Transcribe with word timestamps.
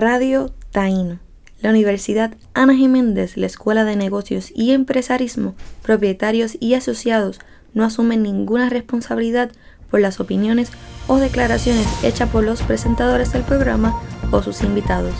Radio 0.00 0.50
Taíno. 0.70 1.18
La 1.60 1.68
Universidad 1.68 2.34
Ana 2.54 2.74
Jiménez, 2.74 3.36
la 3.36 3.44
Escuela 3.44 3.84
de 3.84 3.96
Negocios 3.96 4.50
y 4.54 4.70
Empresarismo, 4.70 5.54
propietarios 5.82 6.56
y 6.58 6.72
asociados 6.72 7.38
no 7.74 7.84
asumen 7.84 8.22
ninguna 8.22 8.70
responsabilidad 8.70 9.52
por 9.90 10.00
las 10.00 10.18
opiniones 10.18 10.70
o 11.06 11.18
declaraciones 11.18 11.86
hechas 12.02 12.30
por 12.30 12.44
los 12.44 12.62
presentadores 12.62 13.34
del 13.34 13.42
programa 13.42 14.00
o 14.30 14.42
sus 14.42 14.62
invitados. 14.62 15.12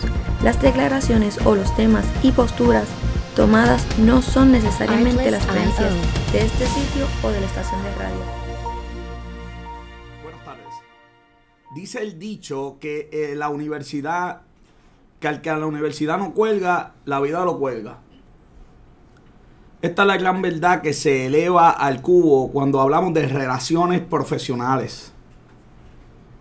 Las 0.43 0.63
declaraciones 0.63 1.37
o 1.45 1.57
los 1.57 1.77
temas 1.77 2.07
y 2.23 2.33
posturas 2.33 2.89
tomadas 3.37 3.87
no 3.99 4.23
son 4.23 4.51
necesariamente 4.51 5.31
las 5.31 5.45
creencias 5.45 5.93
de 6.33 6.39
este 6.39 6.65
sitio 6.65 7.07
o 7.23 7.29
de 7.29 7.39
la 7.39 7.47
estación 7.47 7.83
de 7.83 7.95
radio. 7.97 8.25
Buenas 10.23 10.43
tardes. 10.43 10.75
Dice 11.75 12.03
el 12.03 12.19
dicho 12.19 12.79
que 12.81 13.11
eh, 13.13 13.35
la 13.35 13.51
universidad, 13.51 14.49
que 15.21 15.29
al 15.29 15.43
que 15.43 15.51
a 15.51 15.57
la 15.57 15.67
universidad 15.67 16.19
no 16.19 16.33
cuelga, 16.33 16.95
la 17.05 17.21
vida 17.21 17.45
lo 17.45 17.59
cuelga. 17.59 17.99
Esta 19.83 20.03
es 20.03 20.09
la 20.09 20.17
gran 20.17 20.43
verdad 20.43 20.83
que 20.83 20.93
se 20.93 21.27
eleva 21.27 21.71
al 21.71 22.03
cubo 22.03 22.51
cuando 22.51 22.81
hablamos 22.81 23.15
de 23.15 23.29
relaciones 23.29 24.01
profesionales. 24.01 25.13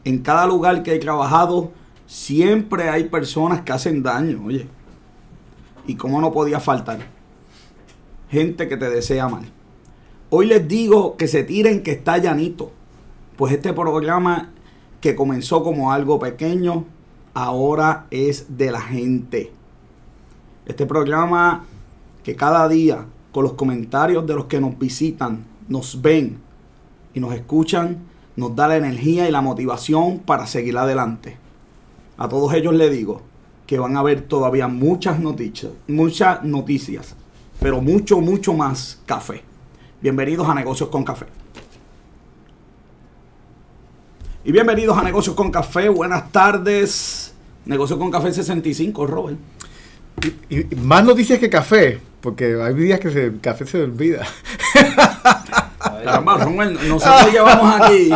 En 0.04 0.20
cada 0.20 0.48
lugar 0.48 0.82
que 0.84 0.96
he 0.96 1.00
trabajado, 1.00 1.72
siempre 2.06 2.90
hay 2.90 3.06
personas 3.06 3.62
que 3.62 3.72
hacen 3.72 4.02
daño, 4.02 4.46
oye. 4.46 4.68
Y 5.86 5.96
cómo 5.96 6.20
no 6.22 6.32
podía 6.32 6.60
faltar. 6.60 7.00
Gente 8.30 8.68
que 8.68 8.78
te 8.78 8.90
desea 8.90 9.28
mal. 9.28 9.46
Hoy 10.30 10.46
les 10.46 10.68
digo 10.68 11.18
que 11.18 11.28
se 11.28 11.44
tiren 11.44 11.82
que 11.82 11.92
está 11.92 12.18
llanito. 12.18 12.72
Pues 13.38 13.54
este 13.54 13.74
programa 13.74 14.52
que 15.02 15.16
comenzó 15.16 15.64
como 15.64 15.92
algo 15.92 16.20
pequeño, 16.20 16.86
ahora 17.34 18.08
es 18.12 18.58
de 18.58 18.72
la 18.72 18.82
gente. 18.82 19.52
Este 20.66 20.86
programa 20.86 21.66
que 22.24 22.36
cada 22.36 22.68
día 22.68 23.06
con 23.32 23.44
los 23.44 23.54
comentarios 23.54 24.26
de 24.26 24.36
los 24.36 24.46
que 24.46 24.60
nos 24.60 24.78
visitan, 24.78 25.46
nos 25.68 26.02
ven 26.02 26.40
y 27.14 27.20
nos 27.20 27.34
escuchan, 27.34 28.00
nos 28.36 28.56
da 28.56 28.68
la 28.68 28.78
energía 28.78 29.28
y 29.28 29.32
la 29.32 29.42
motivación 29.42 30.20
para 30.20 30.48
seguir 30.48 30.78
adelante. 30.78 31.38
A 32.18 32.28
todos 32.28 32.54
ellos 32.54 32.74
les 32.74 32.92
digo 32.92 33.22
que 33.68 33.80
van 33.80 33.96
a 33.98 34.04
ver 34.04 34.22
todavía 34.22 34.68
muchas 34.68 35.20
noticias, 35.20 35.72
muchas 35.88 36.44
noticias, 36.44 37.16
pero 37.60 37.82
mucho, 37.82 38.20
mucho 38.20 38.54
más 38.54 39.00
café. 39.06 39.44
Bienvenidos 40.02 40.48
a 40.48 40.56
Negocios 40.56 40.90
con 40.90 41.04
Café. 41.04 41.39
Y 44.44 44.52
bienvenidos 44.52 44.98
a 44.98 45.04
Negocios 45.04 45.36
con 45.36 45.52
Café. 45.52 45.90
Buenas 45.90 46.32
tardes. 46.32 47.34
Negocios 47.66 48.00
con 48.00 48.10
Café 48.10 48.32
65, 48.34 49.06
Robert. 49.06 49.38
Y, 50.50 50.60
y 50.60 50.76
más 50.76 51.04
noticias 51.04 51.40
que 51.40 51.50
café, 51.50 52.00
porque 52.22 52.60
hay 52.62 52.74
días 52.74 53.00
que 53.00 53.10
se- 53.12 53.26
el 53.26 53.40
café 53.42 53.66
se 53.66 53.82
olvida. 53.84 54.26
Caramba, 56.04 56.38
Romel, 56.38 56.78
nosotros 56.88 57.32
llevamos 57.32 57.82
aquí 57.82 58.10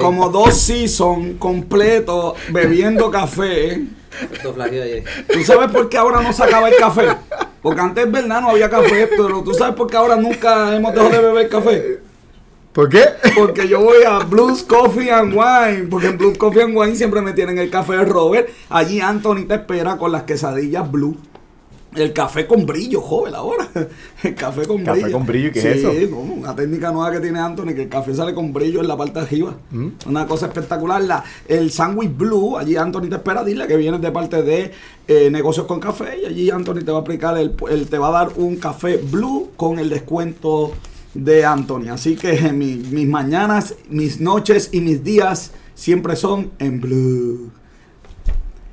como 0.00 0.28
dos 0.28 0.54
seasons 0.54 1.36
completos 1.38 2.34
bebiendo 2.50 3.10
café. 3.10 3.84
¿Tú 5.32 5.42
sabes 5.44 5.70
por 5.70 5.88
qué 5.88 5.96
ahora 5.98 6.20
no 6.22 6.32
se 6.32 6.42
acaba 6.42 6.68
el 6.68 6.76
café? 6.76 7.08
Porque 7.62 7.80
antes, 7.80 8.10
¿verdad? 8.10 8.40
No 8.42 8.50
había 8.50 8.68
café, 8.68 9.06
pero 9.16 9.42
¿tú 9.42 9.54
sabes 9.54 9.74
por 9.76 9.88
qué 9.88 9.96
ahora 9.96 10.16
nunca 10.16 10.74
hemos 10.74 10.92
dejado 10.92 11.10
de 11.10 11.20
beber 11.20 11.48
café? 11.48 12.00
¿Por 12.72 12.88
qué? 12.88 13.04
Porque 13.36 13.68
yo 13.68 13.80
voy 13.82 14.02
a 14.06 14.20
Blues 14.20 14.62
Coffee 14.62 15.10
and 15.10 15.34
Wine, 15.34 15.88
porque 15.90 16.06
en 16.06 16.16
Blues 16.18 16.38
Coffee 16.38 16.62
and 16.62 16.76
Wine 16.76 16.96
siempre 16.96 17.20
me 17.20 17.32
tienen 17.32 17.58
el 17.58 17.68
café 17.68 17.92
de 17.94 18.04
Robert. 18.06 18.48
Allí 18.70 19.00
Anthony 19.00 19.44
te 19.46 19.54
espera 19.54 19.98
con 19.98 20.10
las 20.10 20.22
quesadillas 20.22 20.90
Blue. 20.90 21.16
El 21.94 22.14
café 22.14 22.46
con 22.46 22.64
brillo, 22.64 23.02
joven, 23.02 23.34
ahora. 23.34 23.68
El 24.22 24.34
café 24.34 24.66
con 24.66 24.82
¿Café 24.82 25.02
brillo. 25.02 25.18
con 25.18 25.26
brillo? 25.26 25.52
¿Qué 25.52 25.60
sí, 25.60 25.68
es 25.68 25.76
eso? 25.84 25.92
no, 26.10 26.20
una 26.20 26.56
técnica 26.56 26.90
nueva 26.90 27.12
que 27.12 27.20
tiene 27.20 27.38
Anthony, 27.38 27.74
que 27.74 27.82
el 27.82 27.88
café 27.90 28.14
sale 28.14 28.32
con 28.32 28.50
brillo 28.54 28.80
en 28.80 28.88
la 28.88 28.96
parte 28.96 29.18
de 29.20 29.26
arriba. 29.26 29.54
Mm. 29.70 29.88
Una 30.06 30.26
cosa 30.26 30.46
espectacular. 30.46 31.02
La, 31.04 31.22
el 31.46 31.70
sándwich 31.70 32.16
blue, 32.16 32.56
allí 32.56 32.76
Anthony 32.76 33.10
te 33.10 33.16
espera, 33.16 33.44
dile 33.44 33.66
que 33.66 33.76
vienes 33.76 34.00
de 34.00 34.10
parte 34.10 34.42
de 34.42 34.70
eh, 35.06 35.28
Negocios 35.30 35.66
con 35.66 35.78
Café. 35.80 36.18
Y 36.22 36.24
allí 36.24 36.50
Anthony 36.50 36.76
te 36.82 36.90
va 36.90 36.96
a 36.96 37.00
aplicar, 37.02 37.36
el, 37.36 37.54
el- 37.68 37.86
te 37.86 37.98
va 37.98 38.08
a 38.08 38.24
dar 38.24 38.32
un 38.36 38.56
café 38.56 38.96
blue 38.96 39.50
con 39.56 39.78
el 39.78 39.90
descuento 39.90 40.72
de 41.14 41.44
Anthony. 41.44 41.88
Así 41.90 42.16
que 42.16 42.52
mi- 42.52 42.76
mis 42.90 43.08
mañanas, 43.08 43.74
mis 43.88 44.20
noches 44.20 44.70
y 44.72 44.80
mis 44.80 45.02
días 45.04 45.52
siempre 45.74 46.16
son 46.16 46.50
en 46.58 46.80
blue. 46.80 47.50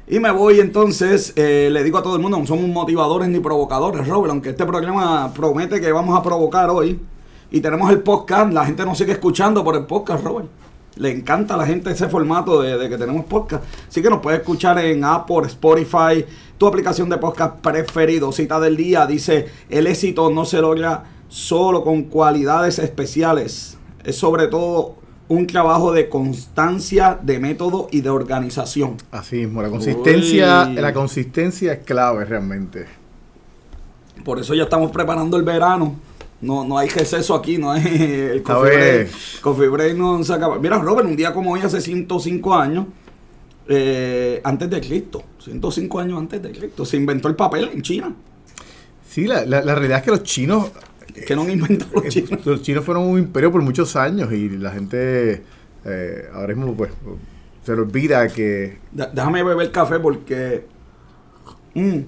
Y 0.07 0.19
me 0.19 0.31
voy 0.31 0.59
entonces, 0.59 1.33
eh, 1.35 1.69
le 1.71 1.83
digo 1.83 1.99
a 1.99 2.03
todo 2.03 2.15
el 2.15 2.21
mundo, 2.21 2.39
no 2.39 2.45
somos 2.47 2.67
motivadores 2.67 3.29
ni 3.29 3.39
provocadores, 3.39 4.07
Robert, 4.07 4.31
aunque 4.31 4.49
este 4.49 4.65
programa 4.65 5.31
promete 5.35 5.79
que 5.79 5.91
vamos 5.91 6.17
a 6.17 6.23
provocar 6.23 6.69
hoy. 6.71 6.99
Y 7.51 7.61
tenemos 7.61 7.91
el 7.91 7.99
podcast, 7.99 8.51
la 8.51 8.65
gente 8.65 8.85
nos 8.85 8.97
sigue 8.97 9.11
escuchando 9.11 9.63
por 9.63 9.75
el 9.75 9.85
podcast, 9.85 10.23
Robert. 10.23 10.47
Le 10.95 11.11
encanta 11.11 11.53
a 11.53 11.57
la 11.57 11.65
gente 11.67 11.91
ese 11.91 12.09
formato 12.09 12.61
de, 12.61 12.77
de 12.77 12.89
que 12.89 12.97
tenemos 12.97 13.25
podcast. 13.25 13.63
Así 13.87 14.01
que 14.01 14.09
nos 14.09 14.19
puede 14.19 14.37
escuchar 14.37 14.79
en 14.79 15.03
Apple, 15.03 15.45
Spotify, 15.45 16.25
tu 16.57 16.65
aplicación 16.67 17.07
de 17.07 17.17
podcast 17.17 17.57
preferido. 17.61 18.31
Cita 18.31 18.59
del 18.59 18.75
día 18.75 19.05
dice, 19.05 19.47
el 19.69 19.85
éxito 19.87 20.29
no 20.31 20.43
se 20.43 20.59
logra 20.59 21.03
solo 21.29 21.83
con 21.83 22.03
cualidades 22.03 22.77
especiales. 22.79 23.77
Es 24.03 24.17
sobre 24.17 24.47
todo 24.47 24.95
un 25.29 25.45
trabajo 25.47 25.91
de 25.93 26.09
constancia, 26.09 27.17
de 27.21 27.39
método 27.39 27.87
y 27.91 28.01
de 28.01 28.09
organización. 28.09 28.97
Así 29.11 29.37
mismo, 29.37 29.61
la 29.61 29.69
consistencia, 29.69 30.65
Uy. 30.67 30.75
la 30.75 30.93
consistencia 30.93 31.73
es 31.73 31.79
clave 31.85 32.25
realmente. 32.25 32.85
Por 34.25 34.39
eso 34.39 34.53
ya 34.53 34.63
estamos 34.63 34.91
preparando 34.91 35.37
el 35.37 35.43
verano. 35.43 35.95
No, 36.41 36.63
no 36.63 36.77
hay 36.77 36.89
receso 36.89 37.35
aquí, 37.35 37.57
no 37.57 37.71
hay 37.71 37.83
el 38.33 38.43
coffee 38.43 38.75
break. 38.77 39.09
Coffee 39.41 39.67
break 39.67 39.95
no 39.97 40.23
se 40.23 40.33
acaba. 40.33 40.57
Mira, 40.57 40.77
Robert, 40.79 41.07
un 41.07 41.15
día 41.15 41.33
como 41.33 41.51
hoy, 41.51 41.61
hace 41.61 41.79
105 41.81 42.55
años, 42.55 42.85
eh, 43.67 44.41
antes 44.43 44.69
de 44.69 44.79
Cristo, 44.81 45.21
105 45.39 45.99
años 45.99 46.17
antes 46.17 46.41
de 46.41 46.51
Cristo, 46.51 46.85
se 46.85 46.97
inventó 46.97 47.27
el 47.27 47.35
papel 47.35 47.69
en 47.73 47.81
China. 47.81 48.13
Sí, 49.07 49.25
la, 49.27 49.45
la- 49.45 49.61
la 49.61 49.75
realidad 49.75 49.99
es 49.99 50.03
que 50.05 50.11
los 50.11 50.23
chinos, 50.23 50.71
Que 51.25 51.35
no 51.35 51.43
han 51.43 51.51
inventado 51.51 51.91
los 51.95 52.05
eh, 52.05 52.09
chinos. 52.09 52.45
los 52.45 52.61
chinos 52.61 52.85
fueron 52.85 53.03
un 53.03 53.19
imperio 53.19 53.51
por 53.51 53.61
muchos 53.61 53.95
años 53.95 54.31
y 54.31 54.49
la 54.49 54.71
gente 54.71 55.43
eh, 55.85 56.29
ahora 56.33 56.53
mismo 56.55 56.75
pues 56.75 56.91
se 57.63 57.75
le 57.75 57.81
olvida 57.81 58.27
que 58.27 58.77
Déjame 58.91 59.43
beber 59.43 59.71
café 59.71 59.99
porque 59.99 60.65
mm, 61.73 61.99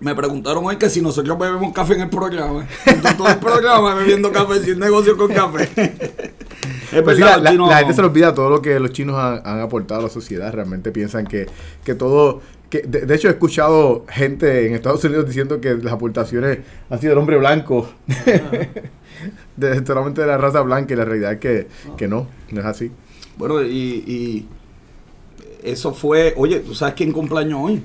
me 0.00 0.14
preguntaron 0.14 0.64
hoy 0.66 0.76
que 0.76 0.90
si 0.90 1.00
nosotros 1.00 1.38
bebemos 1.38 1.72
café 1.72 1.94
en 1.94 2.02
el 2.02 2.10
programa. 2.10 2.66
Entonces, 2.84 3.16
todo 3.16 3.28
el 3.28 3.38
programa 3.38 3.94
bebiendo 3.94 4.30
café 4.32 4.60
sin 4.62 4.78
negocio 4.78 5.16
con 5.16 5.32
café. 5.32 5.62
es 6.92 7.02
Pues 7.02 7.16
sí, 7.16 7.22
verdad, 7.22 7.38
la, 7.38 7.38
la- 7.38 7.40
los 7.42 7.50
chinos- 7.52 7.68
la 7.70 7.78
gente 7.78 7.94
se 7.94 8.00
le 8.02 8.08
olvida 8.08 8.34
todo 8.34 8.50
lo 8.50 8.60
que 8.62 8.78
los 8.78 8.92
chinos 8.92 9.16
han, 9.18 9.40
han 9.44 9.60
aportado 9.60 10.00
a 10.00 10.02
la 10.04 10.10
sociedad. 10.10 10.52
Realmente 10.52 10.92
piensan 10.92 11.26
que, 11.26 11.46
que 11.84 11.94
todo. 11.94 12.40
Que, 12.68 12.82
de, 12.82 13.02
de 13.06 13.14
hecho, 13.14 13.28
he 13.28 13.30
escuchado 13.30 14.04
gente 14.08 14.66
en 14.66 14.74
Estados 14.74 15.02
Unidos 15.04 15.26
diciendo 15.26 15.60
que 15.60 15.74
las 15.76 15.92
aportaciones 15.92 16.58
han 16.90 17.00
sido 17.00 17.10
del 17.10 17.18
hombre 17.18 17.38
blanco. 17.38 17.88
de, 19.56 19.86
solamente 19.86 20.20
de 20.20 20.26
la 20.26 20.36
raza 20.38 20.60
blanca. 20.62 20.92
Y 20.94 20.96
la 20.96 21.04
realidad 21.04 21.32
es 21.34 21.38
que, 21.40 21.68
que 21.96 22.08
no, 22.08 22.26
no 22.50 22.60
es 22.60 22.66
así. 22.66 22.90
Bueno, 23.38 23.62
y, 23.62 23.68
y 24.06 24.48
eso 25.62 25.94
fue. 25.94 26.34
Oye, 26.36 26.60
¿tú 26.60 26.74
sabes 26.74 26.94
quién 26.94 27.12
cumpleaños 27.12 27.58
hoy? 27.62 27.82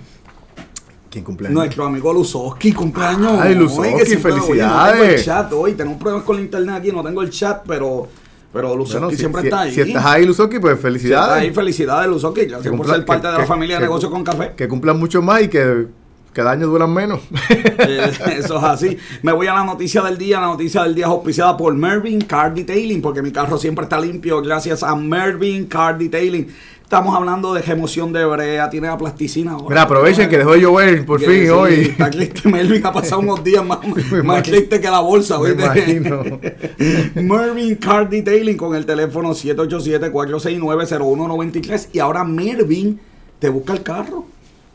¿Quién 1.11 1.23
cumpleaños? 1.25 1.55
Nuestro 1.59 1.85
amigo 1.85 2.13
Luzoski 2.13 2.71
cumpleaños. 2.71 3.33
Ay, 3.39 3.53
Luzoski, 3.55 3.81
oye, 3.93 3.93
No 3.93 4.05
tengo 4.05 4.13
el 4.13 4.19
felicidades. 4.21 5.25
chat 5.25 5.51
hoy, 5.53 5.73
tenemos 5.73 5.99
problemas 5.99 6.25
con 6.25 6.37
la 6.37 6.41
internet 6.41 6.75
aquí, 6.77 6.91
no 6.91 7.03
tengo 7.03 7.21
el 7.21 7.29
chat, 7.29 7.63
pero, 7.67 8.07
pero 8.53 8.75
Luzoski 8.75 8.97
Bueno, 8.99 9.09
si, 9.11 9.17
siempre 9.17 9.41
si- 9.41 9.47
está 9.49 9.59
ahí. 9.61 9.73
si 9.73 9.81
estás 9.81 10.05
ahí, 10.05 10.25
Luzoki, 10.25 10.59
pues 10.59 10.71
Si 10.71 10.75
estás 10.77 10.81
felicidades. 10.81 11.43
ahí, 11.43 11.53
felicidades, 11.53 12.09
Luzoski. 12.09 12.41
Gracias 12.45 12.61
Que 12.63 12.69
por 12.69 12.77
cumpla- 12.79 12.95
ser 12.95 13.05
parte 13.05 13.21
que- 13.23 13.27
de 13.27 13.33
la 13.33 13.39
que- 13.41 13.45
familia 13.47 13.75
de 13.75 13.81
Negocios 13.83 14.09
con 14.11 14.23
Café. 14.23 14.53
Que 14.55 14.67
cumplan 14.69 14.97
mucho 14.97 15.21
más 15.21 15.41
y 15.43 15.47
que 15.49 15.87
cada 16.31 16.51
año 16.51 16.67
duran 16.67 16.93
menos. 16.93 17.19
Eh, 17.49 18.11
Eso 18.37 18.57
es 18.57 18.63
así. 18.63 18.97
Me 19.23 19.31
voy 19.33 19.47
a 19.47 19.53
la 19.53 19.63
noticia 19.65 20.01
del 20.03 20.17
día. 20.17 20.39
La 20.39 20.47
noticia 20.47 20.83
del 20.83 20.95
día 20.95 21.05
es 21.07 21.11
auspiciada 21.11 21.57
por 21.57 21.73
Mervyn 21.73 22.21
Car 22.21 22.53
Detailing, 22.53 23.01
porque 23.01 23.21
mi 23.21 23.31
carro 23.31 23.57
siempre 23.57 23.83
está 23.83 23.99
limpio 23.99 24.41
gracias 24.41 24.81
a 24.83 24.95
Mervyn 24.95 25.65
Car 25.65 25.97
Detailing. 25.97 26.47
Estamos 26.91 27.15
hablando 27.15 27.53
de 27.53 27.61
remoción 27.61 28.11
de 28.11 28.25
brea, 28.25 28.69
tiene 28.69 28.87
la 28.87 28.97
plasticina 28.97 29.51
ahora. 29.51 29.67
Mira, 29.69 29.83
aprovechen 29.83 30.27
que 30.27 30.37
dejó 30.37 30.51
de 30.51 30.59
llover 30.59 31.05
por 31.05 31.21
Que 31.21 31.25
fin 31.25 31.43
sí, 31.43 31.49
hoy. 31.49 31.73
Está 31.73 32.09
triste, 32.09 32.49
Melvin 32.49 32.85
ha 32.85 32.91
pasado 32.91 33.21
unos 33.21 33.41
días 33.45 33.65
más, 33.65 33.79
más 34.25 34.43
triste 34.43 34.81
que 34.81 34.89
la 34.89 34.99
bolsa. 34.99 35.39
Me. 35.39 35.55
Mervyn 37.15 37.75
Car 37.75 38.09
Detailing 38.09 38.57
con 38.57 38.75
el 38.75 38.85
teléfono 38.85 39.29
787-469-0193 39.29 41.87
y 41.93 41.99
ahora 41.99 42.25
Mervyn 42.25 42.99
te 43.39 43.47
busca 43.47 43.71
el 43.71 43.83
carro. 43.83 44.25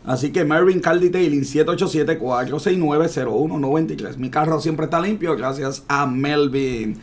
Así 0.07 0.33
que 0.33 0.43
Mervyn 0.43 0.81
Car 0.81 0.99
Detailing 0.99 1.43
787-469-0193. 1.43 4.17
Mi 4.17 4.31
carro 4.31 4.59
siempre 4.63 4.87
está 4.87 5.03
limpio 5.03 5.37
gracias 5.37 5.83
a 5.87 6.07
Melvin. 6.07 6.99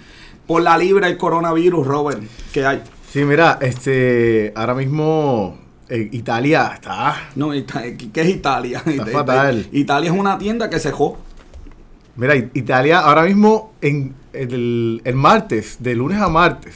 Por 0.48 0.64
la 0.64 0.76
libra 0.76 1.08
el 1.08 1.18
coronavirus, 1.18 1.86
Robert, 1.86 2.24
¿qué 2.52 2.66
hay? 2.66 2.82
Sí, 3.14 3.24
mira, 3.26 3.60
este, 3.62 4.52
ahora 4.56 4.74
mismo 4.74 5.56
eh, 5.88 6.10
Italia 6.14 6.72
está. 6.74 7.30
No, 7.36 7.52
¿qué 7.52 8.22
es 8.22 8.28
Italia? 8.30 8.82
Está 8.84 9.06
fatal. 9.06 9.68
Italia 9.72 10.12
es 10.12 10.18
una 10.18 10.36
tienda 10.40 10.68
que 10.68 10.80
cejó. 10.80 11.20
Mira, 12.16 12.36
Italia 12.36 13.02
ahora 13.02 13.22
mismo, 13.26 13.74
en 13.82 14.16
el, 14.34 15.00
el 15.06 15.14
martes, 15.16 15.78
de 15.80 15.94
lunes 15.94 16.20
a 16.20 16.28
martes, 16.28 16.74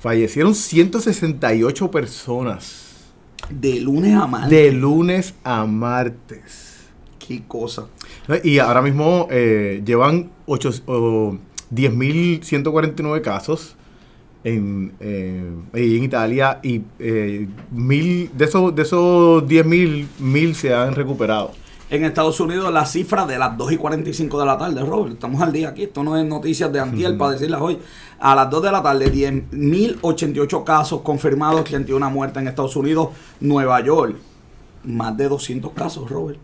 fallecieron 0.00 0.54
168 0.54 1.90
personas. 1.90 3.04
De 3.50 3.78
lunes 3.78 4.14
a 4.16 4.26
martes. 4.26 4.48
De 4.50 4.72
lunes 4.72 5.34
a 5.44 5.66
martes. 5.66 6.86
Qué 7.18 7.42
cosa. 7.46 7.84
Y 8.44 8.60
ahora 8.60 8.80
mismo 8.80 9.28
eh, 9.30 9.82
llevan 9.84 10.30
ocho- 10.46 10.70
o 10.86 11.36
10.149 11.70 13.20
casos 13.20 13.76
en, 14.46 14.92
eh, 15.00 15.52
en 15.72 16.04
Italia 16.04 16.60
y 16.62 16.80
eh, 17.00 17.48
mil, 17.72 18.30
de 18.32 18.44
esos, 18.44 18.72
de 18.72 18.82
esos 18.82 19.42
10.000, 19.42 20.06
mil 20.20 20.54
se 20.54 20.72
han 20.72 20.94
recuperado. 20.94 21.50
En 21.90 22.04
Estados 22.04 22.38
Unidos 22.38 22.72
la 22.72 22.86
cifra 22.86 23.26
de 23.26 23.38
las 23.38 23.56
2 23.56 23.72
y 23.72 23.76
45 23.76 24.38
de 24.38 24.46
la 24.46 24.56
tarde, 24.56 24.84
Robert. 24.84 25.14
Estamos 25.14 25.42
al 25.42 25.52
día 25.52 25.70
aquí. 25.70 25.84
Esto 25.84 26.04
no 26.04 26.16
es 26.16 26.24
noticias 26.24 26.72
de 26.72 26.78
antier 26.78 27.18
para 27.18 27.32
decirlas 27.32 27.60
hoy. 27.60 27.78
A 28.20 28.36
las 28.36 28.48
2 28.48 28.62
de 28.62 28.72
la 28.72 28.82
tarde, 28.82 29.12
10.088 29.12 30.62
casos 30.62 31.00
confirmados, 31.00 31.64
31 31.64 32.08
muertes 32.10 32.40
en 32.40 32.48
Estados 32.48 32.76
Unidos. 32.76 33.08
Nueva 33.40 33.80
York, 33.84 34.16
más 34.84 35.16
de 35.16 35.28
200 35.28 35.72
casos, 35.72 36.08
Robert. 36.08 36.38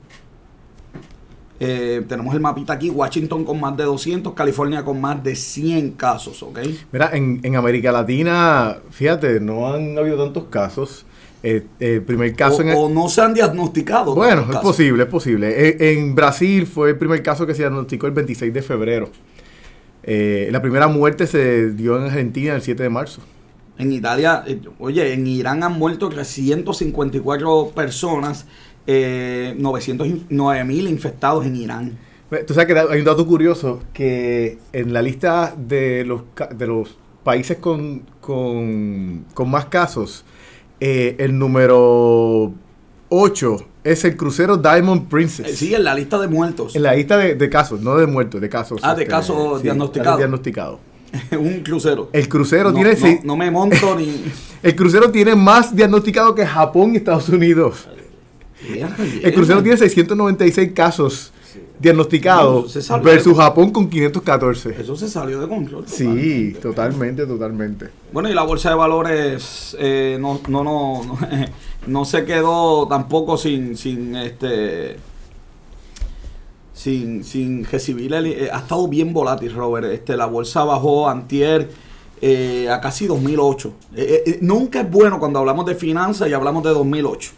Eh, 1.64 2.02
tenemos 2.08 2.34
el 2.34 2.40
mapita 2.40 2.72
aquí. 2.72 2.90
Washington 2.90 3.44
con 3.44 3.60
más 3.60 3.76
de 3.76 3.84
200, 3.84 4.32
California 4.34 4.84
con 4.84 5.00
más 5.00 5.22
de 5.22 5.36
100 5.36 5.92
casos, 5.92 6.42
¿ok? 6.42 6.58
Mira, 6.90 7.10
en, 7.12 7.38
en 7.44 7.54
América 7.54 7.92
Latina, 7.92 8.78
fíjate, 8.90 9.38
no 9.38 9.72
han 9.72 9.96
habido 9.96 10.16
tantos 10.24 10.44
casos. 10.50 11.06
Eh, 11.44 11.64
el 11.80 12.02
primer 12.02 12.34
caso 12.34 12.58
O, 12.58 12.62
en 12.62 12.68
el- 12.68 12.76
o 12.76 12.88
no 12.88 13.08
se 13.08 13.20
han 13.20 13.34
diagnosticado. 13.34 14.14
Bueno, 14.14 14.42
es 14.42 14.46
casos. 14.48 14.62
posible, 14.62 15.02
es 15.04 15.08
posible. 15.08 15.68
En, 15.70 15.98
en 16.08 16.14
Brasil 16.14 16.66
fue 16.66 16.90
el 16.90 16.98
primer 16.98 17.22
caso 17.22 17.46
que 17.46 17.54
se 17.54 17.62
diagnosticó 17.62 18.06
el 18.06 18.12
26 18.12 18.52
de 18.52 18.62
febrero. 18.62 19.08
Eh, 20.04 20.48
la 20.50 20.60
primera 20.60 20.88
muerte 20.88 21.26
se 21.28 21.70
dio 21.72 21.96
en 21.96 22.04
Argentina 22.04 22.54
el 22.56 22.62
7 22.62 22.82
de 22.82 22.88
marzo. 22.88 23.20
En 23.78 23.92
Italia, 23.92 24.44
eh, 24.46 24.60
oye, 24.78 25.12
en 25.14 25.26
Irán 25.26 25.62
han 25.62 25.72
muerto 25.78 26.08
354 26.08 27.72
personas, 27.74 28.46
eh, 28.86 29.54
909 29.58 30.64
mil 30.64 30.88
infectados 30.88 31.46
en 31.46 31.56
Irán. 31.56 31.98
Tú 32.46 32.54
sabes 32.54 32.66
que 32.72 32.78
hay 32.78 32.98
un 32.98 33.04
dato 33.04 33.26
curioso 33.26 33.80
que 33.92 34.58
en 34.72 34.92
la 34.94 35.02
lista 35.02 35.54
de 35.56 36.04
los, 36.04 36.22
de 36.56 36.66
los 36.66 36.96
países 37.24 37.58
con, 37.58 38.02
con, 38.22 39.26
con 39.34 39.50
más 39.50 39.66
casos, 39.66 40.24
eh, 40.80 41.14
el 41.18 41.38
número 41.38 42.52
8 43.10 43.56
es 43.84 44.04
el 44.04 44.16
crucero 44.16 44.56
Diamond 44.56 45.08
Princess. 45.08 45.46
Eh, 45.46 45.56
sí, 45.56 45.74
en 45.74 45.84
la 45.84 45.94
lista 45.94 46.18
de 46.18 46.28
muertos. 46.28 46.74
En 46.74 46.82
la 46.84 46.94
lista 46.94 47.18
de, 47.18 47.34
de 47.34 47.50
casos, 47.50 47.80
no 47.82 47.96
de 47.96 48.06
muertos, 48.06 48.40
de 48.40 48.48
casos. 48.48 48.76
este, 48.78 48.88
Ah, 48.88 48.94
de 48.94 49.06
casos 49.06 49.62
diagnosticados. 49.62 50.06
casos 50.06 50.18
diagnosticados. 50.18 50.78
un 51.38 51.60
crucero. 51.60 52.08
El 52.14 52.28
crucero 52.28 52.70
no, 52.70 52.76
tiene 52.76 53.20
no, 53.24 53.36
me 53.36 53.50
monto 53.50 53.94
ni. 53.96 54.24
el 54.62 54.74
crucero 54.74 55.10
tiene 55.10 55.34
más 55.36 55.76
diagnosticado 55.76 56.34
que 56.34 56.46
Japón 56.46 56.94
y 56.94 56.96
Estados 56.96 57.28
Unidos. 57.28 57.88
El 59.22 59.34
crucero 59.34 59.62
tiene 59.62 59.76
696 59.76 60.72
casos 60.72 61.32
diagnosticados 61.78 62.72
versus 63.02 63.36
de- 63.36 63.42
Japón 63.42 63.70
con 63.70 63.88
514. 63.88 64.76
Eso 64.80 64.96
se 64.96 65.08
salió 65.08 65.40
de 65.40 65.48
control. 65.48 65.84
Sí, 65.86 66.56
totalmente. 66.62 67.26
totalmente. 67.26 67.88
Bueno, 68.12 68.30
y 68.30 68.34
la 68.34 68.42
bolsa 68.42 68.70
de 68.70 68.76
valores 68.76 69.76
eh, 69.78 70.16
no, 70.20 70.40
no, 70.48 70.62
no, 70.64 71.02
no, 71.04 71.18
no 71.86 72.04
se 72.04 72.24
quedó 72.24 72.86
tampoco 72.88 73.36
sin, 73.36 73.76
sin 73.76 74.14
este 74.16 74.96
sin, 76.72 77.22
sin 77.24 77.64
recibir 77.64 78.12
el, 78.14 78.26
eh, 78.26 78.50
ha 78.52 78.58
estado 78.58 78.88
bien 78.88 79.12
volátil, 79.12 79.52
Robert. 79.54 79.86
Este, 79.86 80.16
la 80.16 80.26
bolsa 80.26 80.64
bajó 80.64 81.08
antier 81.08 81.70
eh, 82.20 82.68
a 82.70 82.80
casi 82.80 83.06
2008. 83.06 83.72
Eh, 83.96 84.22
eh, 84.26 84.38
nunca 84.40 84.80
es 84.80 84.90
bueno 84.90 85.18
cuando 85.18 85.38
hablamos 85.40 85.66
de 85.66 85.74
finanzas 85.74 86.28
y 86.28 86.32
hablamos 86.32 86.62
de 86.62 86.70
2008 86.70 87.30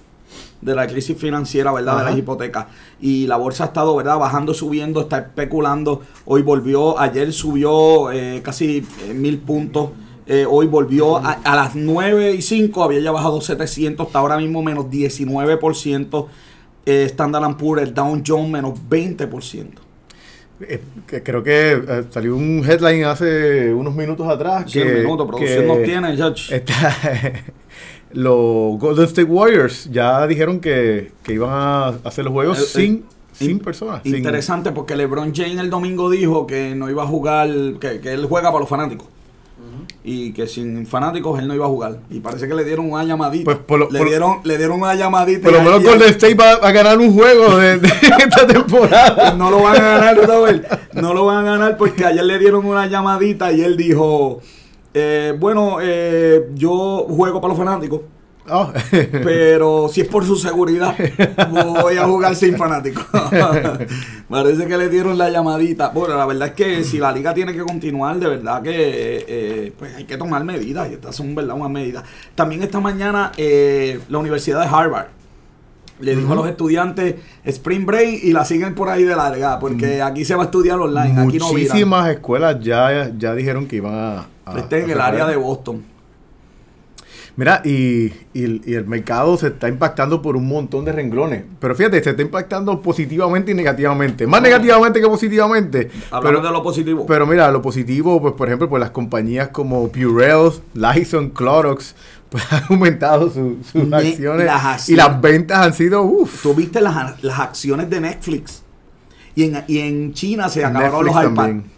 de 0.65 0.75
la 0.75 0.87
crisis 0.87 1.17
financiera, 1.17 1.71
¿verdad? 1.73 1.99
De 1.99 2.05
las 2.05 2.17
hipotecas. 2.19 2.67
Y 3.01 3.27
la 3.27 3.37
bolsa 3.37 3.65
ha 3.65 3.67
estado, 3.69 3.95
¿verdad? 3.97 4.19
Bajando, 4.19 4.55
subiendo, 4.55 5.03
está 5.03 5.19
especulando. 5.19 6.01
Hoy 6.25 6.43
volvió, 6.43 6.99
ayer 6.99 7.33
subió 7.33 8.11
eh, 8.11 8.41
casi 8.43 8.85
eh, 9.09 9.15
mil 9.15 9.39
puntos. 9.39 9.91
Eh, 10.27 10.47
hoy 10.49 10.67
volvió 10.67 11.19
a, 11.19 11.33
a 11.45 11.55
las 11.55 11.75
9 11.75 12.33
y 12.33 12.41
5, 12.41 12.83
había 12.83 12.99
ya 13.01 13.11
bajado 13.13 13.43
700, 13.43 14.07
está 14.07 14.21
ahora 14.21 14.39
mismo 14.39 14.63
menos 14.63 14.87
19%. 14.87 16.27
Eh, 16.87 17.05
Standard 17.05 17.57
Poor's, 17.57 17.83
el 17.83 17.95
Dow 17.95 18.23
Jones, 18.27 18.51
menos 18.51 18.73
20%. 18.89 19.67
Eh, 20.61 20.81
que 21.07 21.23
creo 21.23 21.43
que 21.43 21.73
eh, 21.73 22.05
salió 22.11 22.37
un 22.37 22.63
headline 22.67 23.05
hace 23.05 23.75
unos 23.75 23.95
minutos 23.95 24.27
atrás. 24.29 24.65
Sí, 24.71 24.81
que, 24.81 24.89
un 24.89 24.95
minuto, 25.03 25.27
producción 25.27 25.61
que 25.63 25.67
nos 25.67 25.83
tiene, 25.83 26.15
está- 26.15 26.97
los 28.15 28.79
Golden 28.79 29.05
State 29.05 29.25
Warriors 29.31 29.89
ya 29.91 30.27
dijeron 30.27 30.61
que, 30.61 31.13
que 31.23 31.35
iban 31.35 31.51
a 31.53 31.89
hacer 32.05 32.25
los 32.25 32.33
juegos 32.33 32.59
Eh, 32.59 32.63
eh, 32.63 32.67
sin, 32.67 33.05
sin 33.33 33.51
in- 33.53 33.59
personas. 33.61 34.01
sin- 34.03 34.17
Interesante 34.17 34.73
porque 34.73 34.97
LeBron 34.97 35.35
James 35.35 35.59
el 35.59 35.71
domingo 35.71 36.09
dijo 36.11 36.47
que 36.47 36.75
no 36.75 36.89
iba 36.91 37.03
a 37.03 37.07
jugar, 37.07 37.49
que, 37.81 38.01
que 38.01 38.13
él 38.13 38.27
juega 38.27 38.49
para 38.51 38.61
los 38.61 38.69
fanáticos. 38.69 39.09
Y 40.07 40.33
que 40.33 40.47
sin 40.47 40.87
fanáticos 40.87 41.39
él 41.41 41.49
no 41.49 41.55
iba 41.55 41.65
a 41.65 41.69
jugar. 41.69 41.99
Y 42.11 42.21
parece 42.21 42.47
que 42.47 42.55
le 42.55 42.63
dieron 42.65 42.91
una 42.93 43.05
llamadita. 43.05 43.45
Pues 43.47 43.57
por 43.59 43.79
lo- 43.79 43.91
le, 43.91 43.99
por- 43.99 44.09
dieron, 44.09 44.37
le 44.45 44.59
dieron 44.59 44.81
una 44.83 44.95
llamadita. 44.95 45.45
por 45.45 45.53
lo 45.53 45.61
y- 45.61 45.65
menos 45.65 45.83
Golden 45.83 46.09
State 46.11 46.35
va 46.35 46.53
a 46.53 46.73
ganar 46.73 46.99
un 46.99 47.13
juego 47.15 47.57
de, 47.57 47.79
de 47.79 47.89
esta 48.19 48.47
temporada. 48.47 49.35
no 49.35 49.51
lo 49.51 49.63
van 49.63 49.77
a 49.77 49.81
ganar, 49.81 50.17
Robert. 50.27 50.67
No 50.93 51.15
lo 51.15 51.25
van 51.25 51.39
a 51.47 51.51
ganar 51.53 51.77
porque 51.79 52.05
ayer 52.05 52.25
le 52.25 52.39
dieron 52.39 52.67
una 52.67 52.87
llamadita 52.87 53.51
y 53.53 53.63
él 53.63 53.77
dijo, 53.79 54.41
eh, 54.95 55.35
bueno, 55.39 55.79
eh, 55.83 56.51
yo 56.55 57.07
juego 57.09 57.41
para 57.41 57.55
los 57.55 57.59
fanáticos. 57.59 58.01
Oh. 58.49 58.71
Pero 58.91 59.89
si 59.89 60.03
es 60.03 60.09
por 60.09 60.25
su 60.25 60.37
seguridad, 60.37 60.95
voy 61.51 61.97
a 61.97 62.05
jugar 62.05 62.37
sin 62.37 62.57
fanáticos. 62.57 63.07
Parece 64.29 64.67
que 64.67 64.77
le 64.77 64.89
dieron 64.89 65.17
la 65.17 65.31
llamadita. 65.31 65.89
Bueno, 65.89 66.17
la 66.17 66.27
verdad 66.27 66.49
es 66.49 66.55
que 66.55 66.85
si 66.85 66.99
la 66.99 67.11
liga 67.13 67.33
tiene 67.33 67.55
que 67.55 67.63
continuar, 67.63 68.19
de 68.19 68.29
verdad 68.29 68.63
que 68.63 69.25
eh, 69.27 69.73
pues 69.79 69.95
hay 69.97 70.05
que 70.05 70.17
tomar 70.17 70.45
medidas. 70.45 70.91
Y 70.91 70.95
estas 70.95 71.17
son, 71.17 71.35
¿verdad?, 71.35 71.57
unas 71.57 71.71
medidas. 71.71 72.05
También 72.35 72.63
esta 72.63 72.81
mañana 72.81 73.33
eh, 73.37 74.01
la 74.09 74.19
Universidad 74.19 74.61
de 74.61 74.67
Harvard 74.67 75.07
le 76.01 76.17
dijo 76.17 76.33
a 76.33 76.37
los 76.37 76.49
estudiantes 76.49 77.15
Spring 77.45 77.87
Break 77.87 78.25
y 78.25 78.33
la 78.33 78.45
siguen 78.45 78.75
por 78.75 78.89
ahí 78.89 79.05
de 79.05 79.15
larga, 79.17 79.59
porque 79.59 80.03
aquí 80.03 80.25
se 80.25 80.35
va 80.35 80.43
a 80.43 80.47
estudiar 80.47 80.79
online. 80.81 81.21
Aquí 81.21 81.39
no. 81.39 81.49
Muchísimas 81.53 82.09
escuelas 82.11 82.59
ya, 82.61 83.11
ya 83.17 83.35
dijeron 83.35 83.67
que 83.67 83.77
iban 83.77 83.95
a... 83.95 84.27
a- 84.45 84.59
Este 84.59 84.83
en 84.83 84.91
a 84.91 84.93
el 84.95 85.01
área 85.01 85.27
de 85.27 85.37
Boston. 85.37 85.83
Mira, 87.37 87.63
y, 87.65 88.13
y 88.33 88.45
el- 88.45 88.63
y 88.65 88.75
el 88.75 88.87
mercado 88.87 89.37
se 89.37 89.49
está 89.49 89.69
impactando 89.69 90.23
por 90.23 90.37
un 90.37 90.47
montón 90.47 90.85
de 90.85 90.93
renglones. 90.93 91.43
Pero 91.59 91.75
fíjate, 91.75 92.01
se 92.03 92.11
está 92.11 92.23
impactando 92.23 92.81
positivamente 92.81 93.51
y 93.51 93.55
negativamente. 93.55 94.25
Más 94.27 94.41
negativamente 94.41 95.01
que 95.01 95.07
positivamente. 95.09 95.91
Hablando 96.13 96.43
de 96.43 96.51
lo 96.53 96.63
positivo. 96.63 97.07
pero 97.07 97.27
mira, 97.27 97.51
lo 97.51 97.61
positivo, 97.61 98.21
pues 98.23 98.35
por 98.35 98.47
ejemplo, 98.49 98.69
pues 98.69 98.79
las 98.79 98.91
compañías 98.91 99.49
como 99.49 99.89
Purell, 99.89 100.51
Lysol, 100.75 101.33
Clorox, 101.33 101.97
pues 102.35 102.45
han 102.53 102.65
aumentado 102.69 103.31
su- 103.31 103.59
sus 103.63 103.87
Ne- 103.87 103.97
acciones. 103.97 104.45
las 104.47 104.89
Y 104.89 104.97
las 104.97 105.21
ventas 105.21 105.59
han 105.65 105.73
sido, 105.73 106.03
uff. 106.03 106.43
Tú 106.43 106.53
viste 106.53 106.81
las, 106.81 107.23
las 107.23 107.39
acciones 107.39 107.89
de 107.89 108.01
Netflix. 108.01 108.65
Y 109.37 109.45
en, 109.45 109.63
y 109.69 109.79
en 109.79 110.13
China 110.15 110.49
se 110.49 110.65
acabaron 110.65 111.05
los 111.07 111.15
Netflix 111.15 111.33
iPads. 111.33 111.47
también. 111.49 111.71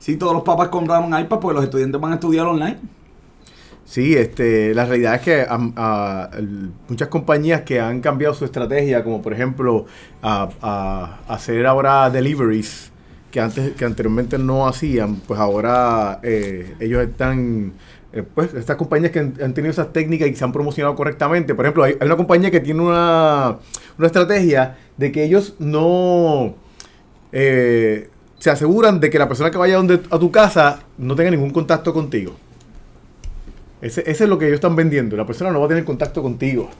Sí, 0.00 0.16
todos 0.16 0.32
los 0.34 0.42
papás 0.42 0.68
compraron 0.70 1.06
iPad 1.18 1.38
porque 1.38 1.54
los 1.54 1.62
estudiantes 1.64 2.00
van 2.00 2.10
a 2.10 2.14
estudiar 2.16 2.46
online. 2.46 2.78
Sí, 3.84 4.16
este, 4.16 4.74
la 4.74 4.86
realidad 4.86 5.14
es 5.14 5.20
que 5.20 5.46
muchas 6.88 7.06
compañías 7.08 7.60
que 7.62 7.80
han 7.80 8.00
cambiado 8.00 8.34
su 8.34 8.44
estrategia, 8.44 9.04
como 9.04 9.22
por 9.22 9.32
ejemplo 9.32 9.86
a, 10.20 10.48
a- 10.62 11.20
hacer 11.32 11.64
ahora 11.66 12.10
deliveries 12.10 12.90
que 13.34 13.40
antes 13.40 13.72
que 13.72 13.84
anteriormente 13.84 14.38
no 14.38 14.68
hacían, 14.68 15.16
pues 15.16 15.40
ahora 15.40 16.20
eh, 16.22 16.76
ellos 16.78 17.02
están, 17.02 17.72
eh, 18.12 18.22
pues 18.22 18.54
estas 18.54 18.76
compañías 18.76 19.10
que 19.10 19.18
han, 19.18 19.54
tenido 19.54 19.70
esas 19.72 19.92
técnicas 19.92 20.28
y 20.28 20.36
se 20.36 20.44
han 20.44 20.52
promocionado 20.52 20.94
correctamente. 20.94 21.52
Por 21.52 21.64
ejemplo, 21.64 21.82
hay, 21.82 21.96
hay 21.98 22.06
una 22.06 22.16
compañía 22.16 22.52
que 22.52 22.60
tiene 22.60 22.80
una, 22.80 23.56
una 23.98 24.06
estrategia 24.06 24.78
de 24.96 25.10
que 25.10 25.24
ellos 25.24 25.56
no 25.58 26.54
eh, 27.32 28.08
se 28.38 28.50
aseguran 28.50 29.00
de 29.00 29.10
que 29.10 29.18
la 29.18 29.26
persona 29.26 29.50
que 29.50 29.58
vaya 29.58 29.78
donde, 29.78 30.00
a 30.10 30.18
tu 30.20 30.30
casa 30.30 30.84
no 30.96 31.16
tenga 31.16 31.32
ningún 31.32 31.50
contacto 31.50 31.92
contigo. 31.92 32.36
Ese, 33.84 34.00
ese 34.10 34.24
es 34.24 34.30
lo 34.30 34.38
que 34.38 34.46
ellos 34.46 34.56
están 34.56 34.74
vendiendo. 34.76 35.16
La 35.16 35.26
persona 35.26 35.50
no 35.50 35.60
va 35.60 35.66
a 35.66 35.68
tener 35.68 35.84
contacto 35.84 36.22
contigo. 36.22 36.70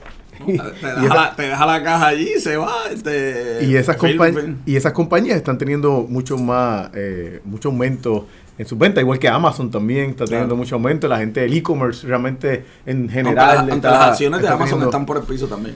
Y, 0.47 0.57
Te 0.57 0.63
y 0.63 0.81
deja, 0.81 1.05
esa- 1.05 1.15
la, 1.15 1.35
te 1.35 1.43
deja 1.43 1.65
la 1.65 1.83
caja 1.83 2.07
allí 2.07 2.29
y 2.35 2.39
se 2.39 2.57
va. 2.57 2.73
Este, 2.91 3.59
y 3.65 3.75
esas, 3.75 3.97
film, 3.97 4.57
y 4.65 4.75
esas 4.75 4.91
compañías 4.91 5.37
están 5.37 5.57
teniendo 5.57 6.05
mucho 6.09 6.37
más, 6.37 6.89
eh, 6.93 7.39
mucho 7.45 7.69
aumento 7.69 8.27
en 8.57 8.65
sus 8.65 8.77
ventas, 8.77 9.01
igual 9.01 9.19
que 9.19 9.27
Amazon 9.27 9.69
también 9.69 10.09
está 10.11 10.25
teniendo 10.25 10.47
Claro. 10.47 10.55
mucho 10.57 10.75
aumento. 10.75 11.07
La 11.07 11.17
gente 11.19 11.41
del 11.41 11.53
e-commerce 11.53 12.07
realmente 12.07 12.65
en 12.85 13.07
general. 13.09 13.57
aunque 13.59 13.75
está- 13.75 13.91
las 13.91 14.01
acciones 14.09 14.41
de 14.41 14.47
Amazon 14.47 14.65
teniendo- 14.69 14.85
están 14.87 15.05
por 15.05 15.17
el 15.17 15.23
piso 15.23 15.47
también. 15.47 15.75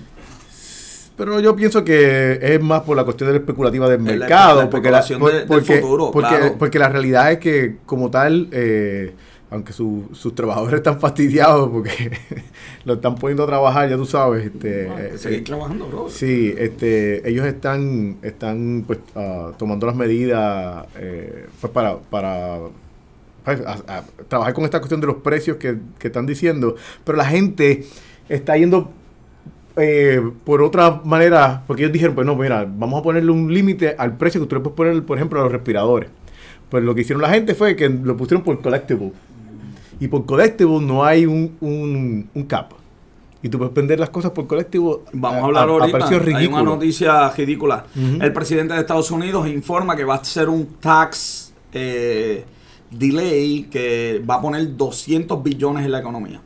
Pero 1.17 1.39
yo 1.41 1.53
pienso 1.55 1.83
que 1.83 2.39
es 2.41 2.61
más 2.61 2.81
por 2.81 2.95
la 2.95 3.03
cuestión 3.03 3.27
de 3.27 3.33
la 3.33 3.39
especulativa 3.39 3.89
del 3.89 3.99
mercado. 3.99 4.61
la 4.61 4.69
porque, 4.69 4.89
la, 4.89 5.03
por- 5.19 5.31
de- 5.33 5.45
del 5.45 5.61
futuro, 5.63 6.11
porque, 6.11 6.29
claro. 6.29 6.55
porque 6.57 6.79
la 6.79 6.87
realidad 6.89 7.31
es 7.33 7.39
que, 7.39 7.75
como 7.85 8.09
tal, 8.09 8.47
eh, 8.53 9.13
aunque 9.51 9.73
su- 9.73 10.09
sus 10.13 10.35
trabajadores 10.35 10.75
están 10.77 10.99
fastidiados 10.99 11.69
porque 11.69 11.91
lo 12.85 12.93
están 12.95 13.15
poniendo 13.15 13.43
a 13.43 13.47
trabajar, 13.47 13.89
ya 13.89 13.97
tú 13.97 14.05
sabes. 14.05 14.45
Este, 14.45 14.59
que 14.95 15.05
eh, 15.15 15.17
seguir 15.17 15.39
eh, 15.39 15.43
trabajando, 15.43 15.87
bro. 15.87 16.09
Sí, 16.09 16.53
este, 16.57 17.27
ellos 17.27 17.45
están, 17.45 18.17
están 18.21 18.83
pues, 18.85 18.99
ah, 19.15 19.51
tomando 19.57 19.87
las 19.87 19.95
medidas 19.95 20.85
eh, 20.97 21.47
pues, 21.61 21.73
para, 21.73 21.97
para 21.97 22.59
pues, 23.43 23.61
a- 23.65 23.97
a 23.97 24.03
trabajar 24.27 24.53
con 24.53 24.65
esta 24.65 24.79
cuestión 24.79 25.01
de 25.01 25.07
los 25.07 25.17
precios 25.17 25.57
que, 25.57 25.77
que 25.97 26.07
están 26.07 26.25
diciendo, 26.27 26.75
pero 27.03 27.17
la 27.17 27.25
gente 27.25 27.85
está 28.29 28.55
yendo 28.57 28.91
eh, 29.77 30.21
por 30.43 30.61
otra 30.61 31.01
manera, 31.05 31.63
porque 31.65 31.83
ellos 31.83 31.93
dijeron, 31.93 32.13
pues 32.15 32.27
no, 32.27 32.35
mira, 32.35 32.67
vamos 32.69 32.99
a 32.99 33.03
ponerle 33.03 33.31
un 33.31 33.53
límite 33.53 33.95
al 33.97 34.17
precio 34.17 34.41
que 34.41 34.47
tú 34.47 34.55
le 34.55 34.61
puedes 34.61 34.75
poner, 34.75 35.03
por 35.03 35.17
ejemplo, 35.17 35.39
a 35.39 35.43
los 35.43 35.51
respiradores. 35.51 36.09
Pues 36.69 36.83
lo 36.83 36.93
que 36.93 37.01
hicieron 37.01 37.21
la 37.21 37.29
gente 37.29 37.55
fue 37.55 37.75
que 37.75 37.89
lo 37.89 38.15
pusieron 38.15 38.43
por 38.43 38.61
collectible. 38.61 39.11
Y 39.99 40.07
por 40.07 40.25
collectible 40.25 40.79
no 40.81 41.03
hay 41.03 41.25
un, 41.25 41.57
un, 41.61 42.29
un 42.33 42.43
cap. 42.43 42.73
Y 43.41 43.47
tú 43.49 43.57
puedes 43.57 43.73
vender 43.73 43.99
las 43.99 44.09
cosas 44.09 44.31
por 44.31 44.47
collectible 44.47 44.97
Vamos 45.13 45.41
a 45.41 45.45
hablar 45.45 45.69
a 45.69 45.71
ahorita. 45.71 45.97
precios 45.97 46.35
Hay 46.35 46.47
una 46.47 46.63
noticia 46.63 47.29
ridícula. 47.31 47.85
El 47.95 48.33
presidente 48.33 48.73
de 48.73 48.81
Estados 48.81 49.11
Unidos 49.11 49.47
informa 49.47 49.95
que 49.95 50.03
va 50.03 50.15
a 50.15 50.23
ser 50.23 50.49
un 50.49 50.65
tax 50.79 51.53
eh, 51.73 52.43
delay 52.91 53.63
que 53.71 54.23
va 54.29 54.35
a 54.35 54.41
poner 54.41 54.75
200 54.75 55.41
billones 55.43 55.85
en 55.85 55.91
la 55.91 55.99
economía. 55.99 56.41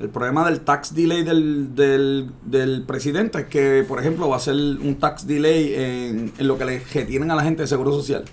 El 0.00 0.08
problema 0.08 0.44
del 0.48 0.60
tax 0.62 0.94
delay 0.94 1.22
del, 1.22 1.74
del, 1.76 2.30
del 2.44 2.82
presidente 2.82 3.38
es 3.40 3.46
que, 3.46 3.84
por 3.86 4.00
ejemplo, 4.00 4.28
va 4.28 4.36
a 4.36 4.40
ser 4.40 4.54
un 4.54 4.96
tax 4.98 5.26
delay 5.26 5.74
en, 5.74 6.32
en 6.36 6.48
lo 6.48 6.58
que 6.58 6.64
le 6.64 6.80
retienen 6.92 7.30
a 7.30 7.36
la 7.36 7.42
gente 7.44 7.62
de 7.62 7.68
Seguro 7.68 7.92
Social. 7.92 8.24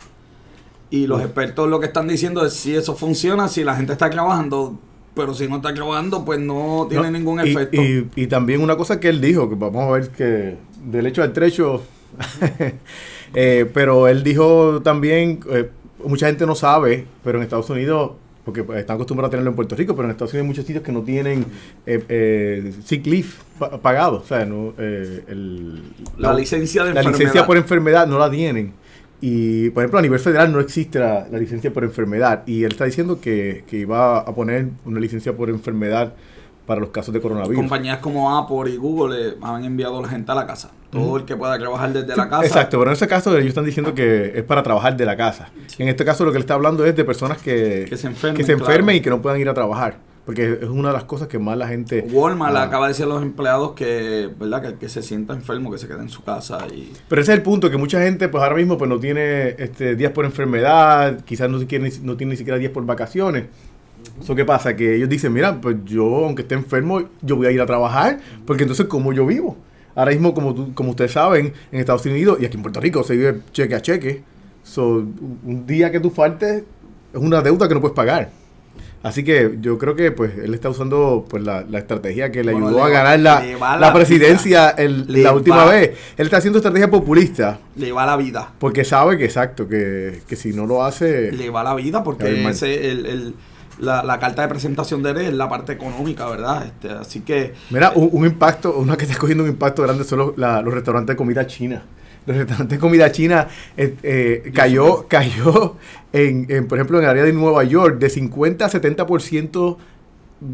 Y 0.91 1.05
los 1.07 1.19
Uf. 1.19 1.25
expertos 1.25 1.69
lo 1.69 1.79
que 1.79 1.85
están 1.87 2.07
diciendo 2.07 2.45
es 2.45 2.53
si 2.53 2.75
eso 2.75 2.95
funciona, 2.95 3.47
si 3.47 3.63
la 3.63 3.75
gente 3.75 3.93
está 3.93 4.09
trabajando, 4.09 4.77
pero 5.15 5.33
si 5.33 5.47
no 5.47 5.57
está 5.57 5.73
trabajando, 5.73 6.25
pues 6.25 6.39
no 6.39 6.87
tiene 6.89 7.11
No, 7.11 7.17
ningún 7.17 7.39
efecto. 7.39 7.81
Y, 7.81 8.07
y 8.15 8.27
también 8.27 8.61
una 8.61 8.75
cosa 8.75 8.99
que 8.99 9.09
él 9.09 9.21
dijo, 9.21 9.49
que 9.49 9.55
vamos 9.55 9.83
a 9.83 9.91
ver 9.91 10.09
que 10.09 10.55
del 10.85 11.05
hecho 11.05 11.21
al 11.21 11.33
trecho, 11.33 11.83
eh, 13.33 13.69
pero 13.73 14.07
él 14.07 14.23
dijo 14.23 14.81
también, 14.81 15.39
eh, 15.51 15.69
mucha 16.03 16.27
gente 16.27 16.45
no 16.45 16.55
sabe, 16.55 17.05
pero 17.23 17.37
en 17.37 17.43
Estados 17.43 17.69
Unidos, 17.69 18.11
porque 18.45 18.63
pues, 18.63 18.79
están 18.79 18.95
acostumbrados 18.95 19.29
a 19.29 19.31
tenerlo 19.31 19.51
en 19.51 19.55
Puerto 19.55 19.75
Rico, 19.75 19.95
pero 19.95 20.05
en 20.07 20.11
Estados 20.11 20.33
Unidos 20.33 20.43
hay 20.45 20.47
muchos 20.47 20.65
sitios 20.65 20.83
que 20.83 20.91
no 20.91 21.01
tienen 21.03 21.45
eh, 21.85 22.03
eh, 22.09 22.73
sick 22.83 23.05
leave 23.05 23.27
pa- 23.59 23.77
pagado, 23.79 24.21
o 24.23 24.25
sea, 24.25 24.45
no, 24.45 24.73
eh, 24.77 25.23
el- 25.27 25.83
la 26.17 26.33
licencia 26.33 26.83
de 26.83 26.93
la 26.93 27.01
enfermedad. 27.01 27.19
licencia 27.19 27.45
por 27.45 27.57
enfermedad 27.57 28.07
no 28.07 28.17
la 28.17 28.31
tienen. 28.31 28.73
Y, 29.21 29.69
por 29.71 29.83
ejemplo, 29.83 29.99
a 29.99 30.01
nivel 30.01 30.19
federal 30.19 30.51
no 30.51 30.59
existe 30.59 30.97
la, 30.99 31.27
la 31.29 31.37
licencia 31.37 31.71
por 31.73 31.83
enfermedad. 31.83 32.43
Y 32.45 32.63
él 32.63 32.71
está 32.71 32.85
diciendo 32.85 33.19
que, 33.19 33.63
que 33.67 33.77
iba 33.79 34.19
a 34.19 34.33
poner 34.33 34.67
una 34.85 34.99
licencia 34.99 35.35
por 35.35 35.49
enfermedad 35.49 36.13
para 36.65 36.79
los 36.81 36.91
casos 36.91 37.11
de 37.13 37.19
coronavirus. 37.19 37.55
Compañías 37.55 37.97
como 37.97 38.37
Apple 38.37 38.71
y 38.71 38.77
Google 38.77 39.29
eh, 39.29 39.33
han 39.41 39.65
enviado 39.65 39.97
a 39.99 40.01
la 40.03 40.07
gente 40.07 40.31
a 40.31 40.35
la 40.35 40.45
casa. 40.45 40.69
Todo 40.91 41.17
el 41.17 41.25
que 41.25 41.35
pueda 41.35 41.57
trabajar 41.57 41.91
desde 41.91 42.13
Sí, 42.13 42.17
la 42.17 42.29
casa. 42.29 42.45
Exacto, 42.45 42.77
pero 42.79 42.91
en 42.91 42.95
ese 42.95 43.07
caso 43.07 43.35
ellos 43.35 43.47
están 43.49 43.65
diciendo 43.65 43.93
que 43.95 44.33
es 44.35 44.43
para 44.43 44.61
trabajar 44.63 44.95
de 44.95 45.05
la 45.05 45.17
casa. 45.17 45.49
En 45.79 45.87
este 45.89 46.05
caso 46.05 46.23
lo 46.25 46.31
que 46.31 46.37
él 46.37 46.43
está 46.43 46.53
hablando 46.53 46.85
es 46.85 46.95
de 46.95 47.03
personas 47.03 47.39
que, 47.39 47.85
Que 47.89 47.97
se 47.97 48.07
enfermen, 48.07 48.37
que 48.37 48.43
se 48.43 48.53
claro. 48.55 48.65
enfermen 48.71 48.95
y 48.97 49.01
que 49.01 49.09
no 49.09 49.19
puedan 49.21 49.39
ir 49.39 49.49
a 49.49 49.53
trabajar. 49.53 49.97
Porque 50.29 50.59
es 50.61 50.69
una 50.69 50.89
de 50.89 50.93
las 50.93 51.05
cosas 51.05 51.27
que 51.27 51.39
más 51.39 51.57
la 51.57 51.67
gente... 51.67 52.05
Walmart 52.11 52.53
le 52.53 52.59
Ah. 52.59 52.63
acaba 52.65 52.85
de 52.85 52.89
decir 52.91 53.05
a 53.05 53.07
los 53.09 53.23
empleados 53.23 53.71
que, 53.71 54.29
¿verdad? 54.39 54.61
Que 54.61 54.67
el 54.67 54.73
que 54.75 54.87
se 54.87 55.01
sienta 55.01 55.33
enfermo, 55.33 55.71
que 55.71 55.79
se 55.79 55.87
quede 55.87 56.01
en 56.01 56.09
su 56.09 56.23
casa 56.23 56.67
y 56.71 56.93
Pero 57.07 57.19
ese 57.19 57.31
es 57.31 57.37
el 57.39 57.43
punto, 57.43 57.71
que 57.71 57.77
mucha 57.77 57.99
gente 58.03 58.29
pues 58.29 58.43
ahora 58.43 58.55
mismo 58.55 58.77
pues 58.77 58.87
no 58.87 58.99
tiene 58.99 59.55
este, 59.57 59.95
días 59.95 60.11
por 60.11 60.25
enfermedad, 60.25 61.21
quizás 61.25 61.49
no, 61.49 61.57
quiere, 61.65 61.91
no 62.03 62.15
tiene 62.15 62.33
ni 62.33 62.37
siquiera 62.37 62.59
días 62.59 62.71
por 62.71 62.85
vacaciones. 62.85 63.45
Eso 64.21 64.35
qué 64.35 64.45
pasa, 64.45 64.75
que 64.75 64.97
ellos 64.97 65.09
dicen, 65.09 65.33
mira, 65.33 65.59
pues 65.59 65.77
yo 65.83 66.25
aunque 66.25 66.43
esté 66.43 66.53
enfermo, 66.53 67.01
yo 67.23 67.35
voy 67.35 67.47
a 67.47 67.51
ir 67.51 67.59
a 67.61 67.65
trabajar, 67.65 68.19
porque 68.45 68.65
entonces 68.65 68.85
¿cómo 68.85 69.11
yo 69.13 69.25
vivo? 69.25 69.57
Ahora 69.95 70.11
mismo, 70.11 70.35
como, 70.35 70.53
tú- 70.53 70.75
como 70.75 70.91
ustedes 70.91 71.13
saben, 71.13 71.53
en 71.71 71.79
Estados 71.79 72.05
Unidos 72.05 72.37
y 72.39 72.45
aquí 72.45 72.55
en 72.55 72.61
Puerto 72.61 72.79
Rico 72.79 73.03
se 73.03 73.15
vive 73.17 73.39
cheque 73.51 73.73
a 73.73 73.81
cheque. 73.81 74.21
So, 74.61 74.89
un 75.43 75.63
día 75.65 75.91
que 75.91 75.99
tú 75.99 76.11
faltes 76.11 76.61
es 77.13 77.19
una 77.19 77.41
deuda 77.41 77.67
que 77.67 77.73
no 77.73 77.81
puedes 77.81 77.95
pagar. 77.95 78.29
Así 79.01 79.23
que 79.23 79.57
yo 79.61 79.77
creo 79.77 79.95
que 79.95 80.11
pues 80.11 80.37
él 80.37 80.53
está 80.53 80.69
usando 80.69 81.25
pues 81.29 81.41
la, 81.43 81.61
la 81.69 81.79
estrategia 81.79 82.31
que 82.31 82.43
le 82.43 82.51
Bueno, 82.51 82.67
ayudó 82.67 82.79
le 82.79 82.83
a 82.85 82.89
ganar 82.89 83.19
la, 83.21 83.43
la 83.57 83.77
la 83.79 83.93
presidencia 83.93 84.69
el- 84.71 85.05
la 85.23 85.33
última 85.33 85.63
va- 85.63 85.71
vez. 85.71 85.91
Él 86.17 86.25
está 86.25 86.37
haciendo 86.37 86.59
estrategia 86.59 86.89
populista 86.91 87.59
le 87.77 87.91
va 87.93 88.05
la 88.05 88.17
vida. 88.17 88.51
porque 88.59 88.83
sabe 88.83 89.17
que 89.17 89.23
exacto, 89.25 89.67
que, 89.69 90.21
que 90.27 90.35
si 90.35 90.51
no 90.51 90.65
lo 90.65 90.83
hace... 90.83 91.31
Le 91.31 91.49
va 91.49 91.63
la 91.63 91.75
vida 91.75 92.03
porque 92.03 92.45
ese, 92.49 92.91
el, 92.91 93.05
el- 93.05 93.35
la, 93.79 94.03
la 94.03 94.19
carta 94.19 94.41
de 94.41 94.49
presentación 94.49 95.01
de 95.01 95.11
él 95.11 95.17
es 95.19 95.33
la 95.33 95.47
parte 95.47 95.71
económica, 95.71 96.25
¿verdad? 96.29 96.65
Este, 96.65 96.89
así 96.89 97.21
que 97.21 97.53
Mira, 97.69 97.93
un, 97.95 98.09
un 98.11 98.25
impacto, 98.25 98.75
una 98.77 98.97
que 98.97 99.05
está 99.05 99.17
cogiendo 99.17 99.45
un 99.45 99.49
impacto 99.49 99.81
grande 99.83 100.03
son 100.03 100.19
los, 100.19 100.37
los 100.37 100.73
restaurantes 100.73 101.13
de 101.13 101.15
comida 101.15 101.47
china. 101.47 101.81
Los 102.29 102.37
restaurantes 102.37 102.77
de 102.77 102.79
comida 102.79 103.11
china 103.11 103.47
eh, 103.75 103.95
eh, 104.03 104.51
cayó, 104.53 105.07
cayó 105.07 105.75
en, 106.13 106.45
en, 106.49 106.67
por 106.67 106.77
ejemplo, 106.77 106.97
en 106.99 107.03
el 107.05 107.09
área 107.09 107.23
de 107.23 107.33
Nueva 107.33 107.63
York 107.63 107.97
de 107.99 108.09
50 108.09 108.65
a 108.65 108.69
70% 108.69 109.77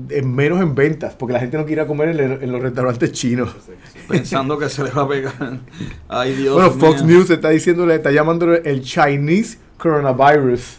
en 0.09 0.33
menos 0.35 0.61
en 0.61 0.73
ventas, 0.73 1.13
porque 1.13 1.33
la 1.33 1.39
gente 1.39 1.57
no 1.57 1.65
quiere 1.65 1.85
comer 1.85 2.09
en, 2.19 2.41
en 2.43 2.51
los 2.51 2.61
restaurantes 2.61 3.11
chinos. 3.11 3.55
pensando 4.07 4.57
que 4.57 4.67
se 4.69 4.83
le 4.83 4.89
va 4.91 5.03
a 5.03 5.07
pegar. 5.07 5.59
Ay, 6.07 6.33
Dios 6.33 6.55
bueno, 6.55 6.71
Fox. 6.71 7.03
News 7.03 7.29
está 7.29 7.49
diciéndole, 7.49 7.95
está 7.95 8.11
llamándolo 8.11 8.55
el 8.55 8.81
Chinese 8.81 9.59
coronavirus. 9.77 10.77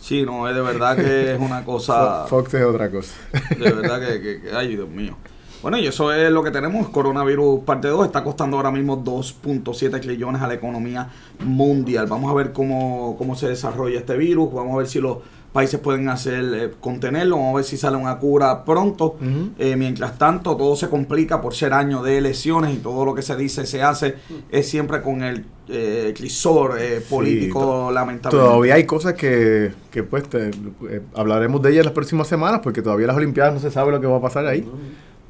Sí, 0.00 0.24
no, 0.24 0.48
es 0.48 0.54
de 0.56 0.60
verdad 0.62 0.96
que 0.96 1.34
es 1.34 1.40
una 1.40 1.64
cosa. 1.64 2.24
Fox 2.26 2.54
es 2.54 2.64
otra 2.64 2.90
cosa. 2.90 3.12
De 3.50 3.70
verdad 3.70 4.00
que, 4.00 4.20
que- 4.20 4.40
que- 4.40 4.50
ay, 4.56 4.68
Dios 4.76 4.88
mío. 4.88 5.16
Bueno, 5.62 5.78
y 5.78 5.86
eso 5.86 6.12
es 6.12 6.30
lo 6.32 6.42
que 6.42 6.50
tenemos. 6.50 6.88
Coronavirus 6.88 7.60
parte 7.60 7.86
2 7.88 8.06
está 8.06 8.24
costando 8.24 8.56
ahora 8.56 8.72
mismo 8.72 9.02
2.7 9.04 10.00
trillones 10.00 10.42
a 10.42 10.48
la 10.48 10.54
economía 10.54 11.08
mundial. 11.44 12.06
Vamos 12.08 12.30
a 12.32 12.34
ver 12.34 12.52
cómo, 12.52 13.14
cómo 13.16 13.36
se 13.36 13.48
desarrolla 13.48 13.98
este 14.00 14.16
virus. 14.16 14.52
Vamos 14.52 14.74
a 14.74 14.78
ver 14.78 14.88
si 14.88 15.00
los 15.00 15.18
países 15.52 15.78
pueden 15.78 16.08
hacer 16.08 16.44
eh, 16.54 16.70
contenerlo. 16.80 17.36
Vamos 17.36 17.52
a 17.52 17.56
ver 17.58 17.64
si 17.64 17.76
sale 17.76 17.96
una 17.96 18.18
cura 18.18 18.64
pronto. 18.64 19.14
Eh, 19.56 19.76
mientras 19.76 20.18
tanto, 20.18 20.56
todo 20.56 20.74
se 20.74 20.88
complica 20.88 21.40
por 21.40 21.54
ser 21.54 21.74
año 21.74 22.02
de 22.02 22.18
elecciones 22.18 22.74
y 22.74 22.78
todo 22.78 23.04
lo 23.04 23.14
que 23.14 23.22
se 23.22 23.36
dice, 23.36 23.64
se 23.64 23.82
hace, 23.84 24.16
es 24.50 24.68
siempre 24.68 25.00
con 25.00 25.22
el 25.22 25.44
eh, 25.68 26.12
crisor 26.16 26.76
eh, 26.80 27.00
político, 27.08 27.60
to- 27.60 27.92
lamentablemente. 27.92 28.50
Todavía 28.50 28.74
hay 28.74 28.84
cosas 28.84 29.14
que, 29.14 29.70
que 29.92 30.02
pues, 30.02 30.24
te- 30.28 30.48
eh, 30.48 31.02
hablaremos 31.14 31.62
de 31.62 31.70
ellas 31.70 31.84
las 31.84 31.94
próximas 31.94 32.26
semanas, 32.26 32.60
porque 32.64 32.82
todavía 32.82 33.06
las 33.06 33.16
Olimpiadas 33.16 33.54
no 33.54 33.60
se 33.60 33.70
sabe 33.70 33.92
lo 33.92 34.00
que 34.00 34.08
va 34.08 34.16
a 34.16 34.20
pasar 34.20 34.44
ahí. 34.46 34.66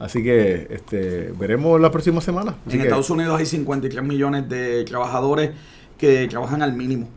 Así 0.03 0.23
que 0.23 0.67
este, 0.71 1.33
veremos 1.39 1.81
la 1.81 1.91
próxima 1.91 2.21
semana. 2.21 2.57
Así 2.67 2.75
En 2.77 2.79
que- 2.79 2.89
Estados 2.89 3.09
Unidos 3.11 3.39
hay 3.39 3.47
53 3.47 4.03
millones 4.05 4.49
de 4.49 4.85
trabajadores 4.85 5.51
que 5.97 6.27
trabajan 6.29 6.61
al 6.63 6.73
mínimo. 6.75 7.09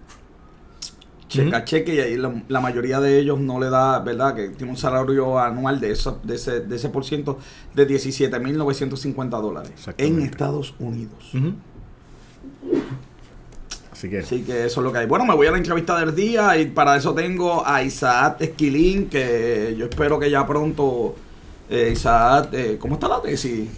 Checa, 1.28 1.58
Ujú. 1.58 1.66
cheque, 1.66 1.96
y 1.96 2.00
ahí 2.00 2.16
la, 2.18 2.44
la 2.48 2.62
mayoría 2.62 3.00
de 3.00 3.18
ellos 3.18 3.40
no 3.40 3.60
le 3.60 3.72
da, 3.72 4.00
¿verdad? 4.00 4.36
Que 4.36 4.50
tiene 4.50 4.72
un 4.72 4.78
salario 4.78 5.40
anual 5.40 5.80
de, 5.82 5.92
eso, 5.92 6.20
de, 6.24 6.36
ese, 6.36 6.60
de 6.62 6.76
ese 6.76 6.90
por 6.90 7.04
ciento 7.04 7.40
de 7.74 7.88
17.950 7.88 9.42
dólares 9.42 9.72
en. 9.98 10.22
Estados 10.22 10.76
Unidos. 10.78 11.32
Así 13.92 14.10
que 14.10 14.20
Así 14.20 14.44
que 14.44 14.66
eso 14.66 14.82
es 14.82 14.84
lo 14.84 14.92
que 14.92 15.00
hay. 15.00 15.08
Bueno, 15.08 15.26
me 15.26 15.34
voy 15.34 15.48
a 15.48 15.52
la 15.52 15.58
entrevista 15.58 15.98
del 16.00 16.14
día 16.14 16.58
y 16.58 16.68
para 16.68 16.96
eso 16.98 17.14
tengo 17.16 17.66
a 17.66 17.82
Isaac 17.82 18.38
Esquilín, 18.42 19.08
que 19.10 19.74
yo 19.78 19.86
espero 19.86 20.20
que 20.20 20.30
ya 20.30 20.46
pronto, 20.46 21.16
eh, 21.70 21.90
Isaac, 21.92 22.50
eh, 22.54 22.78
¿cómo 22.80 22.96
está 22.96 23.08
la 23.08 23.22
tesis? 23.22 23.70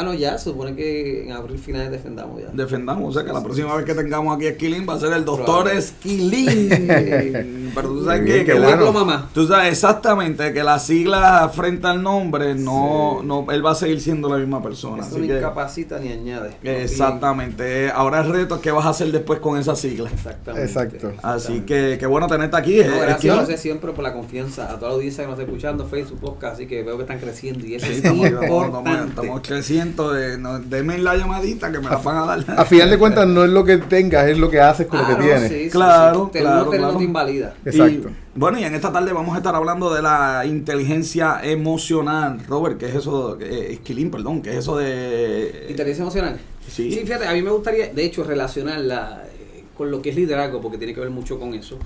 Ah, 0.00 0.02
no, 0.02 0.14
ya, 0.14 0.38
supone 0.38 0.74
que 0.74 1.24
en 1.24 1.32
abril 1.32 1.58
finales 1.58 1.90
defendamos 1.90 2.40
ya. 2.40 2.48
defendamos. 2.52 3.10
O 3.10 3.12
sea, 3.12 3.26
que 3.26 3.32
la 3.34 3.42
próxima 3.42 3.76
vez 3.76 3.84
que 3.84 3.94
tengamos 3.94 4.34
aquí 4.34 4.46
a 4.46 4.50
Esquilín 4.50 4.86
va 4.88 4.94
a 4.94 4.98
ser 5.00 5.12
el 5.12 5.24
doctor. 5.26 5.68
Esquilín. 5.70 6.68
Pero 7.74 7.88
tú 7.88 8.04
sabes 8.04 8.22
que, 8.22 8.44
qué 8.44 8.44
que 8.46 8.58
bueno. 8.58 8.92
la- 8.92 9.04
más. 9.04 9.32
tú 9.32 9.46
sabes 9.46 9.72
exactamente 9.72 10.52
que 10.52 10.62
las 10.64 10.84
siglas 10.86 11.54
frente 11.54 11.86
al 11.86 12.02
nombre 12.02 12.54
no, 12.54 13.22
no, 13.22 13.46
él 13.50 13.64
va 13.64 13.72
a 13.72 13.74
seguir 13.74 14.00
siendo 14.00 14.28
la 14.28 14.38
misma 14.38 14.62
persona. 14.62 15.02
Eso 15.02 15.10
Así 15.16 15.20
no 15.20 15.26
que, 15.28 15.36
incapacita 15.36 15.98
ni 15.98 16.08
añade. 16.12 16.50
exactamente. 16.62 17.90
Ahora 17.90 18.20
el 18.20 18.32
reto 18.32 18.56
es 18.56 18.60
qué 18.60 18.70
vas 18.70 18.86
a 18.86 18.90
hacer 18.90 19.12
después 19.12 19.40
con 19.40 19.58
esa 19.58 19.76
sigla. 19.76 20.08
Exactamente. 20.10 20.66
Exacto. 20.66 21.12
Así 21.22 21.60
que 21.60 21.96
qué 21.98 22.06
bueno 22.06 22.26
tenerte 22.26 22.56
aquí. 22.56 22.78
No, 22.78 22.84
eh, 23.04 23.16
gracias 23.18 23.60
siempre 23.60 23.92
por 23.92 24.02
la 24.04 24.12
confianza, 24.12 24.64
a 24.72 24.76
toda 24.78 24.88
la 24.90 24.94
audiencia 24.96 25.24
que 25.24 25.30
nos 25.30 25.38
está 25.38 25.50
escuchando, 25.50 25.86
Facebook, 25.86 26.20
Podcast, 26.20 26.54
así 26.54 26.66
que 26.66 26.82
veo 26.82 26.96
que 26.96 27.02
están 27.02 27.18
creciendo 27.18 27.66
y 27.66 27.74
eso 27.74 27.86
Sí, 27.86 27.92
es 27.92 27.98
estamos, 27.98 28.26
estamos- 28.26 28.66
importante. 28.66 28.88
estamos- 28.90 29.08
estamos 29.08 29.40
creciendo 29.46 29.89
momento 29.96 30.12
de, 30.12 30.38
no, 30.38 30.58
denme 30.58 30.98
la 30.98 31.16
llamadita 31.16 31.70
que 31.70 31.78
me 31.78 31.88
la 31.88 31.96
van 31.96 32.16
a 32.16 32.26
dar. 32.26 32.44
A 32.60 32.64
final 32.64 32.90
de 32.90 32.98
cuentas, 32.98 33.26
no 33.26 33.44
es 33.44 33.50
lo 33.50 33.64
que 33.64 33.78
tengas, 33.78 34.28
es 34.28 34.38
lo 34.38 34.48
que 34.50 34.60
haces 34.60 34.86
con 34.86 35.00
Ah, 35.00 35.08
lo 35.10 35.16
que 35.16 35.22
tienes. 35.22 35.48
sí, 35.50 35.68
Claro, 35.70 36.30
sí. 36.32 36.38
Claro, 36.40 36.70
claro. 36.70 36.96
te 36.96 37.04
invalida. 37.04 37.54
Exacto. 37.64 38.08
Y, 38.08 38.38
bueno, 38.38 38.58
y 38.58 38.64
en 38.64 38.74
esta 38.74 38.92
tarde 38.92 39.12
vamos 39.12 39.34
a 39.34 39.38
estar 39.38 39.54
hablando 39.54 39.92
de 39.92 40.02
la 40.02 40.44
inteligencia 40.46 41.40
emocional. 41.42 42.40
Robert, 42.48 42.78
¿qué 42.78 42.86
es 42.86 42.94
eso? 42.94 43.38
Eh, 43.40 43.68
Esquilín, 43.72 44.10
perdón, 44.10 44.42
¿qué 44.42 44.50
es 44.50 44.56
eso 44.56 44.76
de...? 44.76 45.66
Inteligencia 45.68 46.02
emocional. 46.02 46.38
Sí. 46.68 46.90
Sí, 46.92 47.00
fíjate, 47.00 47.26
a 47.26 47.32
mí 47.32 47.42
me 47.42 47.50
gustaría, 47.50 47.88
de 47.92 48.04
hecho, 48.04 48.22
relacionarla 48.22 49.24
eh, 49.34 49.64
con 49.76 49.90
lo 49.90 50.00
que 50.00 50.10
es 50.10 50.16
liderazgo, 50.16 50.60
porque 50.60 50.78
tiene 50.78 50.94
que 50.94 51.00
ver 51.00 51.10
mucho 51.10 51.38
con 51.38 51.54
eso. 51.54 51.78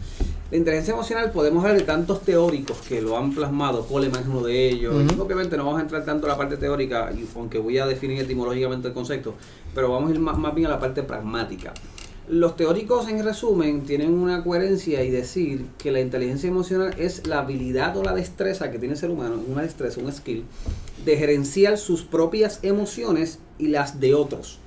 La 0.50 0.58
inteligencia 0.58 0.92
emocional 0.92 1.32
podemos 1.32 1.64
hablar 1.64 1.78
de 1.78 1.84
tantos 1.84 2.20
teóricos 2.20 2.76
que 2.86 3.00
lo 3.00 3.16
han 3.16 3.34
plasmado, 3.34 3.86
Coleman 3.86 4.20
es 4.22 4.28
uno 4.28 4.42
de 4.42 4.68
ellos. 4.68 4.94
Obviamente 5.18 5.56
no 5.56 5.64
vamos 5.64 5.80
a 5.80 5.82
entrar 5.82 6.04
tanto 6.04 6.26
a 6.26 6.30
la 6.30 6.36
parte 6.36 6.58
teórica, 6.58 7.10
aunque 7.34 7.58
voy 7.58 7.78
a 7.78 7.86
definir 7.86 8.20
etimológicamente 8.20 8.88
el 8.88 8.94
concepto, 8.94 9.34
pero 9.74 9.90
vamos 9.90 10.10
a 10.10 10.14
ir 10.14 10.20
más, 10.20 10.36
más 10.36 10.54
bien 10.54 10.66
a 10.66 10.70
la 10.70 10.78
parte 10.78 11.02
pragmática. 11.02 11.72
Los 12.28 12.56
teóricos, 12.56 13.08
en 13.08 13.22
resumen, 13.22 13.82
tienen 13.82 14.12
una 14.14 14.44
coherencia 14.44 15.02
y 15.02 15.10
decir 15.10 15.66
que 15.78 15.90
la 15.90 16.00
inteligencia 16.00 16.48
emocional 16.48 16.94
es 16.98 17.26
la 17.26 17.40
habilidad 17.40 17.96
o 17.96 18.02
la 18.02 18.14
destreza 18.14 18.70
que 18.70 18.78
tiene 18.78 18.94
el 18.94 18.98
ser 18.98 19.10
humano, 19.10 19.42
una 19.46 19.62
destreza, 19.62 20.00
un 20.00 20.12
skill, 20.12 20.44
de 21.04 21.16
gerenciar 21.16 21.76
sus 21.76 22.02
propias 22.02 22.60
emociones 22.62 23.40
y 23.58 23.68
las 23.68 23.98
de 23.98 24.14
otros. 24.14 24.58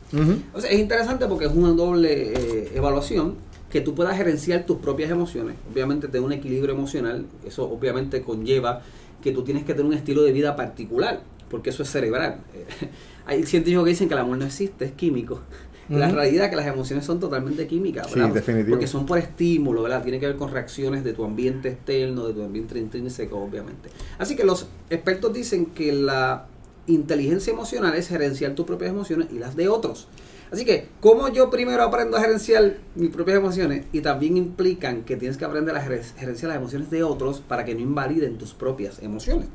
O 0.53 0.61
sea, 0.61 0.69
es 0.69 0.79
interesante 0.79 1.25
porque 1.25 1.45
es 1.45 1.51
una 1.51 1.71
doble 1.71 2.31
eh, 2.33 2.71
evaluación 2.75 3.35
que 3.69 3.81
tú 3.81 3.95
puedas 3.95 4.15
gerenciar 4.17 4.65
tus 4.65 4.77
propias 4.77 5.11
emociones. 5.11 5.55
Obviamente 5.71 6.07
tener 6.07 6.25
un 6.25 6.31
equilibrio 6.33 6.73
emocional, 6.73 7.25
eso 7.45 7.69
obviamente 7.69 8.21
conlleva 8.21 8.81
que 9.21 9.31
tú 9.31 9.43
tienes 9.43 9.63
que 9.65 9.73
tener 9.73 9.85
un 9.87 9.93
estilo 9.93 10.23
de 10.23 10.31
vida 10.31 10.55
particular, 10.55 11.21
porque 11.49 11.69
eso 11.71 11.83
es 11.83 11.89
cerebral. 11.89 12.37
Hay 13.25 13.43
científicos 13.43 13.83
que 13.83 13.89
dicen 13.89 14.07
que 14.07 14.13
el 14.13 14.21
amor 14.21 14.37
no 14.37 14.45
existe, 14.45 14.85
es 14.85 14.91
químico. 14.93 15.41
La 15.89 16.09
realidad 16.09 16.45
es 16.45 16.49
que 16.49 16.55
las 16.57 16.67
emociones 16.67 17.05
son 17.05 17.17
totalmente 17.21 17.65
químicas, 17.65 18.07
Sí, 18.07 18.19
¿verdad? 18.19 18.33
definitivo. 18.33 18.71
Porque 18.71 18.87
son 18.87 19.05
por 19.05 19.17
estímulo, 19.19 19.83
¿verdad? 19.83 20.03
Tiene 20.03 20.19
que 20.19 20.27
ver 20.27 20.35
con 20.35 20.51
reacciones 20.51 21.05
de 21.05 21.13
tu 21.13 21.23
ambiente 21.23 21.69
externo, 21.69 22.27
de 22.27 22.33
tu 22.33 22.43
ambiente 22.43 22.77
intrínseco, 22.77 23.37
obviamente. 23.37 23.87
Así 24.17 24.35
que 24.35 24.43
los 24.43 24.67
expertos 24.89 25.31
dicen 25.33 25.67
que 25.67 25.93
la 25.93 26.47
inteligencia 26.87 27.53
emocional 27.53 27.95
es 27.95 28.09
gerenciar 28.09 28.53
tus 28.53 28.65
propias 28.65 28.91
emociones 28.91 29.27
y 29.31 29.39
las 29.39 29.55
de 29.55 29.69
otros. 29.69 30.09
Así 30.51 30.63
que, 30.63 30.87
como 31.01 31.27
yo 31.29 31.49
primero 31.49 31.83
aprendo 31.83 32.17
a 32.17 32.21
gerenciar 32.21 32.77
mis 32.95 33.09
propias 33.09 33.37
emociones 33.37 33.85
y 33.91 34.01
también 34.01 34.37
implican 34.37 35.03
que 35.03 35.17
tienes 35.17 35.37
que 35.37 35.45
aprender 35.45 35.75
a 35.75 35.81
gerenciar 35.81 36.49
las 36.49 36.57
emociones 36.57 36.89
de 36.89 37.03
otros 37.03 37.41
para 37.41 37.65
que 37.65 37.75
no 37.75 37.81
invaliden 37.81 38.37
tus 38.37 38.53
propias 38.53 39.01
emociones. 39.01 39.49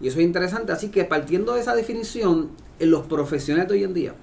Y 0.00 0.08
eso 0.08 0.18
es 0.20 0.24
interesante. 0.24 0.72
Así 0.72 0.90
que 0.90 1.04
partiendo 1.04 1.54
de 1.54 1.60
esa 1.60 1.74
definición, 1.74 2.50
en 2.78 2.90
los 2.90 3.06
profesionales 3.06 3.68
de 3.68 3.74
hoy 3.74 3.84
en 3.84 3.94
día, 3.94 4.14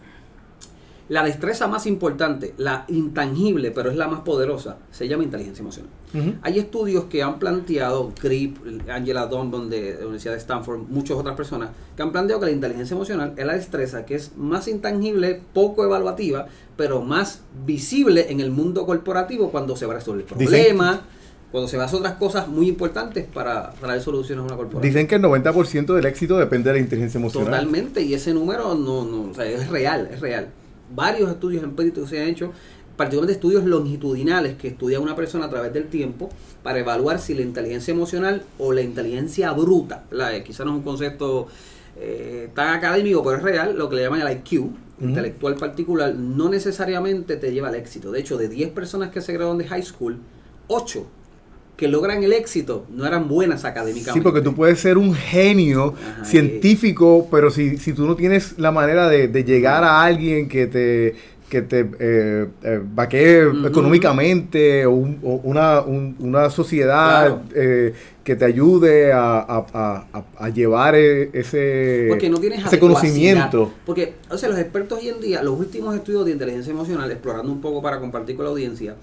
la 1.09 1.23
destreza 1.23 1.67
más 1.67 1.85
importante, 1.85 2.53
la 2.57 2.85
intangible, 2.87 3.71
pero 3.71 3.91
es 3.91 3.97
la 3.97 4.07
más 4.07 4.21
poderosa, 4.21 4.77
se 4.91 5.07
llama 5.07 5.23
inteligencia 5.23 5.61
emocional. 5.61 5.91
Hay 6.41 6.59
estudios 6.59 7.05
que 7.05 7.23
han 7.23 7.39
planteado, 7.39 8.11
Grip, 8.21 8.57
Angela 8.89 9.27
Dunban 9.27 9.69
de 9.69 9.95
la 9.95 10.01
Universidad 10.01 10.33
de 10.33 10.39
Stanford, 10.39 10.81
muchas 10.89 11.17
otras 11.17 11.35
personas, 11.35 11.69
que 11.95 12.03
han 12.03 12.11
planteado 12.11 12.39
que 12.39 12.47
la 12.47 12.51
inteligencia 12.51 12.95
emocional 12.95 13.33
es 13.35 13.45
la 13.45 13.53
destreza 13.53 14.05
que 14.05 14.15
es 14.15 14.35
más 14.37 14.67
intangible, 14.67 15.41
poco 15.53 15.83
evaluativa, 15.83 16.47
pero 16.77 17.01
más 17.01 17.41
visible 17.65 18.27
en 18.29 18.39
el 18.39 18.51
mundo 18.51 18.85
corporativo 18.85 19.51
cuando 19.51 19.75
se 19.75 19.85
va 19.85 19.93
a 19.93 19.97
resolver 19.97 20.25
problemas, 20.25 20.99
cuando 21.51 21.67
se 21.69 21.77
va 21.77 21.83
a 21.83 21.85
hacer 21.85 21.99
otras 21.99 22.15
cosas 22.15 22.47
muy 22.47 22.67
importantes 22.67 23.25
para 23.25 23.71
traer 23.71 24.01
soluciones 24.01 24.43
a 24.43 24.45
una 24.45 24.57
corporación. 24.57 24.81
Dicen 24.81 25.07
que 25.07 25.15
el 25.15 25.21
90% 25.21 25.93
del 25.95 26.05
éxito 26.05 26.37
depende 26.37 26.69
de 26.69 26.75
la 26.75 26.81
inteligencia 26.81 27.17
emocional. 27.17 27.51
Totalmente, 27.51 28.01
y 28.01 28.13
ese 28.13 28.33
número 28.33 28.75
no, 28.75 29.05
no, 29.05 29.31
o 29.31 29.33
sea, 29.33 29.45
es 29.45 29.69
real, 29.69 30.09
es 30.11 30.19
real. 30.19 30.49
Varios 30.93 31.31
estudios 31.31 31.63
empíricos 31.63 32.09
se 32.09 32.21
han 32.21 32.27
hecho, 32.27 32.51
particularmente 32.95 33.33
estudios 33.33 33.65
longitudinales 33.65 34.55
que 34.55 34.69
estudia 34.69 34.99
una 34.99 35.15
persona 35.15 35.45
a 35.45 35.49
través 35.49 35.73
del 35.73 35.87
tiempo 35.87 36.29
para 36.63 36.79
evaluar 36.79 37.19
si 37.19 37.33
la 37.33 37.41
inteligencia 37.41 37.93
emocional 37.93 38.43
o 38.57 38.73
la 38.73 38.81
inteligencia 38.81 39.51
bruta, 39.51 40.05
¿verdad? 40.09 40.35
Eh, 40.35 40.43
quizá 40.43 40.63
no 40.63 40.71
es 40.71 40.77
un 40.77 40.83
concepto 40.83 41.47
eh, 41.97 42.49
tan 42.53 42.73
académico, 42.73 43.23
pero 43.23 43.37
es 43.37 43.43
real, 43.43 43.77
lo 43.77 43.89
que 43.89 43.97
le 43.97 44.03
llaman 44.03 44.21
el 44.21 44.31
IQ, 44.31 44.71
intelectual 45.01 45.55
particular, 45.55 46.15
no 46.15 46.49
necesariamente 46.49 47.35
te 47.35 47.51
lleva 47.51 47.67
al 47.67 47.75
éxito. 47.75 48.11
De 48.11 48.19
hecho, 48.21 48.37
de 48.37 48.47
10 48.47 48.71
personas 48.71 49.11
que 49.11 49.21
se 49.21 49.33
graduan 49.33 49.57
de 49.57 49.67
high 49.67 49.83
school, 49.83 50.17
8 50.67 51.05
que 51.75 51.87
logran 51.87 52.23
el 52.23 52.33
éxito 52.33 52.85
no 52.89 53.05
eran 53.05 53.27
buenas 53.27 53.65
académicamente. 53.65 54.19
Sí, 54.19 54.23
porque 54.23 54.41
tú 54.41 54.55
puedes 54.55 54.79
ser 54.79 54.97
un 54.97 55.13
genio 55.13 55.93
Ajá, 56.13 56.25
científico, 56.25 57.27
pero 57.29 57.49
si, 57.49 57.77
si 57.77 57.93
tú 57.93 58.05
no 58.05 58.15
tienes 58.15 58.57
la 58.57 58.71
manera 58.71 59.09
de, 59.09 59.27
de 59.27 59.43
llegar 59.43 59.83
a 59.83 60.03
alguien 60.03 60.47
que 60.47 60.67
te 60.67 61.15
que 61.49 61.61
te 61.61 61.81
eh, 61.99 62.47
eh, 62.63 62.81
vaquee 62.83 63.43
económicamente 63.67 64.85
o, 64.85 64.91
un- 64.91 65.19
o 65.23 65.35
una, 65.43 65.81
un- 65.81 66.15
una 66.19 66.49
sociedad 66.49 67.27
Claro. 67.27 67.41
eh, 67.53 67.93
que 68.23 68.35
te 68.35 68.45
ayude 68.45 69.13
a, 69.13 69.39
a- 69.41 70.05
a- 70.39 70.49
llevar 70.49 70.95
eh, 70.95 71.29
ese, 71.33 72.07
porque 72.09 72.29
no 72.29 72.39
tienes 72.39 72.59
ese 72.59 72.67
adecuacidad. 72.69 72.99
conocimiento. 73.01 73.71
Porque, 73.85 74.15
o 74.29 74.37
sea, 74.37 74.49
los 74.49 74.57
expertos 74.57 74.99
hoy 74.99 75.09
en 75.09 75.21
día, 75.21 75.43
los 75.43 75.59
últimos 75.59 75.93
estudios 75.95 76.25
de 76.25 76.31
inteligencia 76.31 76.71
emocional, 76.71 77.11
explorando 77.11 77.51
un 77.51 77.61
poco 77.61 77.81
para 77.81 77.99
compartir 77.99 78.35
con 78.35 78.45
la 78.45 78.51
audiencia, 78.51 78.95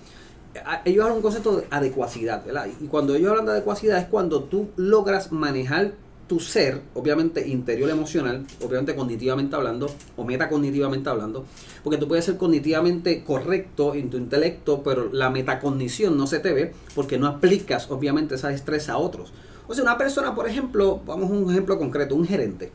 ellos 0.85 1.03
hablan 1.05 1.17
un 1.19 1.23
concepto 1.23 1.57
de 1.59 1.65
adecuacidad, 1.71 2.45
¿verdad? 2.45 2.67
Y 2.81 2.87
cuando 2.87 3.15
ellos 3.15 3.31
hablan 3.31 3.47
de 3.47 3.53
adecuacidad 3.53 3.99
es 3.99 4.07
cuando 4.07 4.43
tú 4.45 4.69
logras 4.77 5.31
manejar 5.33 5.93
tu 6.33 6.41
ser, 6.41 6.81
obviamente 6.95 7.47
interior 7.47 7.91
emocional, 7.91 8.47
obviamente 8.65 8.97
cognitivamente 8.97 9.55
hablando, 9.55 9.91
o 10.17 10.25
metacognitivamente 10.25 11.11
hablando, 11.11 11.45
porque 11.85 11.99
tú 11.99 12.09
puedes 12.09 12.25
ser 12.25 12.39
cognitivamente 12.39 13.23
correcto 13.23 13.95
en 13.95 14.09
tu 14.09 14.17
intelecto, 14.17 14.83
pero 14.83 15.11
la 15.13 15.29
metacognición 15.29 16.17
no 16.17 16.27
se 16.27 16.39
te 16.39 16.55
ve 16.55 16.73
porque 16.95 17.19
no 17.19 17.27
aplicas 17.27 17.91
obviamente 17.91 18.37
esa 18.37 18.49
destreza 18.49 18.95
a 18.95 18.97
otros. 18.97 19.35
O 19.69 19.75
sea, 19.75 19.85
una 19.85 19.99
persona, 19.99 20.35
por 20.35 20.49
ejemplo, 20.49 21.03
vamos 21.05 21.31
a 21.31 21.35
un 21.35 21.51
ejemplo 21.51 21.79
concreto, 21.79 22.15
un 22.15 22.27
gerente, 22.27 22.73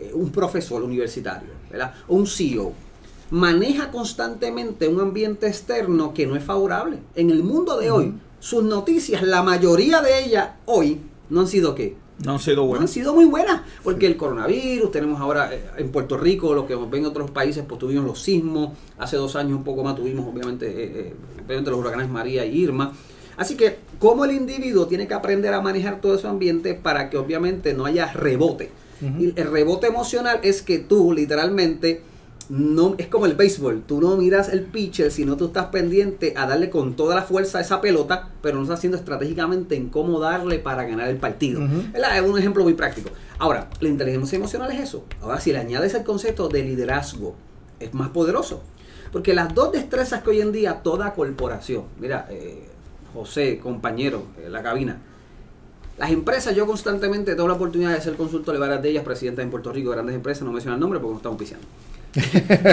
eh, 0.00 0.12
un 0.14 0.30
profesor 0.30 0.82
universitario, 0.82 1.50
¿verdad? 1.70 1.92
O 2.08 2.16
un 2.16 2.26
CEO, 2.26 2.72
maneja 3.30 3.90
constantemente 3.90 4.88
un 4.88 4.98
ambiente 4.98 5.46
externo 5.46 6.14
que 6.14 6.26
no 6.26 6.36
es 6.36 6.42
favorable. 6.42 7.00
En 7.16 7.28
el 7.28 7.42
mundo 7.42 7.76
de 7.76 7.90
hoy, 7.90 8.14
sus 8.40 8.64
noticias, 8.64 9.22
la 9.22 9.42
mayoría 9.42 10.00
de 10.00 10.24
ellas 10.24 10.52
hoy, 10.64 11.02
no 11.28 11.40
han 11.40 11.48
sido 11.48 11.74
qué? 11.74 12.02
No 12.24 12.32
han 12.32 12.38
sido 12.38 12.56
No 12.56 12.66
buenos. 12.66 12.82
han 12.82 12.88
sido 12.88 13.14
muy 13.14 13.24
buenas, 13.26 13.62
porque 13.82 14.06
el 14.06 14.16
coronavirus, 14.16 14.90
tenemos 14.90 15.20
ahora 15.20 15.54
eh, 15.54 15.62
en 15.78 15.90
Puerto 15.90 16.16
Rico, 16.16 16.54
lo 16.54 16.66
que 16.66 16.74
ven 16.74 17.02
en 17.02 17.06
otros 17.06 17.30
países, 17.30 17.64
pues 17.68 17.78
tuvimos 17.78 18.04
los 18.04 18.20
sismos, 18.22 18.70
hace 18.98 19.16
dos 19.16 19.36
años 19.36 19.58
un 19.58 19.64
poco 19.64 19.84
más 19.84 19.94
tuvimos 19.96 20.26
obviamente, 20.26 20.66
eh, 20.66 20.92
eh, 20.94 21.14
obviamente 21.44 21.70
los 21.70 21.80
huracanes 21.80 22.08
María 22.08 22.44
y 22.46 22.56
Irma. 22.58 22.92
Así 23.36 23.56
que, 23.56 23.78
como 23.98 24.24
el 24.24 24.30
individuo 24.30 24.86
tiene 24.86 25.08
que 25.08 25.14
aprender 25.14 25.52
a 25.54 25.60
manejar 25.60 26.00
todo 26.00 26.14
ese 26.14 26.28
ambiente 26.28 26.74
para 26.74 27.10
que 27.10 27.16
obviamente 27.16 27.74
no 27.74 27.84
haya 27.84 28.12
rebote. 28.12 28.70
Y 29.18 29.38
el 29.38 29.50
rebote 29.50 29.88
emocional 29.88 30.38
es 30.42 30.62
que 30.62 30.78
tú 30.78 31.12
literalmente 31.12 32.00
no 32.48 32.94
es 32.98 33.08
como 33.08 33.26
el 33.26 33.34
béisbol, 33.34 33.82
tú 33.86 34.00
no 34.00 34.16
miras 34.16 34.48
el 34.48 34.62
pitcher, 34.62 35.10
sino 35.10 35.36
tú 35.36 35.46
estás 35.46 35.66
pendiente 35.66 36.34
a 36.36 36.46
darle 36.46 36.70
con 36.70 36.94
toda 36.94 37.14
la 37.14 37.22
fuerza 37.22 37.58
a 37.58 37.60
esa 37.60 37.80
pelota, 37.80 38.30
pero 38.42 38.56
no 38.56 38.62
estás 38.62 38.78
haciendo 38.78 38.98
estratégicamente 38.98 39.76
en 39.76 39.88
cómo 39.88 40.20
darle 40.20 40.58
para 40.58 40.84
ganar 40.84 41.08
el 41.08 41.16
partido. 41.16 41.62
Es 41.62 42.22
un 42.22 42.38
ejemplo 42.38 42.62
muy 42.62 42.74
práctico. 42.74 43.10
Ahora, 43.38 43.68
la 43.80 43.88
inteligencia 43.88 44.36
emocional 44.36 44.70
es 44.72 44.80
eso. 44.80 45.04
Ahora, 45.20 45.40
si 45.40 45.52
le 45.52 45.58
añades 45.58 45.94
el 45.94 46.04
concepto 46.04 46.48
de 46.48 46.62
liderazgo, 46.62 47.34
es 47.80 47.94
más 47.94 48.10
poderoso. 48.10 48.62
Porque 49.12 49.32
las 49.32 49.54
dos 49.54 49.72
destrezas 49.72 50.22
que 50.22 50.30
hoy 50.30 50.40
en 50.40 50.52
día 50.52 50.82
toda 50.82 51.14
corporación, 51.14 51.84
mira, 52.00 52.26
eh, 52.30 52.68
José, 53.12 53.58
compañero, 53.58 54.24
eh, 54.42 54.48
la 54.50 54.62
cabina, 54.62 55.00
las 55.98 56.10
empresas, 56.10 56.56
yo 56.56 56.66
constantemente 56.66 57.36
tengo 57.36 57.46
la 57.46 57.54
oportunidad 57.54 57.92
de 57.94 58.00
ser 58.00 58.16
consultor 58.16 58.54
de 58.54 58.60
varias 58.60 58.82
de 58.82 58.90
ellas, 58.90 59.04
presidentas 59.04 59.44
en 59.44 59.50
Puerto 59.50 59.72
Rico, 59.72 59.90
grandes 59.90 60.16
empresas, 60.16 60.42
no 60.42 60.50
menciono 60.50 60.74
el 60.74 60.80
nombre 60.80 60.98
porque 60.98 61.12
no 61.12 61.18
estamos 61.18 61.38
pisando. 61.38 61.64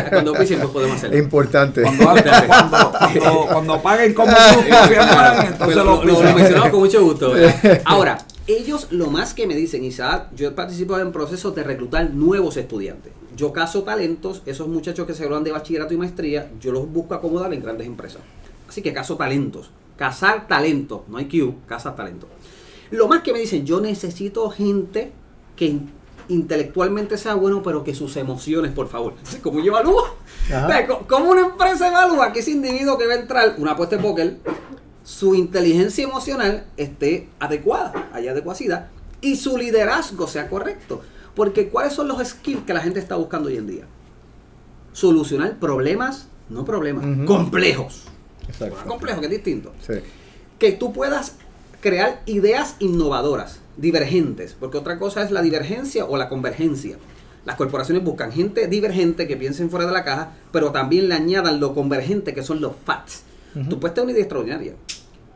Cuando 0.10 0.34
pisen, 0.34 0.60
pues 0.60 0.70
podemos 0.72 0.98
hacerlo. 0.98 1.16
Es 1.18 1.24
importante. 1.24 1.82
Cuando, 1.82 2.06
cuando, 2.48 2.92
cuando, 3.00 3.46
cuando 3.48 3.82
paguen 3.82 4.14
como 4.14 4.32
tú, 4.32 4.60
entonces 5.48 5.76
lo, 5.78 5.84
lo, 5.84 5.96
lo- 5.96 6.06
lo 6.06 6.18
pisan. 6.20 6.36
mencionamos 6.36 6.70
con 6.70 6.80
mucho 6.80 7.04
gusto. 7.04 7.32
¿verdad? 7.32 7.82
Ahora, 7.86 8.18
ellos 8.48 8.88
lo 8.92 9.08
más 9.08 9.34
que 9.34 9.48
me 9.48 9.56
dicen, 9.56 9.84
Isaac, 9.84 10.28
yo 10.36 10.48
he 10.48 10.52
participado 10.52 11.02
en 11.02 11.12
procesos 11.12 11.56
de 11.56 11.64
reclutar 11.64 12.10
nuevos 12.12 12.58
estudiantes. 12.58 13.14
Yo 13.36 13.52
caso 13.54 13.84
talentos, 13.84 14.42
esos 14.46 14.68
muchachos 14.68 15.08
que 15.08 15.14
se 15.14 15.24
gradúan 15.24 15.44
de 15.44 15.52
bachillerato 15.52 15.94
y 15.94 15.98
maestría, 15.98 16.50
yo 16.60 16.72
los 16.72 16.92
busco 16.92 17.14
acomodar 17.14 17.54
en 17.54 17.62
grandes 17.64 17.88
empresas. 17.88 18.22
Así 18.68 18.82
que 18.82 18.94
caso 18.94 19.16
talentos. 19.16 19.72
Cazar 19.98 20.48
talentos, 20.48 21.02
no 21.08 21.18
hay 21.18 21.26
Q, 21.26 21.56
cazar 21.68 21.96
talentos. 21.96 22.30
Lo 22.90 23.08
más 23.08 23.22
que 23.22 23.32
me 23.34 23.40
dicen, 23.40 23.66
yo 23.66 23.80
necesito 23.80 24.50
gente 24.50 25.12
que 25.56 25.78
intelectualmente 26.32 27.18
sea 27.18 27.36
bueno, 27.36 27.62
pero 27.64 27.84
que 27.84 27.94
sus 27.94 28.16
emociones, 28.18 28.72
por 28.72 28.88
favor. 28.88 29.14
¿Cómo 29.44 29.60
yo 29.60 29.72
evalúo? 29.72 30.04
¿Cómo 31.08 31.32
una 31.32 31.42
empresa 31.42 31.88
evalúa 31.88 32.34
que 32.34 32.40
ese 32.40 32.52
individuo 32.52 32.98
que 32.98 33.08
va 33.08 33.14
a 33.14 33.18
entrar, 33.18 33.56
una 33.58 33.72
apuesta 33.72 33.98
de 33.98 34.02
póker, 34.02 34.38
su 35.04 35.36
inteligencia 35.36 36.04
emocional 36.04 36.66
esté 36.78 37.30
adecuada, 37.40 38.10
haya 38.14 38.32
adecuacidad, 38.32 38.90
y 39.22 39.36
su 39.36 39.58
liderazgo 39.58 40.28
sea 40.28 40.50
correcto? 40.50 41.02
Porque 41.36 41.70
¿cuáles 41.70 41.94
son 41.94 42.08
los 42.08 42.26
skills 42.28 42.64
que 42.66 42.74
la 42.74 42.82
gente 42.82 43.00
está 43.00 43.16
buscando 43.16 43.48
hoy 43.50 43.58
en 43.58 43.68
día? 43.68 43.86
Solucionar 44.94 45.58
problemas, 45.58 46.28
no 46.50 46.66
problemas, 46.66 47.06
Ujú. 47.06 47.26
complejos. 47.26 48.04
Exacto. 48.48 48.78
Complejo, 48.86 49.20
que 49.22 49.28
es 49.28 49.32
distinto. 49.32 49.72
Sí. 49.86 49.94
Que 50.60 50.74
tú 50.74 50.92
puedas 50.92 51.36
crear 51.80 52.22
ideas 52.26 52.76
innovadoras, 52.80 53.61
divergentes, 53.78 54.56
porque 54.60 54.78
otra 54.78 55.00
cosa 55.00 55.24
es 55.24 55.32
la 55.32 55.42
divergencia 55.42 56.06
o 56.06 56.18
la 56.18 56.30
convergencia. 56.30 56.98
Las 57.46 57.56
corporaciones 57.56 58.04
buscan 58.04 58.32
gente 58.32 58.68
divergente 58.68 59.28
que 59.28 59.36
piensen 59.36 59.70
fuera 59.70 59.86
de 59.86 59.92
la 59.92 60.04
caja, 60.04 60.34
pero 60.52 60.72
también 60.72 61.10
le 61.10 61.16
añadan 61.16 61.60
lo 61.60 61.74
convergente 61.74 62.34
que 62.34 62.44
son 62.44 62.62
los 62.62 62.74
facts. 62.86 63.24
Ujú. 63.56 63.70
Tú 63.70 63.80
puedes 63.80 63.96
tener 63.96 64.06
una 64.06 64.12
idea 64.14 64.24
extraordinaria, 64.24 64.74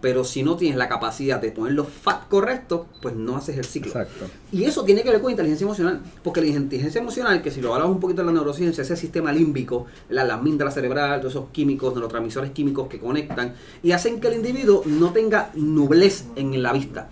pero 0.02 0.24
si 0.24 0.44
no 0.44 0.56
tienes 0.56 0.78
la 0.78 0.88
capacidad 0.88 1.42
de 1.42 1.52
poner 1.52 1.74
los 1.74 1.88
facts 1.88 2.28
correctos, 2.30 2.82
pues 3.02 3.16
no 3.16 3.38
haces 3.38 3.58
el 3.58 3.66
ciclo. 3.66 3.88
Exacto. 3.88 4.26
Y 4.52 4.66
eso 4.66 4.84
tiene 4.84 5.02
que 5.02 5.10
ver 5.10 5.20
con 5.20 5.32
inteligencia 5.32 5.66
emocional, 5.66 6.00
porque 6.24 6.42
la 6.42 6.48
inteligencia 6.48 7.02
emocional, 7.02 7.42
que 7.42 7.50
si 7.50 7.60
lo 7.60 7.74
hablamos 7.74 7.96
un 7.96 8.02
poquito 8.02 8.22
de 8.22 8.28
la 8.28 8.34
neurociencia, 8.34 8.84
ese 8.84 8.96
sistema 8.96 9.32
límbico, 9.32 9.88
la, 10.10 10.24
la 10.24 10.36
amígdala 10.36 10.70
cerebral, 10.70 11.22
todos 11.22 11.34
esos 11.34 11.50
químicos, 11.50 11.96
neurotransmisores 11.96 12.52
químicos 12.52 12.88
que 12.88 13.00
conectan 13.00 13.56
y 13.82 13.94
hacen 13.94 14.20
que 14.20 14.28
el 14.28 14.36
individuo 14.36 14.84
no 14.86 15.12
tenga 15.12 15.50
nublez 15.56 16.26
en 16.36 16.62
la 16.62 16.72
vista. 16.72 17.10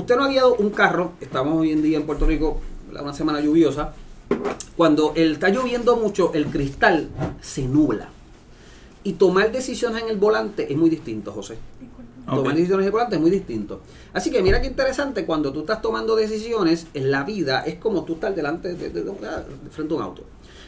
Usted 0.00 0.16
no 0.16 0.24
ha 0.24 0.28
guiado 0.28 0.54
un 0.54 0.70
carro, 0.70 1.12
estamos 1.20 1.58
hoy 1.60 1.72
en 1.72 1.82
día 1.82 1.98
en 1.98 2.06
Puerto 2.06 2.24
Rico, 2.24 2.58
una 2.90 3.12
semana 3.12 3.38
lluviosa, 3.42 3.92
cuando 4.74 5.12
el, 5.14 5.32
está 5.32 5.50
lloviendo 5.50 5.94
mucho, 5.96 6.32
el 6.32 6.46
cristal 6.46 7.10
se 7.42 7.62
nubla. 7.66 8.08
Y 9.04 9.12
tomar 9.14 9.52
decisiones 9.52 10.02
en 10.02 10.08
el 10.08 10.16
volante 10.16 10.72
es 10.72 10.78
muy 10.78 10.88
distinto, 10.88 11.32
José. 11.32 11.58
Tomar 12.24 12.54
decisiones 12.54 12.84
en 12.84 12.86
el 12.86 12.92
volante 12.92 13.16
es 13.16 13.20
muy 13.20 13.30
distinto. 13.30 13.82
Así 14.14 14.30
que 14.30 14.42
mira 14.42 14.62
qué 14.62 14.68
interesante, 14.68 15.26
cuando 15.26 15.52
tú 15.52 15.60
estás 15.60 15.82
tomando 15.82 16.16
decisiones 16.16 16.86
en 16.94 17.10
la 17.10 17.24
vida, 17.24 17.60
es 17.66 17.74
como 17.74 18.04
tú 18.04 18.14
estar 18.14 18.34
delante 18.34 18.68
de, 18.72 18.88
de- 18.88 19.02
de- 19.02 19.02
de 19.02 19.70
frente 19.70 19.92
a 19.92 19.96
un 19.98 20.02
auto. 20.02 20.22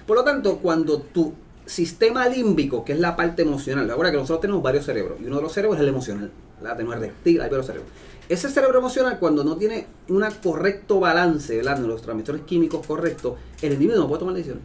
Por 0.06 0.18
lo 0.18 0.24
tanto, 0.24 0.58
cuando 0.58 0.98
tu 1.00 1.32
sistema 1.64 2.28
límbico, 2.28 2.84
que 2.84 2.92
es 2.92 3.00
la 3.00 3.16
parte 3.16 3.40
emocional, 3.42 3.90
ahora 3.90 4.10
que 4.10 4.18
nosotros 4.18 4.42
tenemos 4.42 4.62
varios 4.62 4.84
cerebros, 4.84 5.18
y 5.22 5.24
uno 5.26 5.36
de 5.36 5.42
los 5.42 5.52
cerebros 5.54 5.78
es 5.78 5.82
el 5.84 5.88
emocional, 5.88 6.30
la 6.62 6.76
tenemos 6.76 6.96
el 6.96 7.00
reptil, 7.00 7.40
hay 7.40 7.48
varios 7.48 7.64
cerebros. 7.66 7.90
Ese 8.28 8.48
cerebro 8.48 8.78
emocional, 8.78 9.18
cuando 9.18 9.44
no 9.44 9.56
tiene 9.56 9.86
un 10.08 10.24
correcto 10.42 11.00
balance, 11.00 11.56
¿verdad? 11.56 11.78
de 11.78 11.86
los 11.88 12.02
transmisores 12.02 12.42
químicos 12.42 12.86
correctos, 12.86 13.34
el 13.60 13.72
individuo 13.74 14.00
no 14.02 14.08
puede 14.08 14.20
tomar 14.20 14.34
decisiones. 14.34 14.64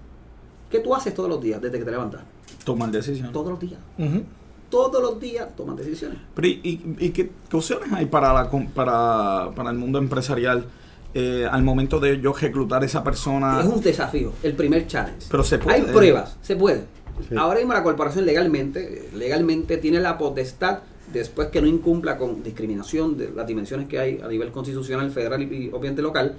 ¿Qué 0.69 0.79
tú 0.79 0.93
haces 0.95 1.13
todos 1.13 1.29
los 1.29 1.41
días 1.41 1.61
desde 1.61 1.79
que 1.79 1.85
te 1.85 1.91
levantas? 1.91 2.21
Tomar 2.63 2.91
decisiones. 2.91 3.31
Todos 3.33 3.49
los 3.51 3.59
días. 3.59 3.79
Ujú. 3.97 4.23
Todos 4.69 5.01
los 5.01 5.19
días 5.19 5.55
tomas 5.55 5.77
decisiones. 5.77 6.17
Pero, 6.35 6.47
¿Y, 6.47 6.51
y- 6.63 6.95
y 7.05 7.09
qué, 7.11 7.31
qué 7.49 7.57
opciones 7.57 7.91
hay 7.93 8.05
para, 8.05 8.33
la, 8.33 8.49
para, 8.73 9.51
para 9.55 9.69
el 9.71 9.77
mundo 9.77 9.97
empresarial 9.97 10.65
eh, 11.13 11.47
al 11.49 11.63
momento 11.63 11.99
de 12.01 12.19
yo 12.19 12.33
reclutar 12.33 12.83
esa 12.83 13.01
persona? 13.03 13.61
Es 13.61 13.65
un 13.65 13.79
desafío, 13.81 14.33
el 14.43 14.53
primer 14.53 14.85
challenge. 14.87 15.27
Pero 15.31 15.43
se 15.43 15.57
puede. 15.57 15.77
Hay 15.77 15.83
pruebas, 15.83 16.35
se 16.41 16.55
puede. 16.57 16.83
Sí. 17.29 17.35
Ahora 17.37 17.59
mismo 17.59 17.73
la 17.73 17.81
corporación 17.81 18.25
legalmente, 18.25 19.09
legalmente 19.15 19.77
tiene 19.77 19.99
la 20.01 20.17
potestad, 20.17 20.79
después 21.13 21.49
que 21.49 21.61
no 21.61 21.67
incumpla 21.67 22.17
con 22.17 22.43
discriminación 22.43 23.17
de 23.17 23.31
las 23.31 23.47
dimensiones 23.47 23.87
que 23.87 23.99
hay 23.99 24.19
a 24.23 24.27
nivel 24.27 24.51
constitucional, 24.51 25.11
federal 25.11 25.41
y 25.41 25.69
obviamente 25.69 26.01
local, 26.01 26.35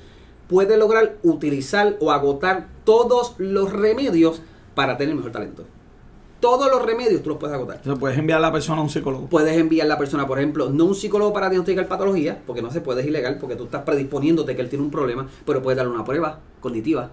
puede 0.48 0.76
lograr 0.76 1.16
utilizar 1.22 1.96
o 2.00 2.10
agotar 2.10 2.68
todos 2.84 3.34
los 3.38 3.72
remedios 3.72 4.40
para 4.74 4.96
tener 4.96 5.14
mejor 5.14 5.32
talento. 5.32 5.64
Todos 6.40 6.70
los 6.70 6.80
remedios 6.84 7.22
tú 7.22 7.30
los 7.30 7.38
puedes 7.38 7.54
agotar. 7.54 7.76
Entonces, 7.76 7.98
puedes 7.98 8.16
enviar 8.16 8.38
a 8.38 8.40
la 8.42 8.52
persona 8.52 8.80
a 8.80 8.84
un 8.84 8.90
psicólogo. 8.90 9.26
Puedes 9.26 9.56
enviar 9.56 9.86
a 9.86 9.88
la 9.88 9.98
persona, 9.98 10.26
por 10.26 10.38
ejemplo, 10.38 10.70
no 10.70 10.84
un 10.84 10.94
psicólogo 10.94 11.32
para 11.32 11.48
diagnosticar 11.48 11.88
patología, 11.88 12.40
porque 12.46 12.62
no 12.62 12.70
se 12.70 12.80
puede, 12.80 13.00
es 13.00 13.08
ilegal, 13.08 13.38
porque 13.40 13.56
tú 13.56 13.64
estás 13.64 13.82
predisponiéndote 13.82 14.54
que 14.54 14.62
él 14.62 14.68
tiene 14.68 14.84
un 14.84 14.90
problema, 14.90 15.26
pero 15.44 15.62
puedes 15.62 15.76
darle 15.76 15.92
una 15.92 16.04
prueba 16.04 16.38
cognitiva, 16.60 17.10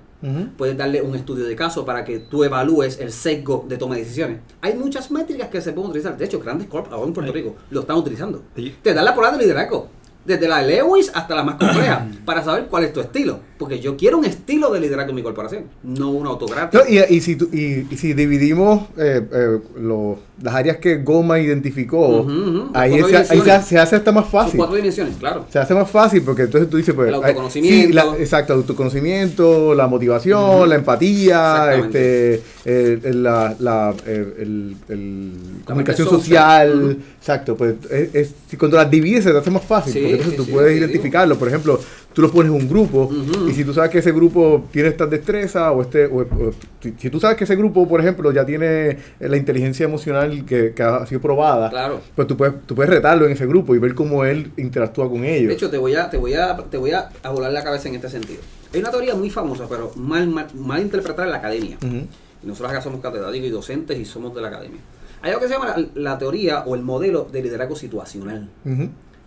puedes 0.58 0.76
darle 0.78 1.02
un 1.02 1.16
estudio 1.16 1.46
de 1.46 1.56
caso 1.56 1.86
para 1.86 2.04
que 2.04 2.20
tú 2.20 2.44
evalúes 2.44 3.00
el 3.00 3.12
sesgo 3.12 3.66
de 3.68 3.78
toma 3.78 3.96
de 3.96 4.02
decisiones. 4.02 4.40
Hay 4.62 4.74
muchas 4.76 5.12
métricas 5.12 5.50
que 5.50 5.62
se 5.62 5.72
pueden 5.72 5.90
utilizar. 5.92 6.18
De 6.18 6.26
hecho, 6.26 6.40
grandes 6.40 6.68
corp 6.68 6.92
ahora 6.92 7.08
en 7.08 7.14
Puerto 7.14 7.32
Sí. 7.32 7.38
Rico 7.40 7.56
lo 7.70 7.82
están 7.82 7.98
utilizando. 7.98 8.42
Sí. 8.56 8.76
Te 8.82 8.94
dan 8.94 9.06
la 9.06 9.14
prueba 9.16 9.36
de 9.38 9.44
liderazgo. 9.44 9.88
Desde 10.26 10.48
la 10.48 10.64
de 10.64 10.78
Lewis 10.78 11.12
hasta 11.14 11.36
la 11.36 11.44
más 11.44 11.56
compleja, 11.56 12.08
para 12.26 12.44
saber 12.44 12.66
cuál 12.66 12.86
es 12.86 12.94
tu 12.94 13.00
estilo. 13.00 13.40
Porque 13.58 13.80
yo 13.80 13.96
quiero 13.96 14.18
un 14.18 14.26
estilo 14.26 14.70
de 14.74 14.82
liderazgo 14.82 15.12
en 15.12 15.16
mi 15.16 15.24
corporación, 15.24 15.64
no 15.84 16.10
un 16.12 16.28
autocrático. 16.28 16.84
No, 16.84 16.90
y, 16.90 17.00
y 17.16 17.22
si, 17.22 17.38
y, 17.54 17.88
y 17.90 17.98
si 17.98 18.14
dividimos 18.14 18.84
eh, 18.98 19.22
eh, 19.32 19.60
lo- 19.80 20.20
las 20.42 20.54
áreas 20.56 20.76
que 20.78 20.98
Goma 20.98 21.40
identificó, 21.40 22.28
ahí, 22.74 23.02
se, 23.02 23.16
ahí 23.16 23.42
se, 23.64 23.78
hace 23.80 23.96
hasta 23.96 24.12
más 24.12 24.26
Sus 24.26 24.32
fácil. 24.34 24.58
cuatro 24.58 24.76
dimensiones, 24.76 25.16
claro. 25.16 25.46
Se 25.50 25.58
hace 25.60 25.74
más 25.74 25.90
fácil 25.90 26.22
porque 26.24 26.42
entonces 26.42 26.70
tú 26.70 26.76
dices, 26.76 26.94
pues. 26.94 27.08
El 27.08 27.14
autoconocimiento. 27.16 27.88
sí, 27.88 27.94
la- 27.94 28.18
exacto, 28.20 28.52
autoconocimiento, 28.54 29.74
la 29.74 29.88
motivación, 29.88 30.68
la 30.68 30.76
empatía, 30.76 31.76
este, 31.76 32.42
el- 32.66 33.24
la, 33.24 33.56
la, 33.60 33.94
el- 34.06 34.76
el- 34.90 35.32
comunicación 35.66 36.10
social. 36.10 36.72
social. 36.72 36.98
Exacto, 37.20 37.56
pues 37.56 37.76
es, 37.90 38.16
es- 38.16 38.34
si 38.50 38.58
cuando 38.58 38.78
las 38.78 38.92
divides 38.92 39.24
se 39.24 39.32
te 39.32 39.38
hace 39.38 39.52
más 39.52 39.64
fácil, 39.64 39.94
Sí, 39.94 40.00
porque 40.00 40.16
entonces 40.16 40.40
sí, 40.40 40.46
tú 40.46 40.52
puedes 40.52 40.78
identificarlo. 40.78 41.38
Por 41.38 41.48
ejemplo, 41.48 41.80
tú 42.16 42.22
los 42.24 42.32
pones 42.32 42.52
en 42.52 42.58
un 42.60 42.68
grupo 42.68 43.12
y 43.48 43.52
si 43.54 43.64
tú 43.64 43.74
sabes 43.74 43.92
que 43.92 44.00
ese 44.00 44.12
grupo 44.12 44.66
tiene 44.72 44.90
estas 44.90 45.10
destrezas 45.10 45.72
o 45.76 45.82
este. 45.84 46.06
O, 46.08 46.22
o- 46.22 46.54
si, 46.82 46.94
si 46.98 47.10
tú 47.12 47.20
sabes 47.20 47.38
que 47.38 47.44
ese 47.44 47.56
grupo, 47.56 47.88
por 47.88 48.00
ejemplo, 48.00 48.32
ya 48.32 48.46
tiene 48.46 48.90
eh, 48.90 48.98
la 49.20 49.38
inteligencia 49.38 49.84
emocional 49.86 50.46
que, 50.46 50.74
que 50.74 50.82
ha 50.82 51.06
sido 51.06 51.20
probada, 51.22 51.70
Claro. 51.70 52.00
pues 52.16 52.28
tú 52.28 52.36
puedes, 52.38 52.56
tú 52.66 52.74
puedes 52.74 52.90
retarlo 52.90 53.26
en 53.26 53.34
ese 53.34 53.46
grupo 53.46 53.76
y 53.76 53.80
ver 53.80 53.94
cómo 53.94 54.24
él 54.26 54.52
interactúa 54.58 55.10
con 55.10 55.24
ellos. 55.26 55.50
De 55.50 55.54
hecho, 55.54 55.70
te 55.70 55.78
voy 55.78 55.94
a, 55.96 56.10
te 56.10 56.18
voy 56.18 56.34
a, 56.34 56.56
te 56.58 56.78
voy 56.78 56.92
a, 56.92 57.10
a 57.22 57.30
volar 57.32 57.52
la 57.52 57.64
cabeza 57.64 57.90
en 57.90 57.96
este 57.96 58.10
sentido. 58.10 58.40
Hay 58.74 58.80
una 58.80 58.90
teoría 58.92 59.14
muy 59.16 59.30
famosa, 59.30 59.66
pero 59.70 59.92
mal, 59.96 60.28
mal, 60.28 60.48
mal 60.56 60.82
interpretada 60.82 61.26
en 61.26 61.32
la 61.32 61.38
academia. 61.38 61.78
Y 61.82 62.48
nosotros 62.48 62.72
acá 62.72 62.82
somos 62.82 63.02
catedráticos 63.02 63.48
y 63.48 63.52
docentes 63.52 64.00
y 64.00 64.06
somos 64.06 64.34
de 64.36 64.42
la 64.42 64.48
academia. 64.50 64.80
Hay 65.22 65.30
algo 65.32 65.42
que 65.42 65.48
se 65.48 65.54
llama 65.54 65.76
la, 65.78 65.86
la 65.96 66.18
teoría 66.18 66.60
o 66.66 66.76
el 66.76 66.82
modelo 66.84 67.28
de 67.32 67.42
liderazgo 67.42 67.76
situacional, 67.76 68.48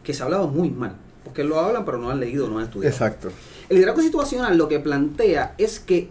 que 0.04 0.14
se 0.14 0.22
ha 0.22 0.26
hablado 0.26 0.46
muy 0.48 0.70
mal. 0.70 0.92
Porque 1.28 1.44
lo 1.44 1.60
hablan, 1.60 1.84
pero 1.84 1.98
no 1.98 2.08
han 2.08 2.20
leído, 2.20 2.48
no 2.48 2.58
han 2.58 2.64
estudiado. 2.64 2.90
Exacto. 2.90 3.28
El 3.68 3.76
liderazgo 3.76 4.00
situacional 4.00 4.56
lo 4.56 4.66
que 4.66 4.80
plantea 4.80 5.54
es 5.58 5.78
que 5.78 6.08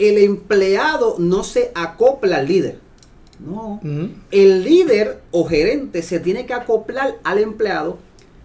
el 0.00 0.18
empleado 0.18 1.14
no 1.20 1.44
se 1.44 1.70
acopla 1.76 2.38
al 2.38 2.48
líder. 2.48 2.80
No. 3.38 3.80
El 4.32 4.64
líder 4.64 5.20
o 5.30 5.44
gerente 5.44 6.02
se 6.02 6.18
tiene 6.18 6.44
que 6.44 6.54
acoplar 6.54 7.18
al 7.22 7.38
empleado 7.38 7.98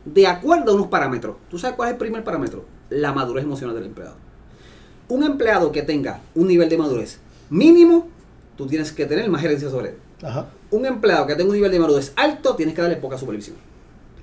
de 0.06 0.28
acuerdo 0.28 0.72
a 0.72 0.76
unos 0.76 0.86
parámetros. 0.86 1.38
¿Tú 1.50 1.58
sabes 1.58 1.76
cuál 1.76 1.90
es 1.90 1.94
el 1.94 1.98
primer 1.98 2.24
parámetro? 2.24 2.64
La 2.92 3.12
madurez 3.12 3.44
emocional 3.44 3.74
del 3.74 3.86
empleado. 3.86 4.18
Un 5.08 5.24
empleado 5.24 5.72
que 5.72 5.82
tenga 5.82 6.22
un 6.36 6.48
nivel 6.48 6.70
de 6.70 6.78
madurez 6.78 7.18
mínimo, 7.50 8.08
tú 8.56 8.68
tienes 8.68 8.92
que 8.92 9.08
tener 9.08 9.28
más 9.32 9.42
gerencia 9.42 9.72
sobre 9.72 9.90
él. 9.90 9.96
Ajá. 10.22 10.46
Un 10.70 10.86
empleado 10.86 11.26
que 11.26 11.34
tenga 11.34 11.50
un 11.50 11.56
nivel 11.56 11.72
de 11.72 11.80
madurez 11.80 12.14
alto, 12.16 12.56
tienes 12.56 12.76
que 12.76 12.84
darle 12.84 12.98
poca 12.98 13.18
supervisión. 13.18 13.56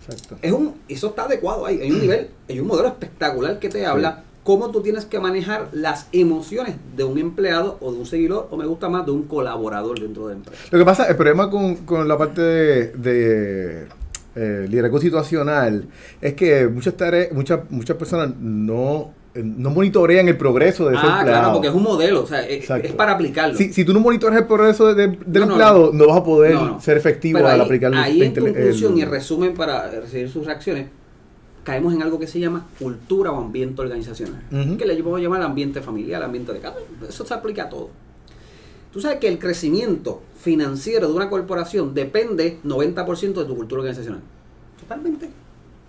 Exacto. 0.08 0.36
Es 0.42 0.52
un, 0.52 0.74
eso 0.88 1.08
está 1.08 1.24
adecuado 1.24 1.66
ahí. 1.66 1.80
Hay 1.80 1.90
un 1.90 2.00
nivel, 2.00 2.30
hay 2.48 2.60
un 2.60 2.66
modelo 2.66 2.88
espectacular 2.88 3.58
que 3.58 3.68
te 3.68 3.86
habla 3.86 4.24
cómo 4.44 4.70
tú 4.70 4.82
tienes 4.82 5.06
que 5.06 5.18
manejar 5.18 5.68
las 5.72 6.06
emociones 6.12 6.76
de 6.96 7.04
un 7.04 7.18
empleado 7.18 7.78
o 7.80 7.92
de 7.92 7.98
un 7.98 8.06
seguidor, 8.06 8.48
o 8.50 8.56
me 8.56 8.66
gusta 8.66 8.88
más, 8.88 9.06
de 9.06 9.12
un 9.12 9.22
colaborador 9.22 9.98
dentro 9.98 10.28
de 10.28 10.34
la 10.34 10.38
empresa. 10.38 10.62
Lo 10.70 10.78
que 10.78 10.84
pasa, 10.84 11.08
el 11.08 11.16
problema 11.16 11.50
con, 11.50 11.76
con 11.76 12.06
la 12.06 12.18
parte 12.18 12.42
de, 12.42 12.86
de, 12.92 13.88
eh, 14.36 14.66
liderazgo 14.68 15.00
situacional 15.00 15.86
es 16.20 16.34
que 16.34 16.68
muchas 16.68 16.94
tareas, 16.94 17.32
muchas, 17.32 17.70
muchas 17.70 17.96
personas 17.96 18.36
no, 18.38 19.12
no 19.34 19.70
monitorean 19.70 20.28
el 20.28 20.36
progreso 20.36 20.86
de 20.88 20.96
ese 20.96 21.04
Ah, 21.04 21.18
empleado. 21.18 21.40
claro, 21.40 21.52
porque 21.54 21.68
es 21.68 21.74
un 21.74 21.82
modelo, 21.82 22.22
o 22.22 22.26
sea, 22.26 22.46
es, 22.46 22.66
para 22.92 23.12
aplicarlo. 23.12 23.56
Si, 23.56 23.72
si 23.72 23.84
tú 23.84 23.92
no 23.92 24.00
monitoreas 24.00 24.42
el 24.42 24.46
progreso 24.46 24.94
de- 24.94 25.08
del 25.08 25.18
No, 25.26 25.38
no, 25.40 25.52
empleado, 25.52 25.90
no, 25.92 26.06
vas 26.06 26.18
a 26.18 26.24
poder 26.24 26.54
No, 26.54 26.80
ser 26.80 26.96
efectivo 26.96 27.38
Pero 27.38 27.48
al 27.48 27.60
ahí, 27.60 27.66
aplicar 27.66 27.94
ahí 27.94 28.22
en 28.22 28.34
conclusión 28.34 28.92
el- 28.92 28.98
y 28.98 29.02
en 29.02 29.10
resumen 29.10 29.54
para 29.54 29.90
recibir 29.90 30.28
sus 30.30 30.46
reacciones, 30.46 30.86
caemos 31.64 31.94
en 31.94 32.02
algo 32.02 32.18
que 32.18 32.26
se 32.26 32.38
llama 32.38 32.66
cultura 32.78 33.32
o 33.32 33.40
ambiente 33.40 33.80
organizacional. 33.82 34.42
Que 34.78 34.84
le 34.84 34.94
podemos 35.02 35.20
llamar 35.20 35.42
ambiente 35.42 35.80
familiar, 35.80 36.22
ambiente 36.22 36.52
de 36.52 36.60
casa. 36.60 36.76
Eso 37.08 37.26
se 37.26 37.34
aplica 37.34 37.64
a 37.64 37.68
todo. 37.68 37.90
Tú 38.92 39.00
sabes 39.00 39.18
que 39.18 39.26
el 39.26 39.40
crecimiento 39.40 40.22
financiero 40.40 41.08
de 41.08 41.14
una 41.14 41.28
corporación 41.28 41.92
depende 41.94 42.58
90% 42.62 43.40
de 43.40 43.46
tu 43.46 43.56
cultura 43.56 43.80
organizacional. 43.80 44.20
Totalmente. 44.78 45.28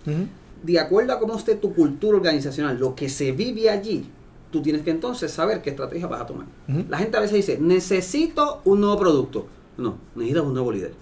Ujú. 0.06 0.26
De 0.62 0.78
acuerdo 0.78 1.12
a 1.12 1.18
cómo 1.18 1.36
esté 1.36 1.54
tu 1.54 1.74
cultura 1.74 2.16
organizacional, 2.16 2.78
lo 2.78 2.94
que 2.94 3.08
se 3.08 3.32
vive 3.32 3.70
allí, 3.70 4.06
tú 4.50 4.62
tienes 4.62 4.82
que 4.82 4.90
entonces 4.90 5.30
saber 5.30 5.62
qué 5.62 5.70
estrategia 5.70 6.06
vas 6.06 6.22
a 6.22 6.26
tomar. 6.26 6.46
La 6.88 6.98
gente 6.98 7.16
a 7.16 7.20
veces 7.20 7.36
dice, 7.36 7.58
necesito 7.60 8.62
un 8.64 8.80
nuevo 8.80 8.98
producto. 8.98 9.46
No, 9.76 9.98
necesitas 10.14 10.44
un 10.44 10.54
nuevo 10.54 10.72
líder. 10.72 10.92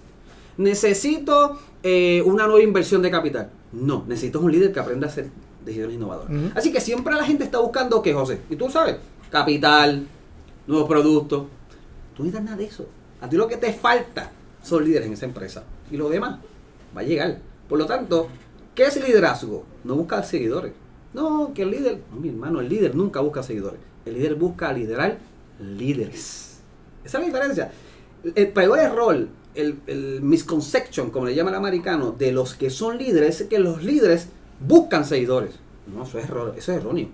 Necesito 0.57 1.57
eh, 1.83 2.21
una 2.25 2.47
nueva 2.47 2.63
inversión 2.63 3.01
de 3.01 3.11
capital. 3.11 3.49
No, 3.71 4.03
necesitas 4.07 4.41
un 4.41 4.51
líder 4.51 4.71
que 4.71 4.79
aprenda 4.79 5.07
a 5.07 5.09
hacer 5.09 5.29
decisiones 5.63 5.95
innovadoras. 5.95 6.29
Ujú. 6.29 6.51
Así 6.55 6.71
que 6.71 6.79
siempre 6.79 7.13
la 7.15 7.23
gente 7.23 7.43
está 7.43 7.59
buscando, 7.59 8.01
¿qué, 8.01 8.13
José? 8.13 8.41
Y 8.49 8.55
tú 8.55 8.69
sabes, 8.69 8.97
capital, 9.29 10.05
nuevos 10.67 10.87
productos. 10.87 11.43
Tú 12.15 12.23
no 12.23 12.25
necesitas 12.25 12.43
nada 12.43 12.57
de 12.57 12.65
eso. 12.65 12.85
A 13.21 13.29
ti 13.29 13.35
lo 13.35 13.47
que 13.47 13.57
te 13.57 13.73
falta 13.73 14.31
son 14.61 14.83
líderes 14.85 15.07
en 15.07 15.13
esa 15.13 15.25
empresa. 15.25 15.63
Y 15.91 15.97
lo 15.97 16.09
demás 16.09 16.39
va 16.95 17.01
a 17.01 17.03
llegar. 17.03 17.39
Por 17.67 17.79
lo 17.79 17.85
tanto, 17.85 18.29
¿qué 18.75 18.83
es 18.83 19.03
liderazgo? 19.03 19.65
No 19.83 19.95
buscar 19.95 20.25
seguidores. 20.25 20.73
No, 21.13 21.53
que 21.53 21.63
el 21.63 21.71
líder, 21.71 21.99
no, 22.11 22.19
mi 22.19 22.29
hermano, 22.29 22.59
el 22.59 22.69
líder 22.69 22.93
nunca 22.93 23.21
busca 23.21 23.41
seguidores. 23.41 23.79
El 24.05 24.15
líder 24.15 24.35
busca 24.35 24.71
liderar 24.73 25.17
líderes. 25.59 26.59
Esa 27.03 27.17
es 27.17 27.21
la 27.21 27.25
diferencia. 27.25 27.71
El 28.35 28.49
peor 28.49 28.79
error, 28.79 29.27
el, 29.55 29.79
el 29.87 30.21
misconception, 30.21 31.09
como 31.09 31.25
le 31.25 31.35
llama 31.35 31.51
el 31.51 31.55
americano, 31.55 32.11
de 32.11 32.31
los 32.31 32.53
que 32.53 32.69
son 32.69 32.97
líderes 32.97 33.41
es 33.41 33.47
que 33.47 33.59
los 33.59 33.83
líderes 33.83 34.27
buscan 34.59 35.05
seguidores. 35.05 35.55
No, 35.87 36.03
eso 36.03 36.19
es, 36.19 36.25
error, 36.25 36.53
eso 36.57 36.71
es 36.71 36.79
erróneo. 36.79 37.07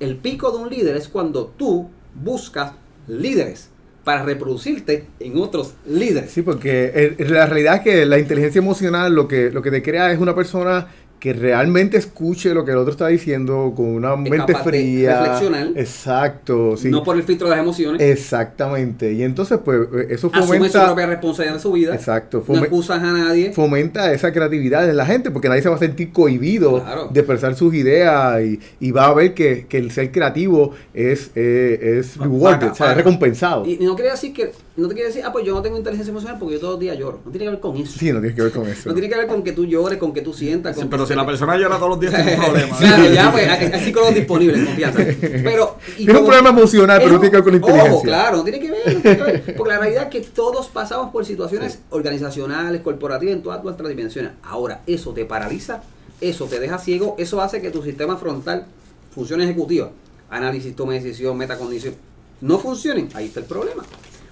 El 0.00 0.16
pico 0.16 0.50
de 0.50 0.58
un 0.58 0.70
líder 0.70 0.96
es 0.96 1.08
cuando 1.08 1.46
tú 1.46 1.88
buscas 2.14 2.72
líderes 3.06 3.68
para 4.02 4.22
reproducirte 4.22 5.06
en 5.18 5.38
otros 5.38 5.74
líderes. 5.86 6.30
Sí, 6.30 6.42
porque 6.42 7.16
en 7.18 7.32
la 7.32 7.46
realidad 7.46 7.76
es 7.76 7.80
que 7.80 8.06
la 8.06 8.18
inteligencia 8.18 8.58
emocional 8.58 9.14
lo 9.14 9.26
que, 9.26 9.50
lo 9.50 9.62
que 9.62 9.70
te 9.70 9.82
crea 9.82 10.12
es 10.12 10.18
una 10.18 10.34
persona 10.34 10.88
que 11.24 11.32
realmente 11.32 11.96
escuche 11.96 12.52
lo 12.52 12.66
que 12.66 12.72
el 12.72 12.76
otro 12.76 12.90
está 12.92 13.08
diciendo 13.08 13.72
con 13.74 13.86
una 13.86 14.14
mente 14.14 14.36
capaz 14.52 14.64
fría. 14.64 15.20
reflexionar. 15.22 15.68
Exacto, 15.74 16.76
sí. 16.76 16.90
No 16.90 17.02
por 17.02 17.16
el 17.16 17.22
filtro 17.22 17.46
de 17.48 17.52
las 17.52 17.60
emociones. 17.60 18.02
Exactamente. 18.02 19.10
Y 19.10 19.22
entonces, 19.22 19.58
pues, 19.64 19.88
eso 20.10 20.26
Asume 20.30 20.42
su 20.42 20.52
fomenta. 20.52 20.84
propia 20.84 21.06
responsabilidad 21.06 21.54
de 21.56 21.60
su 21.62 21.72
vida. 21.72 21.94
Exacto. 21.94 22.44
No 22.46 22.58
acusas 22.60 23.02
a 23.02 23.10
nadie. 23.10 23.52
fomenta 23.54 24.12
esa 24.12 24.34
creatividad 24.34 24.86
en 24.86 24.98
la 24.98 25.06
gente 25.06 25.30
porque 25.30 25.48
nadie 25.48 25.62
se 25.62 25.70
va 25.70 25.76
a 25.76 25.78
sentir 25.78 26.12
cohibido 26.12 26.82
Claro. 26.82 27.08
de 27.10 27.20
expresar 27.20 27.54
sus 27.54 27.72
ideas 27.74 28.42
y, 28.42 28.60
y 28.78 28.90
va 28.90 29.06
a 29.06 29.14
ver 29.14 29.32
que, 29.32 29.64
que 29.66 29.78
el 29.78 29.92
ser 29.92 30.12
creativo 30.12 30.72
es, 30.92 31.30
eh, 31.36 31.96
es 32.00 32.18
rewarded, 32.18 32.72
o 32.72 32.74
sea, 32.74 32.90
es 32.90 32.98
recompensado. 32.98 33.64
Y, 33.64 33.78
y 33.80 33.86
no 33.86 33.94
quiere 33.94 34.10
decir 34.10 34.34
que, 34.34 34.52
no 34.76 34.88
te 34.88 34.94
quiere 34.94 35.08
decir, 35.08 35.22
ah, 35.24 35.30
pues 35.32 35.44
yo 35.44 35.54
no 35.54 35.62
tengo 35.62 35.76
inteligencia 35.76 36.10
emocional 36.10 36.36
porque 36.38 36.54
yo 36.54 36.60
todos 36.60 36.72
los 36.74 36.80
días 36.80 36.98
lloro. 36.98 37.20
No 37.24 37.30
tiene 37.30 37.44
que 37.46 37.50
ver 37.52 37.60
con 37.60 37.76
eso. 37.76 37.96
Sí, 37.96 38.12
no 38.12 38.20
tiene 38.20 38.34
que 38.34 38.42
ver 38.42 38.50
con 38.52 38.66
eso. 38.66 38.88
No 38.88 38.94
tiene 38.94 39.08
que 39.08 39.16
ver 39.16 39.26
con 39.28 39.42
que 39.44 39.52
tú 39.52 39.64
llores, 39.66 39.98
con 39.98 40.12
que 40.12 40.20
tú 40.20 40.32
sientas. 40.32 40.74
Sí, 40.74 40.80
con 40.82 40.90
pero 40.90 41.04
que- 41.04 41.12
si 41.12 41.14
la 41.16 41.24
persona 41.24 41.56
llora 41.56 41.76
todos 41.76 41.90
los 41.90 42.00
días, 42.00 42.12
tiene 42.14 42.34
un 42.36 42.40
problema. 42.44 42.76
claro, 42.78 43.04
ya, 43.12 43.30
pues, 43.32 43.48
hay, 43.50 43.66
hay 43.72 43.84
psicólogos 43.84 44.14
disponibles, 44.16 44.64
confianza. 44.66 44.98
Pero, 45.20 45.76
y 45.96 46.04
Tiene 46.04 46.18
un 46.18 46.24
problema 46.26 46.48
emocional, 46.50 46.98
pero 47.00 47.12
no 47.12 47.20
tiene 47.20 47.30
que 47.30 47.36
ver 47.40 47.44
con 47.44 47.52
la 47.52 47.58
Ojo, 47.58 47.68
inteligencia. 47.76 48.08
claro, 48.08 48.36
no 48.38 48.42
tiene 48.42 48.60
que 48.60 48.70
ver, 48.72 48.94
no 48.94 49.00
tiene 49.00 49.16
que 49.16 49.22
ver. 49.22 49.56
Porque 49.56 49.72
la 49.72 49.78
realidad 49.78 50.02
es 50.04 50.08
que 50.10 50.20
todos 50.28 50.66
pasamos 50.68 51.12
por 51.12 51.24
situaciones 51.24 51.78
organizacionales, 51.90 52.80
corporativas, 52.80 53.34
en 53.36 53.42
todas 53.42 53.62
nuestras 53.62 53.88
dimensiones. 53.88 54.32
Ahora, 54.42 54.80
eso 54.88 55.12
te 55.12 55.24
paraliza, 55.24 55.82
eso 56.20 56.46
te 56.46 56.58
deja 56.58 56.78
ciego, 56.78 57.14
eso 57.18 57.40
hace 57.40 57.60
que 57.62 57.70
tu 57.70 57.82
sistema 57.82 58.16
frontal, 58.16 58.66
función 59.14 59.40
ejecutiva, 59.40 59.90
análisis, 60.30 60.74
toma 60.74 60.94
de 60.94 61.00
decisión, 61.00 61.36
metacondición, 61.38 61.94
no 62.40 62.58
funcionen. 62.58 63.08
Ahí 63.14 63.26
está 63.26 63.38
el 63.38 63.46
problema. 63.46 63.84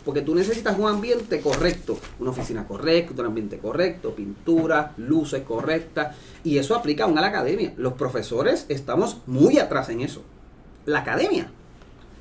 Porque 0.05 0.23
tú 0.23 0.35
necesitas 0.35 0.79
un 0.79 0.89
ambiente 0.89 1.41
correcto, 1.41 1.99
una 2.19 2.31
oficina 2.31 2.67
correcta, 2.67 3.23
un 3.23 3.29
ambiente 3.29 3.59
correcto, 3.59 4.15
pintura, 4.15 4.93
luces 4.97 5.43
correctas. 5.43 6.17
Y 6.43 6.59
eso 6.59 6.75
aplica 6.75 7.05
aún 7.05 7.19
a 7.19 7.21
la 7.21 7.29
academia. 7.29 7.73
Los 7.77 7.95
profesores 7.95 8.67
estamos 8.69 9.19
muy 9.27 9.59
atrás 9.59 9.89
en 9.91 10.01
eso. 10.01 10.23
La 10.87 11.01
academia, 11.01 11.51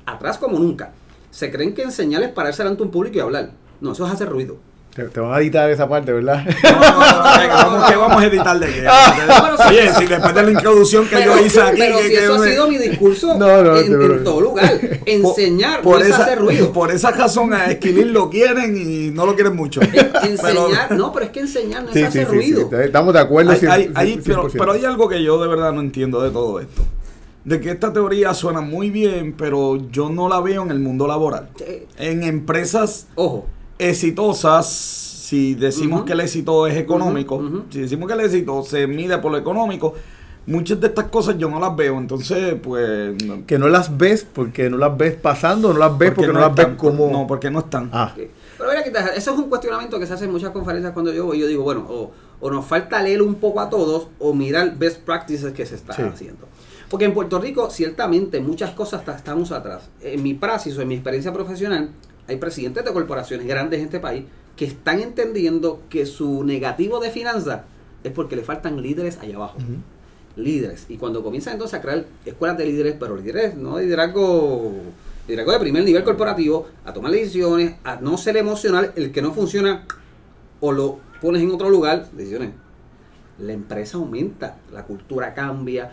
atrás 0.06 0.38
como 0.38 0.58
nunca. 0.58 0.92
Se 1.30 1.50
creen 1.50 1.74
que 1.74 1.82
enseñar 1.82 2.22
es 2.22 2.30
pararse 2.30 2.62
delante 2.62 2.82
de 2.82 2.86
un 2.86 2.92
público 2.92 3.16
y 3.16 3.20
hablar. 3.20 3.52
No, 3.80 3.92
eso 3.92 4.06
es 4.06 4.12
hacer 4.12 4.28
ruido. 4.28 4.58
Te, 4.94 5.04
te 5.04 5.20
van 5.20 5.32
a 5.32 5.38
editar 5.38 5.70
esa 5.70 5.88
parte, 5.88 6.12
¿verdad? 6.12 6.44
No, 6.62 6.70
no, 6.70 7.32
no, 7.32 7.40
¿qué 7.40 7.48
vamos, 7.48 7.90
qué 7.90 7.96
vamos 7.96 8.22
a 8.22 8.26
editar 8.26 8.58
de 8.58 8.66
qué? 8.66 8.86
Oye, 9.70 9.92
si 9.94 10.04
después 10.06 10.34
de 10.34 10.42
la 10.42 10.50
introducción 10.50 11.06
que 11.08 11.24
yo 11.24 11.38
hice 11.38 11.62
aquí. 11.62 11.78
pero 11.78 11.96
que- 11.96 12.02
si 12.04 12.08
que 12.10 12.24
eso 12.24 12.34
ha 12.34 12.44
sido 12.46 12.68
mi 12.68 12.76
discurso 12.76 13.34
No, 13.38 13.62
no, 13.62 13.76
en, 13.78 14.22
todo 14.24 14.40
lugar. 14.42 14.78
Enseñar 15.06 15.80
por, 15.80 15.98
no 15.98 16.04
es 16.04 16.10
esa, 16.10 16.24
hacer 16.24 16.38
ruido. 16.40 16.72
por 16.74 16.90
esa 16.90 17.10
razón 17.10 17.54
a 17.54 17.66
Esquilín 17.70 18.12
lo 18.12 18.28
quieren 18.28 18.76
y 18.76 19.10
no 19.10 19.24
lo 19.24 19.34
quieren 19.34 19.56
mucho. 19.56 19.80
Pero- 19.80 20.24
Enseñar, 20.24 20.92
no, 20.92 21.10
pero 21.12 21.24
es 21.24 21.30
que 21.32 21.40
enseñar 21.40 21.84
no 21.84 21.88
es 21.88 21.94
Sí, 21.94 22.02
hacer 22.02 22.26
sí, 22.28 22.32
ruido. 22.34 22.68
sí. 22.70 22.76
Estamos 22.84 23.14
de 23.14 23.20
acuerdo. 23.20 23.52
hay, 23.52 23.58
100%, 23.60 23.70
hay- 23.70 23.90
hay- 23.94 24.20
pero, 24.22 24.42
100%. 24.48 24.52
pero 24.58 24.72
hay 24.72 24.84
algo 24.84 25.08
que 25.08 25.22
yo 25.22 25.40
de 25.40 25.48
verdad 25.48 25.72
no 25.72 25.80
entiendo 25.80 26.20
de 26.22 26.30
todo 26.30 26.60
esto. 26.60 26.82
De 27.44 27.60
que 27.60 27.70
esta 27.70 27.92
teoría 27.94 28.34
suena 28.34 28.60
muy 28.60 28.90
bien, 28.90 29.34
pero 29.38 29.78
yo 29.90 30.10
no 30.10 30.28
la 30.28 30.40
veo 30.40 30.62
en 30.62 30.70
el 30.70 30.78
mundo 30.80 31.08
laboral. 31.08 31.48
En 31.96 32.22
empresas 32.24 33.06
Ojo, 33.16 33.46
exitosas, 33.90 34.68
si 34.68 35.54
decimos 35.54 36.04
que 36.04 36.12
el 36.12 36.20
éxito 36.20 36.66
es 36.66 36.76
económico, 36.76 37.42
si 37.70 37.80
decimos 37.80 38.06
que 38.08 38.14
el 38.14 38.20
éxito 38.20 38.62
se 38.62 38.86
mide 38.86 39.18
por 39.18 39.32
lo 39.32 39.38
económico, 39.38 39.94
muchas 40.46 40.80
de 40.80 40.88
estas 40.88 41.06
cosas 41.06 41.38
yo 41.38 41.48
no 41.48 41.58
las 41.60 41.74
veo. 41.74 41.98
Entonces, 41.98 42.56
pues... 42.62 43.22
no- 43.24 43.46
Que 43.46 43.58
no 43.58 43.68
las 43.68 43.96
ves 43.96 44.26
porque 44.30 44.68
no 44.68 44.76
las 44.76 44.96
ves 44.96 45.14
pasando, 45.14 45.72
no 45.72 45.78
las 45.78 45.96
ves 45.96 46.12
porque, 46.12 46.32
no, 46.32 46.40
las 46.40 46.54
ves 46.54 46.68
como... 46.76 47.10
No, 47.10 47.26
porque 47.26 47.50
no 47.50 47.60
están. 47.60 47.88
Ah. 47.92 48.12
Pero 48.14 48.70
mira 48.70 48.84
que 48.84 48.90
te- 48.90 49.16
eso 49.18 49.32
es 49.32 49.38
un 49.38 49.48
cuestionamiento 49.48 49.98
que 49.98 50.06
se 50.06 50.12
hace 50.14 50.24
en 50.26 50.32
muchas 50.32 50.50
conferencias 50.50 50.92
cuando 50.92 51.12
yo 51.12 51.26
voy. 51.26 51.38
Yo 51.38 51.46
digo, 51.46 51.62
bueno, 51.64 51.86
o, 51.88 52.10
o 52.40 52.50
nos 52.50 52.64
falta 52.66 53.02
leer 53.02 53.22
un 53.22 53.36
poco 53.36 53.60
a 53.60 53.70
todos 53.70 54.08
o 54.18 54.34
mirar 54.34 54.76
best 54.78 55.00
practices 55.00 55.52
que 55.52 55.64
se 55.66 55.76
están 55.76 55.96
Sí. 55.96 56.02
haciendo. 56.02 56.46
Porque 56.88 57.06
en 57.06 57.14
Puerto 57.14 57.38
Rico, 57.40 57.70
ciertamente, 57.70 58.38
muchas 58.40 58.72
cosas 58.72 59.04
ta- 59.04 59.16
estamos 59.16 59.50
atrás. 59.50 59.88
En 60.02 60.22
mi 60.22 60.34
praxis 60.34 60.76
o 60.76 60.82
en 60.82 60.88
mi 60.88 60.94
experiencia 60.94 61.32
profesional, 61.32 61.90
hay 62.28 62.36
presidentes 62.36 62.84
de 62.84 62.92
corporaciones 62.92 63.46
grandes 63.46 63.78
en 63.80 63.86
este 63.86 64.00
país 64.00 64.24
que 64.56 64.64
están 64.64 65.00
entendiendo 65.00 65.80
que 65.90 66.06
su 66.06 66.44
negativo 66.44 67.00
de 67.00 67.10
finanzas 67.10 67.62
es 68.04 68.12
porque 68.12 68.36
le 68.36 68.42
faltan 68.42 68.80
líderes 68.82 69.18
allá 69.18 69.36
abajo. 69.36 69.58
líderes. 70.36 70.86
Y 70.88 70.96
cuando 70.96 71.22
comienzan 71.22 71.54
entonces 71.54 71.78
a 71.78 71.82
crear 71.82 72.04
escuelas 72.24 72.56
de 72.56 72.64
líderes, 72.66 72.96
pero 72.98 73.16
líderes, 73.16 73.54
no 73.54 73.78
liderazgo, 73.78 74.72
liderazgo 75.28 75.52
de 75.52 75.58
primer 75.60 75.84
nivel 75.84 76.04
corporativo, 76.04 76.68
a 76.86 76.92
tomar 76.94 77.12
decisiones, 77.12 77.74
a 77.84 77.96
no 77.96 78.16
ser 78.16 78.36
emocional, 78.38 78.92
el 78.96 79.12
que 79.12 79.20
no 79.20 79.32
funciona 79.34 79.84
o 80.60 80.72
lo 80.72 81.00
pones 81.20 81.42
en 81.42 81.50
otro 81.50 81.68
lugar, 81.68 82.10
decisiones. 82.12 82.50
La 83.38 83.52
empresa 83.52 83.98
aumenta, 83.98 84.56
la 84.72 84.84
cultura 84.84 85.34
cambia. 85.34 85.92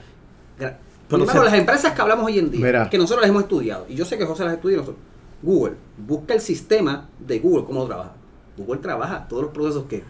Pero 1.10 1.26
se- 1.26 1.38
las 1.40 1.54
empresas 1.54 1.94
que 1.94 2.02
hablamos 2.02 2.26
hoy 2.26 2.40
en 2.40 2.50
día, 2.52 2.66
Mira. 2.66 2.90
que 2.90 2.98
nosotros 2.98 3.22
las 3.22 3.30
hemos 3.30 3.44
estudiado, 3.44 3.86
y 3.90 3.96
yo 3.96 4.06
sé 4.06 4.18
que 4.18 4.26
José 4.26 4.44
las 4.46 4.54
estudia 4.54 4.78
nosotros, 4.78 5.04
Google, 5.42 5.76
busca 5.98 6.34
el 6.34 6.42
sistema 6.42 7.08
de 7.26 7.40
Google, 7.40 7.66
cómo 7.66 7.82
lo 7.82 7.88
trabaja. 7.88 8.12
Google 8.58 8.80
trabaja 8.82 9.28
todos 9.28 9.44
los 9.44 9.52
procesos 9.54 9.86
que, 9.90 10.04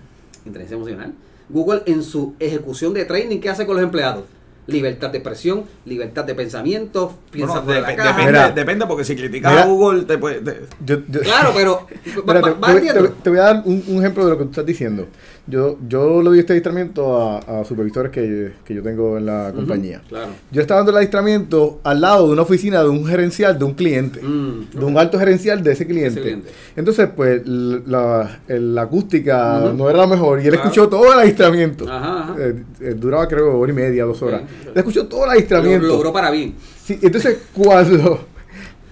inteligencia 0.46 0.76
emocional, 0.76 1.14
Google 1.50 1.84
en 1.86 2.04
su 2.04 2.34
ejecución 2.40 2.94
de 2.94 3.06
training, 3.06 3.40
¿qué 3.40 3.50
hace 3.50 3.66
con 3.66 3.76
los 3.76 3.84
empleados? 3.84 4.24
Libertad 4.68 5.10
de 5.10 5.18
expresión, 5.18 5.64
libertad 5.86 6.26
de 6.26 6.36
pensamiento, 6.36 7.14
piensa 7.32 7.54
Bueno, 7.62 7.66
fuera 7.66 7.82
de 7.82 7.88
la 7.88 7.96
caja. 7.96 8.10
depende, 8.10 8.32
Mira. 8.32 8.52
depende, 8.52 8.86
porque 8.86 9.04
si 9.04 9.16
criticas 9.16 9.52
Mira. 9.52 9.64
a 9.64 9.68
Google, 9.68 10.04
te 10.04 10.18
puede- 10.20 10.42
te- 10.42 10.62
Yo- 10.86 11.02
yo- 11.10 11.22
Claro, 11.22 11.52
pero 11.56 11.88
va- 12.28 12.34
te, 12.42 12.52
va- 12.52 13.10
te 13.24 13.30
voy 13.32 13.40
a 13.40 13.42
dar 13.44 13.64
un, 13.66 13.84
un 13.88 13.98
ejemplo 14.00 14.26
de 14.26 14.32
lo 14.32 14.38
que 14.38 14.44
tú 14.44 14.50
estás 14.52 14.66
diciendo. 14.68 15.08
Yo, 15.50 15.78
yo 15.88 16.22
le 16.22 16.30
doy 16.30 16.40
este 16.40 16.54
adiestramiento 16.54 17.18
a, 17.18 17.40
a 17.40 17.66
supervisores 17.66 18.12
que, 18.12 18.52
que 18.64 18.74
yo 18.76 18.84
tengo 18.84 19.18
en 19.18 19.26
la 19.26 19.52
compañía. 19.56 20.02
Claro. 20.08 20.28
Yo 20.52 20.62
estaba 20.62 20.80
dando 20.80 20.92
el 20.92 20.98
adiestramiento 20.98 21.80
al 21.84 22.02
lado 22.02 22.28
de 22.28 22.34
una 22.34 22.44
oficina 22.44 22.84
de 22.84 22.90
un 22.90 23.06
gerencial 23.06 23.58
de 23.58 23.66
un 23.66 23.74
cliente. 23.74 24.22
Mm, 24.22 24.70
De 24.78 24.86
un 24.86 24.98
alto 24.98 25.18
gerencial 25.18 25.64
de 25.64 25.72
ese 25.72 25.86
cliente. 25.88 26.10
Ese 26.12 26.22
cliente. 26.22 26.50
Entonces, 26.76 27.10
pues, 27.16 27.42
la, 27.48 28.40
la 28.48 28.82
acústica 28.84 29.72
no 29.76 29.90
era 29.90 30.00
la 30.00 30.08
mejor. 30.08 30.40
Y 30.42 30.44
él 30.46 30.52
Claro. 30.54 30.64
escuchó 30.70 30.88
todo 30.90 31.12
el 31.14 31.20
adiestramiento. 31.20 31.86
Ajá, 31.92 32.20
ajá. 32.24 32.36
Eh, 32.40 32.64
eh, 32.82 32.94
duraba, 32.98 33.28
creo, 33.28 33.58
hora 33.58 33.72
y 33.72 33.76
media, 33.76 34.06
dos 34.06 34.22
horas. 34.22 34.42
Ok. 34.44 34.68
Él 34.68 34.74
escuchó 34.76 35.08
todo 35.08 35.22
el 35.22 35.26
Lo, 35.28 35.32
adiestramiento. 35.32 35.88
logró 35.88 36.14
para 36.14 36.30
bien. 36.32 36.56
Sí, 36.84 37.00
entonces 37.02 37.40
cuando, 37.54 38.20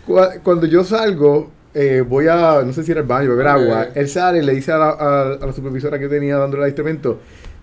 cua- 0.07 0.39
cuando 0.43 0.65
yo 0.65 0.83
salgo, 0.83 1.51
eh, 1.79 2.01
voy 2.01 2.27
a, 2.27 2.61
no 2.65 2.73
sé 2.73 2.83
si 2.83 2.91
era 2.91 3.01
el 3.01 3.07
baño, 3.07 3.29
beber 3.29 3.47
agua, 3.47 3.87
él 3.93 4.09
sale 4.09 4.39
y 4.39 4.41
le 4.45 4.53
dice 4.53 4.71
a 4.71 4.77
la, 4.77 4.89
a- 4.89 5.33
a 5.33 5.45
la 5.45 5.53
supervisora 5.53 5.99
que 5.99 6.07
tenía 6.09 6.37
dándole 6.37 6.63
el 6.63 6.69
instrumento, 6.69 7.19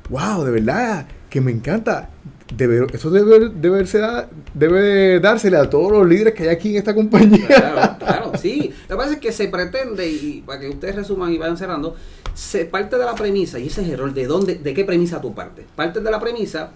wow, 0.09 0.45
de 0.45 0.51
verdad, 0.53 1.07
que 1.29 1.41
me 1.41 1.51
encanta. 1.51 2.11
Debe, 2.55 2.87
eso 2.93 3.11
debe, 3.11 3.49
debe, 3.55 3.87
ser- 3.87 4.27
debe 4.53 5.19
dársele 5.19 5.57
a 5.57 5.69
todos 5.69 5.91
los 5.91 6.07
líderes 6.07 6.35
que 6.35 6.45
hay 6.45 6.49
aquí 6.51 6.71
en 6.71 6.77
esta 6.77 6.95
compañía. 6.95 7.47
Claro, 7.47 7.97
claro, 7.99 8.33
sí. 8.41 8.73
Lo 8.89 8.97
que 8.97 9.03
pasa 9.03 9.13
es 9.15 9.19
que 9.19 9.33
se 9.33 9.49
pretende, 9.49 10.07
y 10.09 10.43
para 10.47 10.61
que 10.61 10.69
ustedes 10.69 10.95
resuman 10.95 11.33
y 11.33 11.39
vayan 11.39 11.57
cerrando, 11.57 11.97
se 12.35 12.67
parte 12.67 12.97
de 12.99 13.05
la 13.05 13.15
premisa, 13.15 13.59
y 13.59 13.67
ese 13.69 13.81
es 13.81 13.89
el 13.89 13.95
error, 13.95 14.13
¿de 14.15 14.27
dónde, 14.27 14.57
de 14.57 14.75
qué 14.75 14.85
premisa 14.85 15.21
tú 15.21 15.35
partes? 15.35 15.65
Partes 15.75 16.05
de 16.05 16.11
la 16.11 16.21
premisa 16.21 16.71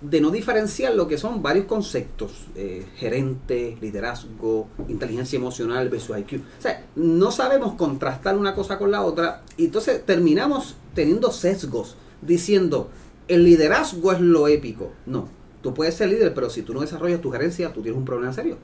de 0.00 0.20
no 0.20 0.30
diferenciar 0.30 0.94
lo 0.94 1.08
que 1.08 1.16
son 1.16 1.42
varios 1.42 1.64
conceptos, 1.66 2.32
eh, 2.54 2.84
gerente, 2.96 3.78
liderazgo, 3.80 4.68
inteligencia 4.88 5.36
emocional 5.38 5.88
versus 5.88 6.18
IQ. 6.18 6.40
O 6.58 6.62
sea, 6.62 6.84
no 6.96 7.30
sabemos 7.30 7.74
contrastar 7.74 8.36
una 8.36 8.54
cosa 8.54 8.76
con 8.78 8.90
la 8.90 9.02
otra, 9.02 9.42
y 9.56 9.66
entonces 9.66 10.04
terminamos 10.04 10.76
teniendo 10.94 11.30
sesgos, 11.32 11.96
diciendo, 12.20 12.90
el 13.28 13.44
liderazgo 13.44 14.12
es 14.12 14.20
lo 14.20 14.46
épico. 14.48 14.92
No, 15.06 15.28
tú 15.62 15.72
puedes 15.72 15.94
ser 15.94 16.10
líder, 16.10 16.34
pero 16.34 16.50
si 16.50 16.62
tú 16.62 16.74
no 16.74 16.80
desarrollas 16.82 17.20
tu 17.22 17.30
gerencia, 17.30 17.72
tú 17.72 17.80
tienes 17.80 17.96
un 17.98 18.04
problema 18.04 18.32
serio. 18.32 18.58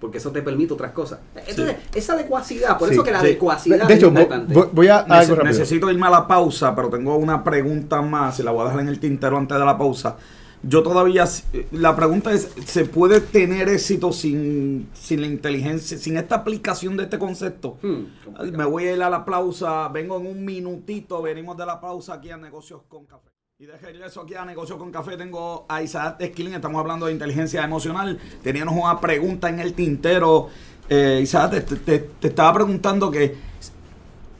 Porque 0.00 0.18
eso 0.18 0.30
te 0.30 0.42
permite 0.42 0.74
otras 0.74 0.92
cosas. 0.92 1.20
Entonces, 1.48 1.76
esa 1.94 2.12
adecuacidad, 2.12 2.76
por 2.78 2.88
Sí, 2.88 2.94
eso 2.94 3.02
que 3.02 3.10
la 3.12 3.20
sí. 3.20 3.26
adecuacidad 3.28 3.88
De 3.88 3.94
hecho, 3.94 4.06
es 4.08 4.12
importante. 4.12 4.54
vo- 4.54 4.68
voy 4.70 4.88
a 4.88 5.06
Nece- 5.06 5.10
algo 5.20 5.34
rápido. 5.36 5.52
necesito 5.52 5.90
irme 5.90 6.06
a 6.06 6.10
la 6.10 6.28
pausa, 6.28 6.74
pero 6.76 6.90
tengo 6.90 7.16
una 7.16 7.42
pregunta 7.42 8.02
más 8.02 8.38
y 8.38 8.42
la 8.42 8.50
voy 8.50 8.60
a 8.60 8.64
dejar 8.66 8.80
en 8.82 8.88
el 8.88 9.00
tintero 9.00 9.38
antes 9.38 9.58
de 9.58 9.64
la 9.64 9.76
pausa. 9.78 10.16
Yo 10.62 10.82
todavía, 10.82 11.24
la 11.70 11.94
pregunta 11.94 12.32
es, 12.32 12.50
¿se 12.66 12.84
puede 12.86 13.20
tener 13.20 13.68
éxito 13.68 14.12
sin, 14.12 14.88
sin 14.94 15.20
la 15.20 15.26
inteligencia, 15.28 15.96
sin 15.96 16.16
esta 16.16 16.36
aplicación 16.36 16.96
de 16.96 17.04
este 17.04 17.18
concepto? 17.18 17.78
Hmm. 17.82 18.04
Me 18.52 18.64
voy 18.64 18.84
a 18.88 18.94
ir 18.94 19.02
a 19.02 19.10
la 19.10 19.24
pausa, 19.24 19.88
vengo 19.88 20.18
en 20.18 20.26
un 20.26 20.44
minutito, 20.44 21.22
venimos 21.22 21.56
de 21.56 21.66
la 21.66 21.80
pausa 21.80 22.14
aquí 22.14 22.30
a 22.30 22.36
Negocios 22.36 22.82
con 22.88 23.04
Café. 23.06 23.30
Y 23.58 23.64
de 23.66 23.76
regreso 23.78 24.20
aquí 24.22 24.34
a 24.34 24.44
Negocio 24.44 24.76
con 24.76 24.90
Café 24.90 25.16
tengo 25.16 25.64
a 25.68 25.82
Isaac 25.82 26.16
Esquilín, 26.20 26.54
estamos 26.54 26.78
hablando 26.80 27.06
de 27.06 27.12
inteligencia 27.12 27.62
emocional. 27.64 28.18
Teníamos 28.42 28.74
una 28.76 29.00
pregunta 29.00 29.48
en 29.48 29.60
el 29.60 29.72
tintero. 29.72 30.48
Eh, 30.88 31.20
Isaac, 31.22 31.64
te, 31.64 31.76
te- 31.76 31.98
te 32.20 32.28
estaba 32.28 32.52
preguntando 32.52 33.10
que, 33.10 33.34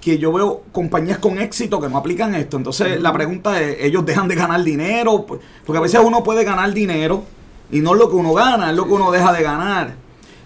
que 0.06 0.18
yo 0.18 0.32
veo 0.32 0.62
compañías 0.70 1.18
con 1.18 1.36
éxito 1.40 1.80
que 1.80 1.88
no 1.88 1.96
aplican 1.96 2.32
esto. 2.36 2.56
Entonces 2.56 3.02
la 3.02 3.12
pregunta 3.12 3.60
es, 3.60 3.78
¿ellos 3.80 4.06
dejan 4.06 4.28
de 4.28 4.36
ganar 4.36 4.62
dinero? 4.62 5.26
Porque 5.26 5.78
a 5.78 5.80
veces 5.80 6.00
uno 6.04 6.22
puede 6.22 6.44
ganar 6.44 6.72
dinero 6.72 7.24
y 7.72 7.80
no 7.80 7.94
es 7.94 7.98
lo 7.98 8.08
que 8.08 8.14
uno 8.14 8.32
gana, 8.32 8.70
es 8.70 8.76
lo 8.76 8.84
que 8.86 8.92
uno 8.92 9.10
deja 9.10 9.32
de 9.32 9.42
ganar. 9.42 9.94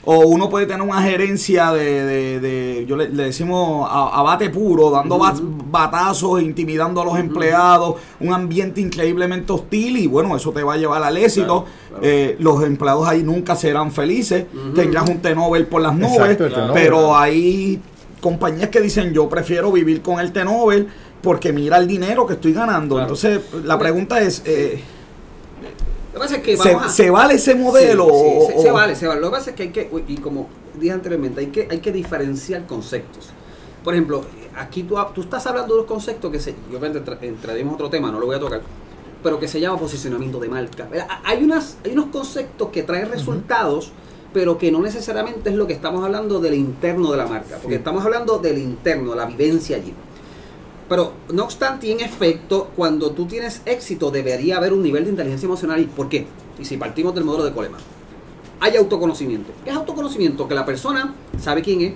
O 0.07 0.21
uno 0.21 0.49
puede 0.49 0.65
tener 0.65 0.81
una 0.81 1.03
gerencia 1.03 1.73
de, 1.73 2.07
de- 2.07 2.41
de- 2.41 2.87
yo 2.89 2.97
le, 2.97 3.11
le 3.11 3.25
decimos 3.25 3.87
a, 3.87 4.19
a 4.19 4.23
bate 4.23 4.49
puro, 4.49 4.91
dando 4.91 5.19
bat- 5.19 5.43
batazos, 5.71 6.41
intimidando 6.41 7.03
a 7.03 7.05
los 7.05 7.19
empleados, 7.19 7.97
un 8.19 8.33
ambiente 8.33 8.81
increíblemente 8.81 9.53
hostil 9.53 9.99
y 9.99 10.07
bueno, 10.07 10.35
eso 10.35 10.53
te 10.53 10.63
va 10.63 10.73
a 10.73 10.77
llevar 10.79 11.03
al 11.03 11.19
éxito. 11.19 11.65
Claro, 11.67 12.01
claro. 12.01 12.03
Eh, 12.03 12.37
los 12.39 12.65
empleados 12.65 13.07
ahí 13.07 13.23
nunca 13.23 13.55
serán 13.57 13.93
felices, 13.93 14.47
tendrás 14.75 15.07
un 15.07 15.19
T-Nobel 15.19 15.67
por 15.67 15.83
las 15.83 15.95
nubes, 15.95 16.15
Exacto, 16.31 16.49
T-Nobel. 16.49 16.71
pero 16.73 17.15
hay 17.15 17.79
compañías 18.21 18.69
que 18.71 18.81
dicen 18.81 19.13
yo 19.13 19.29
prefiero 19.29 19.73
vivir 19.73 20.03
con 20.03 20.21
el 20.21 20.33
T-Nobel 20.33 20.89
porque 21.23 21.53
mira 21.53 21.77
el 21.79 21.87
dinero 21.87 22.27
que 22.27 22.35
estoy 22.35 22.53
ganando. 22.53 22.95
Claro. 22.97 23.09
Entonces 23.09 23.41
la 23.65 23.79
pregunta 23.79 24.21
es... 24.21 24.43
eh, 24.47 24.83
Lo 26.13 26.15
que 26.15 26.19
pasa 26.19 26.37
es 26.37 26.43
que 26.43 26.57
¿Se, 26.57 26.73
a- 26.75 26.89
se 26.89 27.11
vale 27.11 27.35
ese 27.35 27.55
modelo? 27.55 28.07
Sí, 28.07 28.13
sí, 28.49 28.53
o- 28.57 28.63
se, 28.63 28.71
vale, 28.71 28.97
se 28.97 29.07
vale. 29.07 29.21
Lo 29.21 29.29
que 29.31 29.37
pasa 29.37 29.51
es 29.51 29.57
que 29.57 29.63
hay 29.65 29.69
que, 29.71 29.91
y 30.09 30.17
como 30.19 30.49
dije 30.79 30.93
anteriormente, 30.93 31.41
hay 31.41 31.47
que, 31.49 31.69
hay 31.71 31.79
que 31.81 31.93
diferenciar 31.93 32.67
conceptos. 32.67 33.29
Por 33.85 33.95
ejemplo, 33.95 34.25
aquí 34.57 34.83
tú, 34.83 34.97
tú 35.15 35.23
estás 35.23 35.47
hablando 35.47 35.75
de 35.75 35.81
unos 35.81 35.89
conceptos 35.91 36.31
que 36.33 36.41
se, 36.41 36.51
y 36.51 36.75
obviamente 36.75 36.99
entra- 36.99 37.19
entraremos 37.23 37.75
otro 37.75 37.89
tema, 37.91 38.11
no 38.11 38.19
lo 38.21 38.27
voy 38.27 38.37
a 38.37 38.41
tocar, 38.41 38.61
pero 39.23 39.39
que 39.39 39.47
se 39.49 39.61
llama 39.61 39.79
posicionamiento 39.79 40.39
de 40.41 40.49
marca. 40.49 40.89
Hay, 41.25 41.45
unas, 41.45 41.77
hay 41.85 41.93
unos 41.93 42.07
conceptos 42.07 42.69
que 42.71 42.83
traen 42.83 43.11
resultados, 43.11 43.93
pero 44.33 44.59
que 44.59 44.71
no 44.71 44.81
necesariamente 44.81 45.51
es 45.51 45.57
lo 45.57 45.67
que 45.67 45.73
estamos 45.73 46.05
hablando 46.05 46.41
del 46.41 46.55
interno 46.55 47.11
de 47.11 47.17
la 47.17 47.27
marca, 47.27 47.57
porque 47.57 47.75
Sí. 47.77 47.79
estamos 47.79 48.05
hablando 48.05 48.39
del 48.39 48.59
interno, 48.59 49.15
la 49.15 49.27
vivencia 49.27 49.77
allí. 49.77 49.93
Pero 50.89 51.13
no 51.33 51.45
obstante, 51.45 51.91
en 51.91 52.01
efecto, 52.01 52.71
cuando 52.77 53.13
tú 53.13 53.27
tienes 53.27 53.63
éxito, 53.65 54.11
debería 54.11 54.57
haber 54.57 54.73
un 54.73 54.83
nivel 54.83 55.05
de 55.05 55.11
inteligencia 55.11 55.47
emocional. 55.47 55.81
¿Y 55.81 55.85
por 55.85 56.09
qué? 56.09 56.27
Y 56.59 56.65
si 56.65 56.77
partimos 56.77 57.15
del 57.15 57.25
modelo 57.25 57.45
de 57.45 57.53
Coleman, 57.53 57.81
hay 58.59 58.77
autoconocimiento. 58.77 59.53
¿Qué 59.65 59.71
es 59.71 59.77
autoconocimiento? 59.77 60.49
Que 60.49 60.55
la 60.55 60.67
persona 60.67 61.15
sabe 61.41 61.63
quién 61.63 61.81
es, 61.81 61.93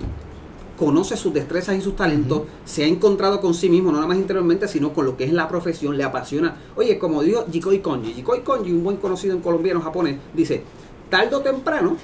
conoce 0.79 1.17
sus 1.17 1.33
destrezas 1.35 1.77
y 1.77 1.81
sus 1.81 1.95
talentos, 1.97 2.43
se 2.65 2.85
ha 2.85 2.87
encontrado 2.87 3.41
con 3.41 3.55
sí 3.55 3.69
mismo, 3.69 3.91
no 3.91 3.97
nada 3.99 4.09
más 4.09 4.17
interiormente, 4.17 4.67
sino 4.67 4.93
con 4.93 5.07
lo 5.07 5.17
que 5.17 5.25
es 5.25 5.33
la 5.33 5.49
profesión, 5.49 5.97
le 5.97 6.05
apasiona. 6.05 6.57
Oye, 6.77 6.99
como 6.99 7.23
dijo 7.23 7.45
Jikoi 7.51 7.81
Konji, 7.81 8.15
Jikoi 8.15 8.43
Konji, 8.43 8.73
un 8.73 8.83
buen 8.83 8.97
conocido 8.97 9.35
en 9.35 9.41
colombiano 9.41 9.81
japonés, 9.81 10.17
dice, 10.35 10.63
tarde 11.11 11.35
o 11.37 11.41
temprano, 11.41 11.97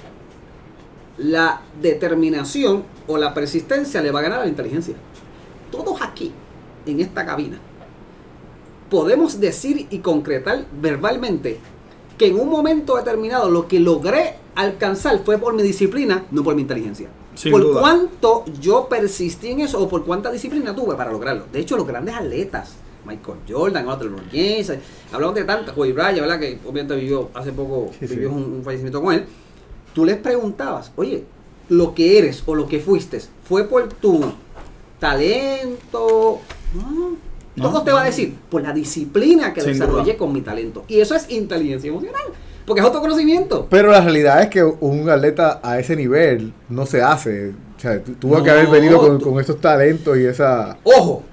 la 1.17 1.61
determinación 1.81 2.83
o 3.07 3.17
la 3.17 3.33
persistencia 3.33 4.01
le 4.01 4.11
va 4.11 4.19
a 4.19 4.23
ganar 4.23 4.39
a 4.39 4.43
la 4.43 4.49
inteligencia. 4.49 4.95
Todos 5.71 6.01
aquí, 6.01 6.31
en 6.85 6.99
esta 6.99 7.25
cabina, 7.25 7.59
podemos 8.89 9.39
decir 9.39 9.87
y 9.89 9.99
concretar 9.99 10.65
verbalmente 10.81 11.59
que 12.17 12.27
en 12.27 12.39
un 12.39 12.49
momento 12.49 12.97
determinado 12.97 13.49
lo 13.49 13.67
que 13.67 13.79
logré 13.79 14.35
alcanzar 14.55 15.19
fue 15.23 15.37
por 15.37 15.53
mi 15.53 15.63
disciplina, 15.63 16.25
no 16.31 16.43
por 16.43 16.55
mi 16.55 16.61
inteligencia. 16.61 17.09
Sin 17.35 17.51
por 17.53 17.61
duda. 17.63 17.79
cuánto 17.79 18.43
yo 18.59 18.87
persistí 18.89 19.49
en 19.51 19.61
eso 19.61 19.79
o 19.81 19.87
por 19.87 20.03
cuánta 20.03 20.29
disciplina 20.31 20.75
tuve 20.75 20.95
para 20.95 21.11
lograrlo. 21.11 21.45
De 21.51 21.59
hecho, 21.61 21.77
los 21.77 21.87
grandes 21.87 22.13
atletas, 22.13 22.73
Michael 23.05 23.37
Jordan, 23.49 23.85
LeBron 23.87 24.25
James, 24.31 24.73
hablamos 25.13 25.35
de 25.35 25.45
tantas, 25.45 25.73
Kobe 25.73 25.93
Bryant, 25.93 26.19
¿verdad? 26.19 26.39
Que 26.39 26.59
obviamente 26.65 26.95
vivió 26.97 27.29
hace 27.33 27.53
poco, 27.53 27.89
Sí, 27.97 28.07
sí. 28.07 28.15
vivió 28.15 28.31
Un, 28.31 28.43
un 28.55 28.63
fallecimiento 28.63 29.01
con 29.01 29.13
él. 29.15 29.25
Tú 29.93 30.05
les 30.05 30.17
preguntabas, 30.17 30.91
oye, 30.95 31.23
lo 31.69 31.93
que 31.93 32.17
eres 32.17 32.43
o 32.45 32.55
lo 32.55 32.67
que 32.67 32.79
fuiste, 32.79 33.21
¿fue 33.47 33.65
por 33.65 33.87
tu 33.89 34.21
talento? 34.99 36.39
No. 36.73 37.17
No. 37.55 37.69
Todos 37.69 37.83
te 37.83 37.91
va 37.91 38.01
a 38.03 38.05
decir, 38.05 38.35
por 38.49 38.61
la 38.61 38.71
disciplina 38.71 39.53
que 39.53 39.61
desarrollé 39.61 40.11
duda. 40.13 40.17
con 40.17 40.31
mi 40.31 40.41
talento. 40.41 40.85
Y 40.87 41.01
eso 41.01 41.15
es 41.15 41.29
inteligencia 41.29 41.89
emocional, 41.89 42.21
porque 42.65 42.79
es 42.79 42.85
autoconocimiento. 42.85 43.67
Pero 43.69 43.91
la 43.91 43.99
realidad 43.99 44.41
es 44.41 44.47
que 44.49 44.63
un 44.63 45.09
atleta 45.09 45.59
a 45.61 45.77
ese 45.77 45.97
nivel 45.97 46.53
no 46.69 46.85
se 46.85 47.01
hace. 47.01 47.49
O 47.49 47.79
sea, 47.79 48.01
tu- 48.01 48.13
tuvo 48.13 48.41
que 48.41 48.49
haber 48.51 48.67
venido 48.67 48.99
con, 48.99 49.19
con 49.19 49.39
esos 49.41 49.59
talentos 49.59 50.17
y 50.17 50.25
esa... 50.25 50.77
Ojo, 50.83 51.23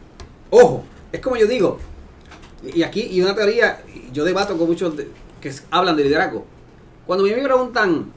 ojo, 0.51 0.83
es 1.13 1.21
como 1.21 1.37
yo 1.37 1.47
digo, 1.47 1.79
y 2.75 2.83
aquí, 2.83 3.03
y 3.13 3.21
una 3.21 3.35
teoría, 3.37 3.81
yo 4.13 4.25
debato 4.25 4.59
con 4.59 4.67
muchos 4.67 4.97
de- 4.97 5.09
que 5.41 5.53
hablan 5.71 5.95
de 5.97 6.03
liderazgo. 6.05 6.45
Cuando 7.07 7.25
a 7.25 7.29
mí 7.29 7.35
me 7.35 7.43
preguntan, 7.45 8.13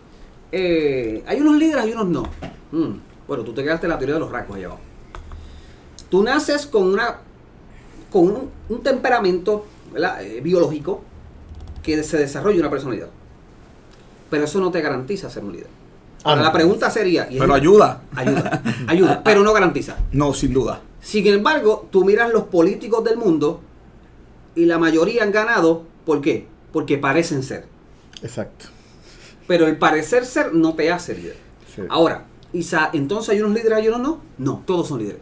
eh, 0.51 1.23
hay 1.27 1.39
unos 1.41 1.57
líderes 1.57 1.87
y 1.87 1.91
unos 1.93 2.07
no. 2.07 2.23
Mm, 2.71 2.97
bueno, 3.27 3.43
tú 3.43 3.53
te 3.53 3.63
quedaste 3.63 3.85
en 3.85 3.91
la 3.91 3.97
teoría 3.97 4.15
de 4.15 4.19
los 4.21 4.31
rasgos 4.31 4.57
allá 4.57 4.65
abajo. 4.67 4.81
Tú 6.09 6.23
naces 6.23 6.65
con 6.67 6.83
una 6.87 7.17
con 8.11 8.23
un, 8.23 8.49
un 8.69 8.83
temperamento. 8.83 9.65
Eh, 10.21 10.39
biológico 10.41 11.01
que 11.83 12.01
se 12.03 12.17
desarrolla 12.17 12.59
una 12.61 12.69
personalidad. 12.69 13.09
Pero 14.29 14.45
eso 14.45 14.59
no 14.61 14.71
te 14.71 14.79
garantiza 14.81 15.29
ser 15.29 15.43
un 15.43 15.51
líder. 15.51 15.67
Ah, 16.23 16.29
Ahora, 16.29 16.41
no. 16.41 16.43
la 16.47 16.53
pregunta 16.53 16.89
sería... 16.89 17.27
y 17.29 17.33
es- 17.35 17.41
Pero 17.41 17.53
ayuda. 17.53 18.01
Ayuda, 18.15 18.61
ayuda, 18.87 19.21
pero 19.25 19.43
no 19.43 19.51
garantiza. 19.51 19.97
No, 20.13 20.33
sin 20.33 20.53
duda. 20.53 20.79
Sin 21.01 21.27
embargo, 21.27 21.89
tú 21.91 22.05
miras 22.05 22.31
los 22.31 22.43
políticos 22.43 23.03
del 23.03 23.17
mundo 23.17 23.59
y 24.55 24.63
la 24.65 24.77
mayoría 24.77 25.23
han 25.23 25.31
ganado, 25.33 25.83
¿por 26.05 26.21
qué? 26.21 26.47
Porque 26.71 26.97
parecen 26.97 27.43
ser. 27.43 27.65
Exacto. 28.23 28.67
Pero 29.51 29.67
el 29.67 29.75
parecer 29.77 30.25
ser 30.25 30.53
no 30.53 30.75
te 30.75 30.89
hace 30.93 31.13
líder. 31.13 31.35
Sí. 31.75 31.81
Ahora, 31.89 32.23
Isa, 32.53 32.89
entonces 32.93 33.31
hay 33.31 33.41
unos 33.41 33.53
líderes 33.53 33.83
y 33.83 33.89
unos 33.89 33.99
no. 33.99 34.21
No, 34.37 34.63
todos 34.65 34.87
son 34.87 34.99
líderes. 34.99 35.19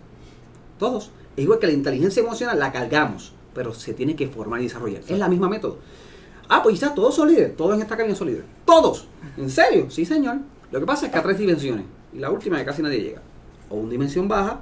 Todos. 0.78 1.10
Es 1.36 1.46
igual 1.46 1.58
que 1.58 1.66
la 1.66 1.74
inteligencia 1.74 2.22
emocional 2.22 2.60
la 2.60 2.72
cargamos, 2.72 3.34
pero 3.56 3.74
se 3.74 3.96
tiene 3.96 4.16
que 4.16 4.28
formar 4.28 4.60
y 4.60 4.66
desarrollar. 4.66 5.02
Es 5.08 5.18
la 5.18 5.28
misma 5.28 5.50
método. 5.50 5.80
Ah, 6.48 6.62
pues 6.62 6.76
Isa, 6.76 6.94
todos 6.94 7.16
son 7.16 7.28
líderes. 7.28 7.58
Todos 7.58 7.74
en 7.74 7.82
esta 7.82 7.98
cabina 7.98 8.14
son 8.14 8.28
líderes. 8.28 8.46
Todos. 8.66 9.08
¿En 9.36 9.50
serio? 9.50 9.90
Sí, 9.90 10.06
señor. 10.06 10.38
Lo 10.72 10.80
que 10.80 10.86
pasa 10.86 11.08
es 11.08 11.12
que 11.12 11.18
a 11.18 11.24
tres 11.24 11.40
dimensiones. 11.40 11.86
Y 12.14 12.20
la 12.20 12.30
última 12.30 12.60
que 12.60 12.66
casi 12.66 12.84
nadie 12.84 13.02
llega. 13.02 13.24
O 13.68 13.78
una 13.78 13.90
dimensión 13.90 14.28
baja, 14.28 14.62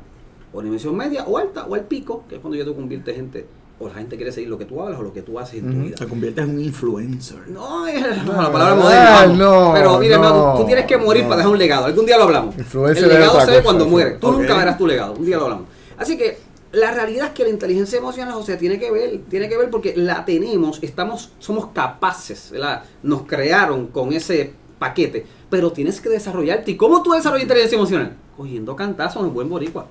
o 0.53 0.59
una 0.59 0.63
dimensión 0.63 0.95
media, 0.95 1.25
o 1.25 1.37
alta, 1.37 1.65
o 1.65 1.75
al 1.75 1.83
pico, 1.83 2.23
que 2.29 2.35
es 2.35 2.41
cuando 2.41 2.57
ya 2.57 2.63
tú 2.63 2.73
conviertes 2.73 3.13
gente, 3.13 3.45
o 3.79 3.87
la 3.87 3.93
gente 3.95 4.15
quiere 4.15 4.31
seguir 4.31 4.49
lo 4.49 4.57
que 4.57 4.65
tú 4.65 4.81
hablas 4.81 4.99
o 4.99 5.03
lo 5.03 5.13
que 5.13 5.21
tú 5.21 5.37
haces 5.39 5.59
en 5.63 5.71
tu 5.71 5.77
vida. 5.83 5.95
Te 5.95 6.07
conviertes 6.07 6.43
en 6.45 6.55
un 6.55 6.61
influencer. 6.61 7.47
No, 7.47 7.85
es 7.85 8.01
la 8.01 8.23
No, 8.23 8.51
palabra 8.51 8.75
no, 8.75 8.81
moderna. 8.81 9.11
vamos. 9.11 9.37
no, 9.37 9.71
Pero 9.73 9.99
mira, 9.99 10.17
no, 10.17 10.55
tú 10.57 10.65
tienes 10.65 10.85
que 10.85 10.97
morir 10.97 11.23
no. 11.23 11.29
para 11.29 11.37
dejar 11.37 11.51
un 11.51 11.57
legado. 11.59 11.85
Algún 11.85 12.05
día 12.05 12.17
lo 12.17 12.23
hablamos. 12.23 12.57
Influencer 12.57 13.03
el 13.03 13.09
legado 13.11 13.41
se 13.41 13.51
ve 13.51 13.61
cuando 13.63 13.83
sí. 13.85 13.89
mueres. 13.91 14.19
Tú 14.19 14.31
nunca 14.31 14.57
verás 14.57 14.77
tu 14.77 14.87
legado. 14.87 15.13
Un 15.13 15.25
día 15.25 15.37
lo 15.37 15.43
hablamos. 15.43 15.65
Así 15.97 16.17
que 16.17 16.37
la 16.71 16.91
realidad 16.91 17.27
es 17.27 17.31
que 17.33 17.43
la 17.43 17.49
inteligencia 17.49 17.97
emocional, 17.99 18.33
o 18.35 18.43
sea, 18.43 18.57
tiene 18.57 18.79
que 18.79 18.91
ver, 18.91 19.21
tiene 19.29 19.47
que 19.47 19.57
ver 19.57 19.69
porque 19.69 19.93
la 19.95 20.25
tenemos, 20.25 20.79
estamos, 20.81 21.31
somos 21.39 21.67
capaces, 21.67 22.49
¿verdad? 22.51 22.83
Nos 23.03 23.23
crearon 23.23 23.87
con 23.87 24.11
ese 24.11 24.53
paquete, 24.79 25.25
pero 25.49 25.71
tienes 25.71 26.01
que 26.01 26.09
desarrollarte. 26.09 26.71
¿Y 26.71 26.77
cómo 26.77 27.01
tú 27.03 27.11
desarrollas 27.11 27.43
inteligencia 27.43 27.75
emocional? 27.77 28.15
Cogiendo 28.35 28.75
cantazos 28.75 29.23
en 29.23 29.33
buen 29.33 29.49
boricua. 29.49 29.87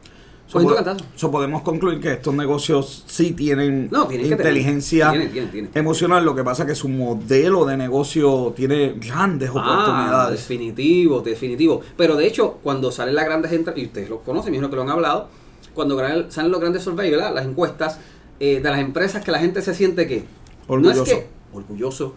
So, 0.48 0.64
cantazos. 0.64 1.04
so 1.16 1.28
podemos 1.30 1.62
concluir 1.62 2.00
que 2.00 2.12
estos 2.12 2.32
negocios 2.32 3.02
sí 3.08 3.32
tienen 3.32 3.88
No, 3.90 4.06
que 4.06 4.14
inteligencia 4.14 5.10
Tienen, 5.10 5.32
tienen, 5.32 5.50
tienen. 5.50 5.70
emocional. 5.74 6.24
Lo 6.24 6.36
que 6.36 6.44
pasa 6.44 6.62
es 6.62 6.68
que 6.68 6.74
su 6.76 6.88
modelo 6.88 7.64
de 7.64 7.76
negocio 7.76 8.52
tiene 8.54 8.94
grandes 8.94 9.50
Ah, 9.50 9.52
oportunidades. 9.60 10.38
definitivo, 10.40 11.20
definitivo. 11.20 11.80
Pero 11.96 12.14
de 12.14 12.26
hecho, 12.28 12.58
cuando 12.62 12.92
salen 12.92 13.16
las 13.16 13.24
grandes 13.24 13.50
entrevistas, 13.52 13.82
y 13.82 13.86
ustedes 13.86 14.08
lo 14.08 14.20
conocen, 14.20 14.54
imagino 14.54 14.70
que 14.70 14.76
lo 14.76 14.82
han 14.82 14.90
hablado, 14.90 15.28
cuando 15.74 15.98
salen 16.28 16.52
los 16.52 16.60
grandes 16.60 16.82
surveys, 16.84 17.10
¿verdad? 17.10 17.34
Las 17.34 17.44
encuestas 17.46 17.98
eh, 18.38 18.60
de 18.60 18.70
las 18.70 18.78
empresas 18.78 19.24
que 19.24 19.32
la 19.32 19.38
gente 19.40 19.62
se 19.62 19.74
siente 19.74 20.06
que 20.06 20.24
Orgulloso. 20.68 20.96
No 20.98 21.02
es 21.04 21.08
que 21.12 21.26
orgulloso. 21.52 22.14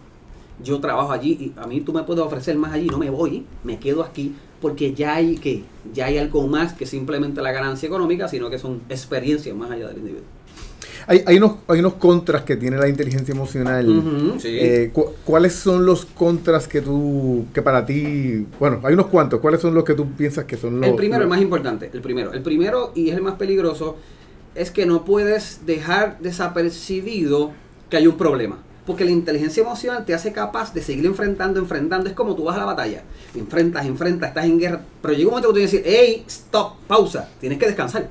Yo 0.62 0.78
trabajo 0.80 1.10
allí 1.12 1.30
y 1.56 1.60
a 1.60 1.66
mí 1.66 1.80
tú 1.80 1.92
me 1.92 2.02
puedes 2.04 2.22
ofrecer 2.22 2.56
más 2.58 2.72
allí, 2.74 2.86
no 2.86 2.98
me 2.98 3.10
voy, 3.10 3.44
me 3.64 3.78
quedo 3.78 4.02
aquí 4.04 4.34
porque 4.60 4.92
ya 4.94 5.14
hay 5.14 5.36
que 5.36 5.62
ya 5.94 6.06
hay 6.06 6.18
algo 6.18 6.46
más 6.46 6.72
que 6.74 6.86
simplemente 6.86 7.40
la 7.40 7.52
ganancia 7.52 7.86
económica, 7.86 8.28
sino 8.28 8.50
que 8.50 8.58
son 8.58 8.82
experiencias 8.88 9.56
más 9.56 9.70
allá 9.70 9.88
del 9.88 9.98
individuo. 9.98 10.24
Hay, 11.06 11.22
hay, 11.26 11.38
unos, 11.38 11.52
hay 11.66 11.80
unos 11.80 11.94
contras 11.94 12.42
que 12.42 12.56
tiene 12.56 12.76
la 12.76 12.86
inteligencia 12.88 13.32
emocional. 13.32 13.86
Sí. 14.38 14.48
Eh, 14.60 14.90
cu- 14.92 15.12
¿Cuáles 15.24 15.54
son 15.54 15.86
los 15.86 16.04
contras 16.04 16.68
que 16.68 16.82
tú, 16.82 17.46
que 17.54 17.62
para 17.62 17.84
ti, 17.86 18.46
bueno, 18.58 18.80
hay 18.84 18.92
unos 18.94 19.06
cuantos, 19.06 19.40
¿cuáles 19.40 19.60
son 19.62 19.74
los 19.74 19.82
que 19.84 19.94
tú 19.94 20.10
piensas 20.12 20.44
que 20.44 20.56
son 20.58 20.78
los... 20.80 20.88
El 20.90 20.96
primero, 20.96 21.20
los- 21.20 21.24
el 21.24 21.30
más 21.30 21.40
importante, 21.40 21.90
el 21.92 22.00
primero. 22.02 22.32
El 22.32 22.42
primero 22.42 22.92
y 22.94 23.08
es 23.08 23.16
el 23.16 23.22
más 23.22 23.34
peligroso 23.36 23.96
es 24.54 24.70
que 24.70 24.84
no 24.84 25.04
puedes 25.04 25.64
dejar 25.64 26.18
desapercibido 26.20 27.52
que 27.88 27.96
hay 27.96 28.06
un 28.06 28.16
problema. 28.16 28.58
Porque 28.86 29.04
la 29.04 29.10
inteligencia 29.10 29.62
emocional 29.62 30.04
te 30.04 30.14
hace 30.14 30.32
capaz 30.32 30.72
de 30.72 30.82
seguir 30.82 31.06
enfrentando, 31.06 31.60
enfrentando. 31.60 32.08
Es 32.08 32.14
como 32.14 32.34
tú 32.34 32.44
vas 32.44 32.56
a 32.56 32.60
la 32.60 32.64
batalla. 32.64 33.02
Enfrentas, 33.34 33.86
enfrentas, 33.86 34.30
estás 34.30 34.44
en 34.46 34.58
guerra. 34.58 34.80
Pero 35.02 35.14
llega 35.14 35.28
un 35.28 35.34
momento 35.34 35.48
que 35.48 35.52
tú 35.52 35.58
tienes 35.58 35.70
que 35.70 35.90
decir, 35.90 35.92
hey, 35.94 36.24
stop, 36.26 36.76
pausa. 36.86 37.28
Tienes 37.40 37.58
que 37.58 37.66
descansar. 37.66 38.08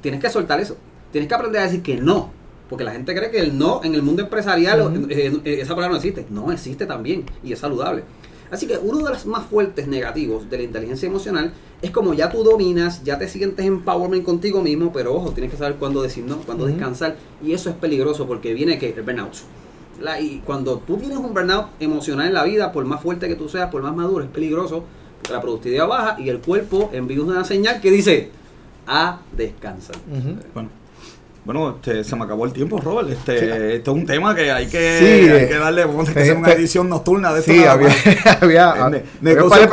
Tienes 0.00 0.20
que 0.20 0.28
soltar 0.28 0.60
eso. 0.60 0.76
Tienes 1.12 1.28
que 1.28 1.34
aprender 1.34 1.62
a 1.62 1.64
decir 1.64 1.82
que 1.82 1.96
no. 1.96 2.30
Porque 2.68 2.84
la 2.84 2.92
gente 2.92 3.14
cree 3.14 3.30
que 3.30 3.38
el 3.38 3.56
no 3.56 3.82
en 3.84 3.94
el 3.94 4.02
mundo 4.02 4.22
empresarial, 4.22 5.06
eh, 5.10 5.32
eh, 5.44 5.58
esa 5.60 5.74
palabra 5.74 5.92
no 5.92 5.96
existe. 5.96 6.26
No, 6.30 6.50
existe 6.50 6.86
también 6.86 7.24
y 7.42 7.52
es 7.52 7.58
saludable. 7.58 8.02
Así 8.50 8.66
que 8.66 8.78
uno 8.78 8.98
de 8.98 9.10
los 9.10 9.26
más 9.26 9.46
fuertes 9.46 9.88
negativos 9.88 10.48
de 10.48 10.58
la 10.58 10.62
inteligencia 10.64 11.06
emocional 11.08 11.52
es 11.82 11.90
como 11.90 12.14
ya 12.14 12.30
tú 12.30 12.42
dominas, 12.44 13.02
ya 13.02 13.18
te 13.18 13.28
sientes 13.28 13.64
empowerment 13.66 14.24
contigo 14.24 14.62
mismo, 14.62 14.92
pero 14.92 15.14
ojo, 15.14 15.32
tienes 15.32 15.50
que 15.50 15.56
saber 15.56 15.76
cuándo 15.76 16.02
decir 16.02 16.24
no, 16.24 16.38
cuándo 16.38 16.66
descansar. 16.66 17.16
Y 17.42 17.52
eso 17.52 17.70
es 17.70 17.76
peligroso 17.76 18.26
porque 18.26 18.54
viene 18.54 18.78
que 18.78 18.90
el 18.90 19.02
burnout. 19.02 19.34
La- 20.00 20.20
y 20.20 20.42
cuando 20.44 20.78
tú 20.78 20.96
tienes 20.96 21.18
un 21.18 21.32
burnout 21.34 21.66
emocional 21.80 22.26
en 22.28 22.34
la 22.34 22.44
vida, 22.44 22.72
por 22.72 22.84
más 22.84 23.00
fuerte 23.02 23.28
que 23.28 23.34
tú 23.36 23.48
seas, 23.48 23.70
por 23.70 23.82
más 23.82 23.94
maduro, 23.94 24.24
es 24.24 24.30
peligroso 24.30 24.84
porque 25.18 25.32
la 25.32 25.40
productividad 25.40 25.86
baja 25.88 26.16
y 26.20 26.28
el 26.28 26.40
cuerpo 26.40 26.90
envía 26.92 27.22
una 27.22 27.44
señal 27.44 27.80
que 27.80 27.90
dice 27.90 28.30
a 28.86 29.20
descansar. 29.36 29.96
Bueno, 30.52 30.68
bueno 31.44 31.76
este, 31.76 32.02
se 32.04 32.16
me 32.16 32.24
acabó 32.24 32.46
el 32.46 32.52
tiempo, 32.52 32.78
Robert. 32.80 33.10
Este, 33.10 33.38
Sí. 33.38 33.44
este 33.44 33.90
es 33.90 33.96
un 33.96 34.06
tema 34.06 34.34
que 34.34 34.50
hay 34.50 34.66
que, 34.66 34.98
Sí, 34.98 35.28
hay 35.30 35.48
que 35.48 35.54
darle, 35.58 35.84
vamos 35.84 36.08
a 36.08 36.10
hacer 36.12 36.36
una 36.36 36.48
eh, 36.50 36.54
edición 36.54 36.88
nocturna 36.88 37.32
de 37.34 37.40
esto. 37.40 37.52
Sí, 37.52 37.64
había, 37.64 37.88
había, 38.40 38.74
Ne- 38.74 38.80
había 38.80 39.04
negocios, 39.20 39.68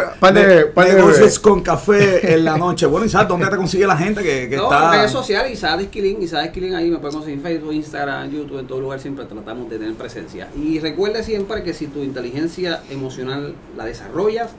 ne- 1.35 1.41
con 1.41 1.61
café 1.61 2.33
en 2.33 2.43
la 2.43 2.57
noche. 2.57 2.85
Bueno, 2.87 3.05
Isaac, 3.05 3.27
¿dónde 3.27 3.47
te 3.47 3.55
consigue 3.55 3.87
la 3.87 3.95
gente 3.97 4.21
que, 4.21 4.49
que 4.49 4.57
no, 4.57 4.63
está? 4.63 4.91
redes 4.91 5.11
sociales, 5.11 5.53
Isaac 5.53 5.79
Esquilín, 5.81 6.21
Isaac 6.21 6.47
Esquilín 6.47 6.75
ahí 6.75 6.89
me 6.89 6.97
pueden 6.97 7.13
conseguir 7.15 7.37
en 7.39 7.43
Facebook, 7.43 7.73
Instagram, 7.73 8.29
YouTube, 8.31 8.59
en 8.59 8.67
todo 8.67 8.81
lugar 8.81 8.99
siempre 8.99 9.25
tratamos 9.25 9.69
de 9.69 9.77
tener 9.77 9.93
presencia. 9.95 10.49
Y 10.61 10.79
recuerde 10.79 11.23
siempre 11.23 11.63
que 11.63 11.73
si 11.73 11.87
tu 11.87 11.99
inteligencia 12.03 12.81
emocional 12.89 13.55
la 13.77 13.85
desarrollas, 13.85 14.49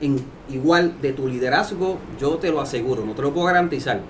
en 0.00 0.24
igual 0.48 0.94
de 1.02 1.12
tu 1.12 1.26
liderazgo, 1.28 1.98
yo 2.20 2.36
te 2.36 2.50
lo 2.50 2.60
aseguro, 2.60 3.04
no 3.04 3.12
te 3.14 3.22
lo 3.22 3.34
puedo 3.34 3.46
garantizar, 3.48 4.00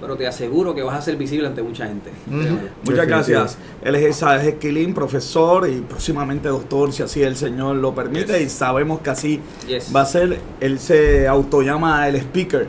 pero 0.00 0.16
te 0.16 0.26
aseguro 0.26 0.74
que 0.74 0.82
vas 0.82 0.96
a 0.98 1.02
ser 1.02 1.16
visible 1.16 1.46
ante 1.46 1.62
mucha 1.62 1.86
gente. 1.86 2.10
Ujú. 2.26 2.36
Muchas 2.38 2.58
Definitivo. 2.84 3.06
gracias. 3.06 3.58
Él 3.82 3.94
es 3.94 4.10
Isaac 4.16 4.42
Esquilín, 4.44 4.94
profesor 4.94 5.68
y 5.68 5.80
próximamente 5.80 6.48
doctor, 6.48 6.92
si 6.92 7.02
así 7.02 7.22
el 7.22 7.36
Señor 7.36 7.76
lo 7.76 7.94
permite. 7.94 8.38
Yes. 8.38 8.42
Y 8.46 8.48
sabemos 8.50 9.00
que 9.00 9.10
así 9.10 9.40
Yes. 9.66 9.94
va 9.94 10.02
a 10.02 10.06
ser. 10.06 10.38
Él 10.60 10.78
se 10.78 11.26
autollama 11.28 12.08
el 12.08 12.16
speaker. 12.16 12.68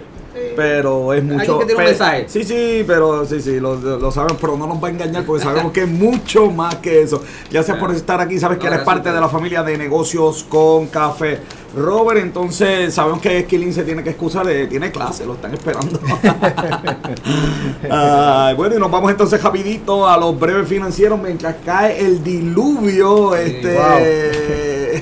Pero 0.58 1.14
es 1.14 1.24
mucho. 1.24 1.40
Alguien 1.40 1.60
que 1.60 1.66
tiene 1.66 1.74
un 1.80 1.86
pe- 1.86 1.90
mensaje. 1.92 2.26
Sí, 2.28 2.44
sí, 2.44 2.84
pero 2.86 3.26
sí, 3.26 3.40
sí, 3.40 3.60
lo, 3.60 3.76
lo 3.76 4.12
sabemos, 4.12 4.38
pero 4.42 4.58
no 4.58 4.68
nos 4.68 4.84
va 4.84 4.90
a 4.90 4.92
engañar 4.92 5.24
porque 5.24 5.44
sabemos 5.44 5.72
que 5.72 5.84
es 5.84 5.88
mucho 5.88 6.50
más 6.52 6.76
que 6.76 7.02
eso. 7.04 7.24
Gracias 7.50 7.78
por 7.78 7.92
estar 7.92 8.20
aquí, 8.20 8.38
sabes 8.40 8.58
que 8.58 8.68
eres 8.68 8.80
parte 8.80 9.12
de 9.12 9.22
la 9.22 9.30
familia 9.30 9.64
de 9.64 9.78
negocios 9.78 10.44
con 10.50 10.88
café. 10.88 11.40
Robert, 11.76 12.20
entonces 12.22 12.92
sabemos 12.94 13.22
que 13.22 13.40
Esquilín 13.40 13.72
se 13.72 13.84
tiene 13.84 14.02
que 14.02 14.10
excusar, 14.12 14.50
eh, 14.50 14.66
tiene 14.68 14.92
clase, 14.92 15.26
lo 15.28 15.36
están 15.36 15.54
esperando. 15.54 16.00
Bueno, 18.58 18.76
y 18.76 18.80
nos 18.80 18.90
vamos 18.90 19.12
entonces 19.12 19.42
rapidito 19.44 20.08
a 20.08 20.18
los 20.18 20.40
breves 20.40 20.68
financieros 20.68 21.20
mientras 21.22 21.56
cae 21.66 22.04
el 22.04 22.24
diluvio. 22.24 23.34
Sí, 23.36 23.42
este, 23.44 23.78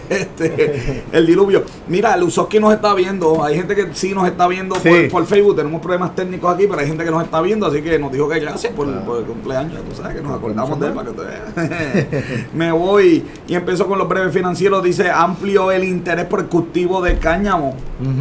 este, 0.10 1.04
el 1.12 1.26
diluvio. 1.26 1.64
Mira, 1.88 2.16
Luzoski 2.18 2.60
nos 2.60 2.74
está 2.74 2.94
viendo. 2.94 3.44
Hay 3.44 3.56
gente 3.56 3.76
que 3.76 3.88
sí 3.94 4.14
nos 4.14 4.28
está 4.28 4.48
viendo 4.48 4.76
Sí. 4.76 4.90
por, 4.90 5.10
por 5.10 5.26
Facebook. 5.26 5.56
Tenemos 5.56 5.82
problemas 5.82 6.16
técnicos 6.16 6.54
aquí, 6.54 6.68
pero 6.68 6.80
hay 6.82 6.88
gente 6.88 7.04
que 7.04 7.12
nos 7.12 7.24
está 7.24 7.42
viendo. 7.42 7.66
Así 7.66 7.82
que 7.82 7.98
nos 8.00 8.12
dijo 8.12 8.28
que 8.30 8.40
gracias 8.40 8.74
por, 8.74 8.88
por 9.04 9.20
el 9.20 9.26
cumpleaños. 9.26 9.80
Tú 9.90 9.96
sabes 9.96 10.16
que 10.18 10.22
nos 10.22 10.34
acordamos 10.38 10.80
de 10.80 10.88
él 10.88 10.94
para 10.94 11.12
que 11.12 11.18
veas. 11.22 12.46
Me 12.54 12.72
voy 12.72 13.24
y 13.48 13.56
empezó 13.56 13.88
con 13.88 13.98
los 14.00 14.08
breves 14.08 14.34
financieros. 14.34 14.84
Dice: 14.84 15.10
amplio 15.10 15.72
el 15.72 15.84
interés 15.84 16.26
por 16.26 16.40
el 16.42 16.46
cultivo 16.48 17.02
de 17.02 17.18
cáñamo 17.18 17.76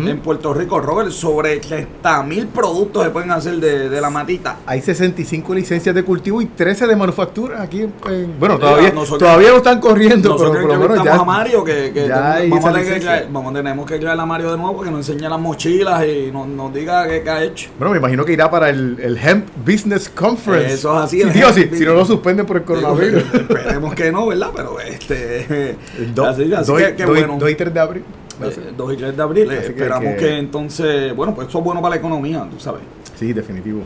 en 0.06 0.20
Puerto 0.20 0.54
Rico. 0.54 0.80
Robert, 0.80 1.10
sobre 1.10 1.58
30 1.58 2.22
mil 2.24 2.46
productos 2.48 3.04
se 3.04 3.10
pueden 3.10 3.30
hacer 3.30 3.56
de, 3.56 3.88
de 3.88 4.00
la 4.00 4.10
matita. 4.10 4.58
Hay 4.66 4.80
65 4.82 5.54
licencias 5.54 5.94
de 5.94 6.02
cultivo 6.04 6.40
y 6.42 6.46
13 6.46 6.86
de 6.86 6.96
manufactura 6.96 7.62
aquí. 7.62 7.82
en- 7.82 7.94
en- 8.08 8.38
bueno, 8.38 8.58
todavía, 8.58 8.90
nosotros- 8.92 9.18
todavía 9.18 9.50
no 9.50 9.56
están 9.58 9.80
corriendo, 9.80 10.30
Nosotros 10.30 10.56
pero 10.56 10.68
por 10.68 10.78
lo 10.78 10.88
menos 10.88 11.04
ya. 11.04 11.14
a 11.16 11.24
Mario, 11.24 11.64
que, 11.64 11.73
que 11.92 12.08
ya 12.08 12.14
tenemos- 12.14 12.34
hay 12.36 12.50
vamos, 12.50 12.64
a 12.64 12.72
tener 12.72 12.94
que 12.94 13.00
traer- 13.06 13.26
vamos, 13.30 13.54
tenemos 13.54 13.86
que 13.86 13.98
traer 13.98 14.20
a 14.20 14.26
Mario 14.26 14.50
de 14.52 14.56
nuevo 14.58 14.82
que 14.82 14.90
nos 14.90 15.08
enseñe 15.08 15.28
las 15.28 15.40
mochilas 15.40 16.04
y 16.06 16.30
nos, 16.32 16.46
nos 16.48 16.72
diga 16.74 17.06
qué, 17.08 17.22
qué 17.22 17.30
ha 17.30 17.42
hecho. 17.44 17.70
Bueno, 17.78 17.92
me 17.92 17.98
imagino 17.98 18.24
que 18.24 18.32
irá 18.32 18.50
para 18.50 18.68
el, 18.70 18.98
el 19.00 19.16
Hemp 19.18 19.46
Business 19.66 20.08
Conference. 20.08 20.74
Eso 20.74 20.96
es 20.98 21.04
así, 21.04 21.20
Sí, 21.22 21.28
digo, 21.30 21.48
Hemp 21.48 21.74
si, 21.74 21.84
no 21.84 21.94
lo 21.94 22.04
suspenden 22.04 22.46
por 22.46 22.56
el 22.58 22.64
coronavirus. 22.64 23.24
Digo, 23.32 23.44
esperemos 23.54 23.94
que 23.94 24.12
no, 24.12 24.26
¿verdad? 24.26 24.50
Pero 24.54 24.80
este. 24.80 25.76
Do- 26.14 26.26
así 26.26 26.52
así 26.52 26.70
dos- 26.72 26.80
que, 26.82 26.94
que 26.94 27.04
dos 27.04 27.16
y- 27.16 27.20
bueno. 27.20 27.36
dos 27.38 27.50
y 27.50 27.54
3 27.54 27.74
de 27.74 27.80
abril. 27.80 28.04
Eh, 28.42 28.72
2 28.76 28.92
y 28.92 28.96
3 28.96 29.16
de 29.16 29.22
abril. 29.22 29.50
eh, 29.50 29.58
que- 29.60 29.66
esperamos 29.66 30.14
que, 30.14 30.20
que- 30.20 30.38
entonces. 30.38 31.14
Bueno, 31.14 31.34
pues 31.34 31.48
eso 31.48 31.58
es 31.58 31.64
bueno 31.64 31.80
para 31.80 31.94
la 31.94 31.98
economía, 32.00 32.46
tú 32.50 32.58
sabes. 32.58 32.80
Sí, 33.18 33.32
definitivo. 33.32 33.82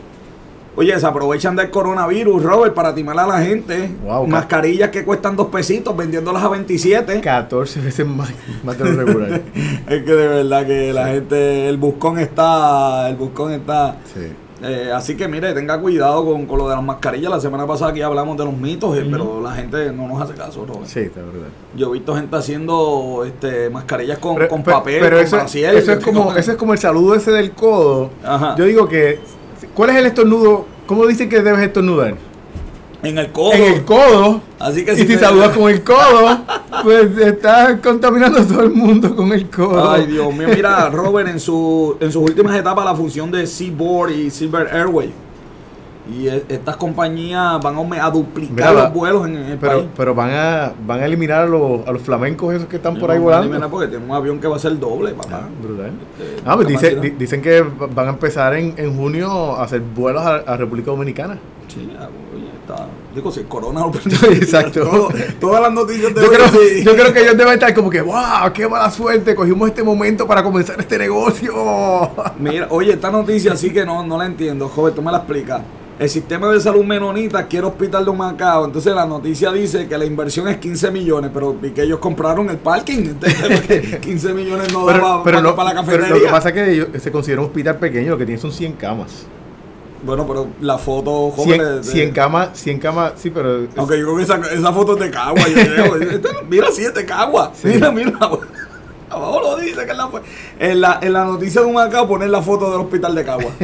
Oye, 0.79 0.97
se 0.97 1.05
aprovechan 1.05 1.57
del 1.57 1.69
coronavirus, 1.69 2.41
Robert, 2.41 2.73
para 2.73 2.95
timar 2.95 3.19
a 3.19 3.27
la 3.27 3.41
gente. 3.41 3.91
Wow, 4.01 4.23
ca- 4.23 4.27
Mascarillas 4.29 4.89
que 4.91 5.03
cuestan 5.03 5.35
2 5.35 5.47
pesitos 5.47 5.93
vendiéndolas 5.97 6.41
a 6.41 6.47
27. 6.47 7.19
14 7.19 7.81
veces 7.81 8.07
más, 8.07 8.29
más 8.63 8.77
de 8.77 8.85
lo 8.85 9.03
regular. 9.03 9.41
Es 9.89 10.03
que 10.03 10.11
de 10.13 10.27
verdad 10.29 10.65
que 10.65 10.93
la 10.93 11.07
gente, 11.07 11.67
el 11.67 11.75
buscón 11.75 12.17
está, 12.19 13.09
el 13.09 13.17
buscón 13.17 13.51
está. 13.51 13.97
Sí. 14.13 14.21
eh, 14.63 14.89
así 14.95 15.17
que 15.17 15.27
mire, 15.27 15.53
tenga 15.53 15.81
cuidado 15.81 16.23
con, 16.23 16.45
con 16.45 16.57
lo 16.59 16.69
de 16.69 16.75
las 16.75 16.83
mascarillas. 16.83 17.29
La 17.29 17.41
semana 17.41 17.67
pasada 17.67 17.91
aquí 17.91 18.01
hablamos 18.01 18.37
de 18.37 18.45
los 18.45 18.55
mitos, 18.55 18.97
eh, 18.97 19.05
pero 19.11 19.41
la 19.41 19.51
gente 19.55 19.91
no 19.91 20.07
nos 20.07 20.21
hace 20.21 20.33
caso, 20.33 20.65
Robert. 20.65 20.85
Sí, 20.85 20.99
está 21.01 21.19
verdad. 21.19 21.47
Yo 21.75 21.89
he 21.89 21.93
visto 21.93 22.15
gente 22.15 22.33
haciendo 22.37 23.23
este, 23.25 23.69
mascarillas 23.69 24.19
con, 24.19 24.35
Pero, 24.35 24.47
con 24.47 24.63
papel, 24.63 24.99
pero 25.01 25.17
con 25.17 25.25
eso, 25.25 25.41
eso 25.43 25.91
es 25.91 25.99
como, 26.05 26.33
ese 26.37 26.51
es 26.51 26.57
como 26.57 26.71
el 26.71 26.79
saludo 26.79 27.15
ese 27.15 27.31
del 27.31 27.51
codo. 27.51 28.11
Ajá. 28.23 28.55
Yo 28.57 28.63
digo 28.63 28.87
que, 28.87 29.19
¿cuál 29.79 29.91
es 29.91 29.95
el 29.95 30.07
estornudo? 30.07 30.65
¿Cómo 30.85 31.07
dicen 31.07 31.29
que 31.29 31.41
debes 31.41 31.61
estornudar? 31.61 32.15
en 33.01 33.17
el 33.17 33.31
codo. 33.31 33.53
En 33.53 33.63
el 33.75 33.85
codo. 33.85 34.41
Así 34.59 34.83
que 34.83 34.91
y 34.91 34.97
si 34.97 35.05
te- 35.05 35.17
saludas 35.17 35.55
con 35.57 35.71
el 35.71 35.81
codo, 35.85 36.37
pues 36.83 37.17
estás 37.17 37.79
contaminando 37.79 38.39
a 38.39 38.43
todo 38.45 38.63
el 38.63 38.71
mundo 38.71 39.15
con 39.15 39.31
el 39.31 39.49
codo. 39.49 39.89
Ay, 39.89 40.05
Dios 40.07 40.35
mío, 40.35 40.49
mira, 40.53 40.89
Robert, 40.89 41.29
en, 41.29 41.39
su, 41.39 41.95
en 42.01 42.11
sus 42.11 42.21
últimas 42.23 42.57
etapas, 42.57 42.83
la 42.83 42.93
función 42.93 43.31
de 43.31 43.47
Seaboard 43.47 44.11
y 44.11 44.29
Silver 44.29 44.67
Airway. 44.75 45.13
Y 46.11 46.27
e- 46.27 46.43
estas 46.49 46.75
compañías 46.77 47.59
van 47.61 47.75
a, 47.99 48.09
duplicar 48.09 48.71
Mira, 48.71 48.73
los 48.73 48.93
vuelos 48.93 49.27
en, 49.27 49.35
el 49.35 49.57
Pero, 49.57 49.73
país. 49.79 49.85
pero 49.95 50.15
van 50.15 50.31
a 50.31 50.71
van 50.85 51.01
a 51.01 51.05
eliminar 51.05 51.41
a 51.43 51.45
los, 51.45 51.87
a 51.87 51.91
los 51.91 52.01
flamencos 52.01 52.53
esos 52.55 52.67
que 52.67 52.77
están 52.77 52.97
por 52.97 53.11
ahí 53.11 53.19
volando. 53.19 53.53
mira, 53.53 53.67
Porque 53.69 53.87
tiene 53.87 54.05
un 54.05 54.11
avión 54.11 54.39
que 54.39 54.47
va 54.47 54.55
a 54.55 54.59
ser 54.59 54.79
doble, 54.79 55.11
papá. 55.11 55.41
Ah, 55.43 55.47
brutal. 55.61 55.91
Este, 56.19 56.41
Ah, 56.45 56.55
pues 56.55 56.67
dice- 56.67 56.89
capacidad. 56.95 57.01
di- 57.01 57.09
dicen 57.19 57.41
que 57.41 57.61
van 57.93 58.07
a 58.07 58.09
empezar 58.11 58.53
en, 58.55 58.73
en 58.77 58.95
junio 58.95 59.29
a 59.55 59.63
hacer 59.63 59.81
vuelos 59.81 60.23
a, 60.23 60.35
a 60.37 60.57
República 60.57 60.91
Dominicana. 60.91 61.37
Sí, 61.67 61.87
oye, 62.35 62.45
está. 62.61 62.87
Digo, 63.13 63.31
si 63.31 63.41
el 63.41 63.47
corona 63.47 63.81
lo 63.81 63.91
Exacto. 64.31 64.81
Todo- 64.81 65.09
todas 65.39 65.61
las 65.61 65.71
noticias 65.71 66.13
de 66.15 66.21
Yo 66.21 66.31
creo, 66.31 66.47
sí. 66.47 66.83
yo 66.83 66.93
creo 66.95 67.13
que 67.13 67.21
ellos 67.21 67.37
deben 67.37 67.53
estar 67.53 67.73
como 67.75 67.89
que, 67.89 68.01
wow, 68.01 68.51
qué 68.53 68.67
mala 68.67 68.89
suerte, 68.89 69.35
cogimos 69.35 69.67
este 69.69 69.83
momento 69.83 70.25
para 70.25 70.41
comenzar 70.43 70.79
este 70.79 70.97
negocio. 70.97 71.53
Mira, 72.39 72.67
oye, 72.71 72.93
esta 72.93 73.11
noticia 73.11 73.55
sí 73.55 73.71
que 73.71 73.85
no, 73.85 74.03
no 74.05 74.17
la 74.17 74.25
entiendo, 74.25 74.67
joven, 74.69 74.93
tú 74.95 75.01
me 75.03 75.11
la 75.11 75.19
explicas. 75.19 75.61
El 75.99 76.07
sistema 76.09 76.49
de 76.49 76.61
salud 76.61 76.85
menonita 76.85 77.45
quiere 77.45 77.67
hospital 77.67 78.05
de 78.05 78.11
Humacao. 78.11 78.63
Entonces 78.65 78.95
la 78.95 79.05
noticia 79.05 79.51
dice 79.51 79.85
que 79.87 79.97
la 79.97 80.05
inversión 80.05 80.47
es 80.47 80.55
15 80.57 80.91
millones, 80.91 81.29
pero 81.33 81.57
que 81.59 81.83
ellos 81.83 81.99
compraron 81.99 82.49
el 82.49 82.57
parking. 82.57 82.99
Entonces, 82.99 83.37
porque 83.53 83.99
15 83.99 84.33
millones 84.33 84.71
no 84.71 84.85
Pero, 84.85 84.97
daba 84.99 85.23
pero 85.23 85.41
no- 85.41 85.55
para 85.57 85.73
la 85.73 85.81
pero 85.83 85.97
cafetería. 85.97 86.15
lo 86.15 86.25
que 86.25 86.31
pasa 86.31 86.49
es 86.49 86.55
que 86.55 86.71
ellos- 86.71 86.87
se 86.99 87.11
considera 87.11 87.41
un 87.41 87.47
hospital 87.47 87.77
pequeño, 87.77 88.11
lo 88.11 88.17
que 88.17 88.25
tiene 88.25 88.39
son 88.39 88.53
100 88.53 88.73
camas. 88.73 89.25
Bueno, 90.01 90.25
pero 90.25 90.47
la 90.61 90.77
foto, 90.77 91.31
joven, 91.31 91.55
100, 91.55 91.59
de- 91.59 91.75
de- 91.79 91.83
100 91.83 92.11
camas, 92.13 92.49
100 92.53 92.79
camas, 92.79 93.11
sí, 93.17 93.29
pero... 93.31 93.67
Aunque 93.75 93.99
yo 93.99 94.05
creo 94.05 94.15
que 94.15 94.23
esa, 94.23 94.37
esa 94.53 94.71
foto 94.71 94.93
es 94.93 94.99
de 95.01 95.11
Cagua. 95.11 95.41
yo 95.49 95.53
creo. 95.55 95.95
Mira, 96.49 96.67
sí, 96.71 96.85
es 96.85 96.93
de 96.93 97.03
Cagua. 97.05 97.51
Sí. 97.53 97.67
Mira, 97.67 97.91
mira. 97.91 98.17
Abajo 99.09 99.41
lo 99.41 99.57
dice 99.57 99.85
que 99.85 99.91
es 99.91 99.97
la, 99.97 100.09
en 100.59 100.81
la 100.81 100.99
en 101.01 101.13
la 101.13 101.25
noticia 101.25 101.61
de 101.61 101.67
Humacao 101.67 102.07
poner 102.07 102.29
la 102.29 102.41
foto 102.41 102.71
del 102.71 102.81
hospital 102.81 103.15
de 103.15 103.23
Cagua. 103.25 103.51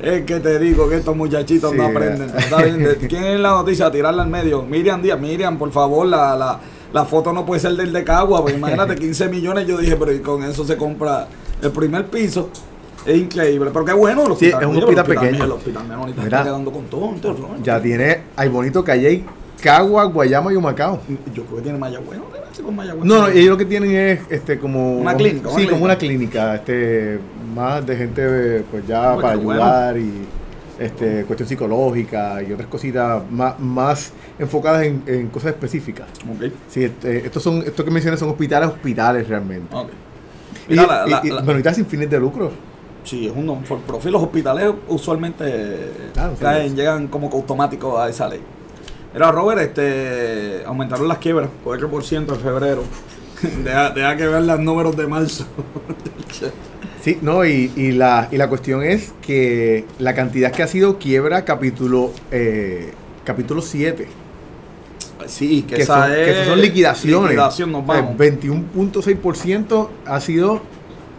es 0.00 0.24
que 0.24 0.40
te 0.40 0.58
digo 0.58 0.88
que 0.88 0.96
estos 0.96 1.14
muchachitos 1.16 1.70
Sí, 1.70 1.76
no 1.76 1.86
aprenden. 1.86 2.30
está 2.36 2.62
bien. 2.62 2.86
¿Quién 3.08 3.24
es 3.24 3.40
la 3.40 3.50
noticia? 3.50 3.90
Tirarla 3.90 4.22
al 4.22 4.28
medio. 4.28 4.62
Miriam 4.62 5.00
Díaz, 5.00 5.18
Miriam, 5.20 5.58
por 5.58 5.70
favor, 5.70 6.06
la, 6.06 6.34
la, 6.36 6.58
la 6.92 7.04
foto 7.04 7.32
no 7.32 7.46
puede 7.46 7.60
ser 7.60 7.72
del 7.72 7.92
de 7.92 8.02
Cagua. 8.04 8.40
Porque 8.42 8.56
imagínate, 8.56 8.94
15 8.98 9.28
millones. 9.28 9.66
Yo 9.66 9.78
dije, 9.78 9.96
pero 9.96 10.12
y 10.12 10.20
con 10.20 10.42
eso 10.42 10.64
se 10.64 10.76
compra 10.76 11.28
el 11.62 11.70
primer 11.70 12.06
piso. 12.06 12.50
Es 13.06 13.16
increíble. 13.16 13.70
Pero 13.72 13.84
qué 13.84 13.92
bueno. 13.92 14.24
Sí, 14.26 14.32
hospital, 14.32 14.62
es 14.62 14.68
un 14.68 14.76
hospital 14.82 15.04
pequeño. 15.06 15.44
El 15.44 15.52
hospital 15.52 15.84
Mira. 15.84 16.24
está 16.24 16.42
quedando 16.44 16.70
con 16.72 16.84
todo. 16.86 17.14
Ya 17.62 17.80
tiene, 17.80 18.22
hay 18.36 18.48
bonito 18.48 18.84
Calle, 18.84 19.24
Cagua, 19.62 20.04
Guayama 20.04 20.52
y 20.52 20.56
Humacao. 20.56 21.00
Yo 21.34 21.44
creo 21.44 21.56
que 21.56 21.62
tiene 21.62 21.78
Mayagüez, 21.78 22.18
¿no? 22.18 22.39
Con 22.64 22.76
Mayagüez. 22.76 23.04
No, 23.04 23.22
no, 23.22 23.28
ellos 23.28 23.50
lo 23.50 23.56
que 23.56 23.64
tienen 23.64 23.90
es 23.94 24.20
este 24.30 24.58
como 24.58 24.98
Una 24.98 25.14
clínica, 25.14 25.48
sí, 25.56 25.66
como 25.66 25.84
una 25.84 25.96
clínica, 25.96 26.56
este 26.56 27.18
más 27.54 27.84
de 27.86 27.96
gente 27.96 28.64
pues 28.70 28.86
ya 28.86 29.16
para 29.16 29.36
bueno. 29.36 29.62
ayudar 29.62 29.96
y 29.98 30.12
este 30.78 31.24
cuestión 31.24 31.48
psicológica 31.48 32.42
y 32.42 32.52
otras 32.52 32.68
cositas 32.68 33.22
más, 33.30 33.58
más 33.60 34.12
enfocadas 34.38 34.82
en, 34.84 35.02
en 35.06 35.28
cosas 35.28 35.50
específicas. 35.50 36.08
Sí, 36.68 36.84
este, 36.84 37.26
estos 37.26 37.42
son 37.42 37.58
estos 37.58 37.84
que 37.84 37.90
mencioné 37.90 38.16
son 38.16 38.30
hospitales, 38.30 38.68
hospitales 38.70 39.28
realmente. 39.28 39.74
ok. 39.74 39.88
Y, 40.68 40.70
Mira, 40.72 40.86
la- 40.86 41.04
y- 41.06 41.10
la- 41.10 41.20
y- 41.24 41.28
la- 41.28 41.34
bueno, 41.36 41.50
ahorita 41.52 41.74
sin 41.74 41.86
fines 41.86 42.08
de 42.10 42.18
lucro. 42.18 42.50
sí, 43.04 43.26
es 43.26 43.32
un 43.34 43.44
non. 43.46 43.62
Los 44.04 44.22
hospitales 44.22 44.70
usualmente 44.88 45.76
Ah, 46.16 46.28
no 46.32 46.36
caen, 46.38 46.74
llegan 46.76 47.08
como 47.08 47.28
que 47.28 47.36
automáticos 47.36 47.98
a 47.98 48.08
esa 48.08 48.28
ley. 48.28 48.40
Era 49.14 49.32
Robert, 49.32 49.60
este, 49.60 50.64
aumentaron 50.64 51.08
las 51.08 51.18
quiebras 51.18 51.50
por 51.64 51.78
4% 51.78 52.34
en 52.34 52.40
febrero. 52.40 52.84
deja, 53.64 53.90
deja 53.90 54.16
que 54.16 54.26
vean 54.26 54.46
los 54.46 54.60
números 54.60 54.96
de 54.96 55.06
marzo. 55.06 55.46
Sí, 57.02 57.18
no, 57.22 57.46
y, 57.46 57.72
y, 57.76 57.92
la, 57.92 58.28
y 58.30 58.36
la 58.36 58.50
cuestión 58.50 58.82
es 58.82 59.14
que 59.22 59.86
la 59.98 60.14
cantidad 60.14 60.52
que 60.52 60.62
ha 60.62 60.66
sido 60.66 60.98
quiebra 60.98 61.46
capítulo 61.46 62.12
eh, 62.30 62.92
capítulo 63.24 63.62
7. 63.62 64.06
Sí, 65.26 65.62
que, 65.62 65.76
que, 65.76 65.82
esa 65.82 66.02
son, 66.02 66.12
es 66.12 66.18
que 66.18 66.30
esas 66.32 66.46
son 66.46 66.60
liquidaciones. 66.60 67.30
liquidación, 67.30 67.72
nos 67.72 67.86
vamos. 67.86 68.20
Eh, 68.20 68.38
21.6% 68.42 69.88
ha 70.04 70.20
sido 70.20 70.60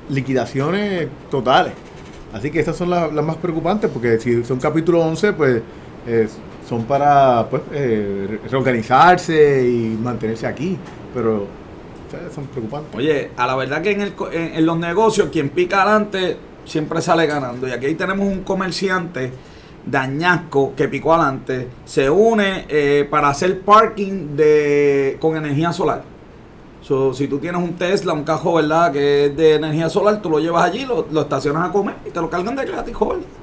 liquidaciones 0.09 1.07
totales. 1.31 1.73
Así 2.33 2.51
que 2.51 2.59
esas 2.59 2.75
son 2.75 2.89
las, 2.89 3.11
las 3.11 3.25
más 3.25 3.37
preocupantes, 3.37 3.89
porque 3.91 4.19
si 4.19 4.43
son 4.43 4.59
capítulo 4.59 5.01
11, 5.01 5.33
pues 5.33 5.61
eh, 6.05 6.27
son 6.72 6.86
para 6.86 7.47
pues, 7.49 7.63
eh, 7.74 8.39
reorganizarse 8.49 9.67
y 9.67 9.97
mantenerse 10.01 10.47
aquí. 10.47 10.78
Pero 11.13 11.45
son 12.34 12.45
preocupantes. 12.45 12.95
Oye, 12.95 13.32
a 13.36 13.45
la 13.45 13.57
verdad 13.57 13.82
que 13.82 13.91
en, 13.91 13.99
el, 13.99 14.13
en, 14.32 14.55
en 14.55 14.65
los 14.65 14.78
negocios 14.78 15.28
quien 15.34 15.49
pica 15.49 15.84
adelante 15.84 16.38
siempre 16.63 17.01
sale 17.01 17.28
ganando. 17.28 17.67
Y 17.67 17.72
aquí 17.72 17.93
tenemos 17.95 18.26
un 18.26 18.43
comerciante 18.43 19.34
de 19.86 19.97
Añasco 19.97 20.72
que 20.74 20.88
picó 20.88 21.13
adelante. 21.13 21.67
Se 21.84 22.09
une 22.09 22.65
eh, 22.69 23.05
para 23.11 23.28
hacer 23.28 23.59
parking 23.59 24.38
de 24.38 25.17
con 25.19 25.36
energía 25.36 25.74
solar. 25.74 26.03
So, 26.82 27.13
si 27.13 27.28
tú 27.28 27.38
tienes 27.39 27.61
un 27.61 27.74
Tesla, 27.74 28.13
un 28.13 28.24
cajo, 28.24 28.53
¿verdad? 28.53 28.93
Que 28.93 29.26
es 29.26 29.36
de 29.36 29.55
energía 29.55 29.89
solar, 29.89 30.22
tú 30.22 30.30
lo 30.30 30.39
llevas 30.39 30.63
allí, 30.63 30.86
lo, 30.86 31.05
lo 31.11 31.22
estacionas 31.24 31.69
a 31.69 31.72
comer 31.74 31.95
y 32.05 32.11
te 32.11 32.22
lo 32.22 32.30
cargan 32.30 32.55
de 32.55 32.65
gratis, 32.65 32.95
joven. 32.95 33.40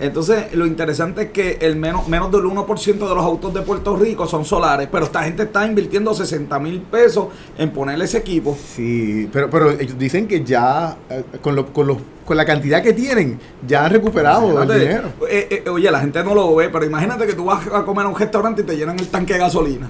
Entonces, 0.00 0.54
lo 0.54 0.64
interesante 0.66 1.22
es 1.22 1.30
que 1.30 1.58
el 1.60 1.76
menos, 1.76 2.06
menos 2.08 2.30
del 2.30 2.42
1% 2.42 3.08
de 3.08 3.14
los 3.14 3.24
autos 3.24 3.52
de 3.52 3.62
Puerto 3.62 3.96
Rico 3.96 4.26
son 4.26 4.44
solares, 4.44 4.88
pero 4.90 5.06
esta 5.06 5.22
gente 5.24 5.42
está 5.44 5.66
invirtiendo 5.66 6.14
60 6.14 6.58
mil 6.58 6.80
pesos 6.82 7.26
en 7.58 7.70
ponerle 7.70 8.04
ese 8.04 8.18
equipo. 8.18 8.56
Sí, 8.74 9.28
pero, 9.32 9.50
pero 9.50 9.70
ellos 9.70 9.98
dicen 9.98 10.26
que 10.28 10.44
ya 10.44 10.96
eh, 11.10 11.24
con, 11.42 11.56
lo- 11.56 11.72
con, 11.72 11.86
los- 11.86 11.98
con 12.24 12.36
la 12.36 12.44
cantidad 12.44 12.82
que 12.82 12.92
tienen, 12.92 13.38
ya 13.66 13.84
han 13.84 13.92
recuperado 13.92 14.48
el 14.62 14.68
dinero. 14.80 15.08
eh, 15.28 15.62
eh, 15.64 15.70
oye, 15.70 15.90
la 15.90 16.00
gente 16.00 16.22
no 16.24 16.34
lo 16.34 16.54
ve, 16.54 16.68
pero 16.70 16.84
imagínate 16.84 17.26
que 17.26 17.34
tú 17.34 17.44
vas 17.46 17.66
a 17.66 17.84
comer 17.84 18.06
a 18.06 18.08
un 18.08 18.18
restaurante 18.18 18.62
y 18.62 18.64
te 18.64 18.76
llenan 18.76 18.98
el 18.98 19.08
tanque 19.08 19.32
de 19.34 19.38
gasolina. 19.40 19.88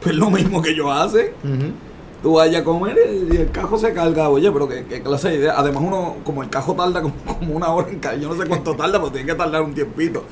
Pues 0.00 0.14
lo 0.16 0.30
mismo 0.30 0.60
que 0.62 0.70
ellos 0.70 0.88
hacen. 0.90 1.26
Ujú. 1.44 1.72
Tú 2.22 2.34
vayas 2.34 2.62
a 2.62 2.64
comer 2.64 2.96
y 3.32 3.36
el 3.36 3.50
cajo 3.50 3.76
se 3.78 3.92
carga. 3.92 4.28
Oye, 4.28 4.50
pero 4.52 4.68
qué, 4.68 4.84
qué 4.88 5.02
clase 5.02 5.28
de 5.30 5.34
idea. 5.36 5.54
Además, 5.56 5.82
uno, 5.84 6.16
como 6.24 6.42
el 6.42 6.48
cajo 6.50 6.74
tarda 6.74 7.02
como, 7.02 7.14
como 7.38 7.54
una 7.56 7.68
hora 7.70 7.88
en 7.88 7.98
caer, 7.98 8.20
yo 8.20 8.28
no 8.28 8.40
sé 8.40 8.48
cuánto 8.48 8.74
tarda, 8.76 8.98
pero 9.00 9.10
tiene 9.10 9.26
que 9.26 9.34
tardar 9.34 9.62
un 9.62 9.74
tiempito. 9.74 10.22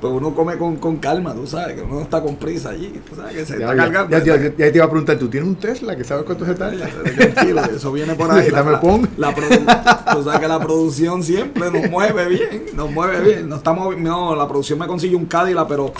Pues 0.00 0.12
uno 0.12 0.34
come 0.34 0.58
con, 0.58 0.76
con 0.76 0.96
calma, 0.98 1.32
tú 1.34 1.46
sabes, 1.46 1.76
que 1.76 1.82
uno 1.82 1.94
no 1.94 2.00
está 2.02 2.20
con 2.22 2.36
prisa 2.36 2.70
allí. 2.70 3.00
Tú 3.08 3.16
sabes 3.16 3.32
que 3.34 3.46
se 3.46 3.58
Ya, 3.58 3.70
está 3.72 3.76
ya, 3.76 3.82
cargando. 3.92 4.18
ya- 4.18 4.36
ya- 4.36 4.54
te 4.70 4.76
iba 4.76 4.84
a 4.84 4.90
preguntar, 4.90 5.16
¿tú 5.18 5.28
tienes 5.28 5.48
un 5.48 5.56
Tesla 5.56 5.96
que 5.96 6.04
sabes 6.04 6.24
cuánto 6.24 6.44
se 6.44 6.54
tarda? 6.54 6.86
Tranquilo, 6.86 7.62
eso 7.64 7.92
viene 7.92 8.14
por 8.14 8.30
ahí. 8.30 8.50
La 9.16 9.34
produ- 9.34 10.14
tú 10.14 10.24
sabes 10.24 10.40
que 10.40 10.48
la 10.48 10.60
producción 10.60 11.22
siempre 11.22 11.70
nos 11.70 11.90
mueve 11.90 12.28
bien, 12.28 12.64
nos 12.74 12.90
mueve 12.90 13.20
bien. 13.20 13.48
No, 13.48 13.56
estamos, 13.56 13.96
no, 13.96 14.34
la 14.34 14.46
producción 14.48 14.78
me 14.78 14.86
consigue 14.86 15.14
un 15.16 15.24
Cadillac, 15.26 15.68
pero 15.68 15.92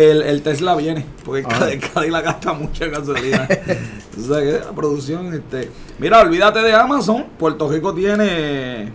el, 0.00 0.22
el 0.22 0.42
Tesla 0.42 0.74
viene, 0.76 1.04
porque 1.24 1.44
Ah. 1.48 1.68
Cadillac 1.94 2.24
gasta 2.24 2.52
mucha 2.52 2.86
gasolina. 2.86 3.46
Tú 4.14 4.22
sabes 4.24 4.60
que 4.60 4.64
la 4.66 4.72
producción, 4.72 5.32
este. 5.34 5.70
Mira, 5.98 6.20
olvídate 6.20 6.60
de 6.60 6.72
Amazon. 6.74 7.26
Puerto 7.38 7.68
Rico 7.70 7.92
tiene. 7.94 8.92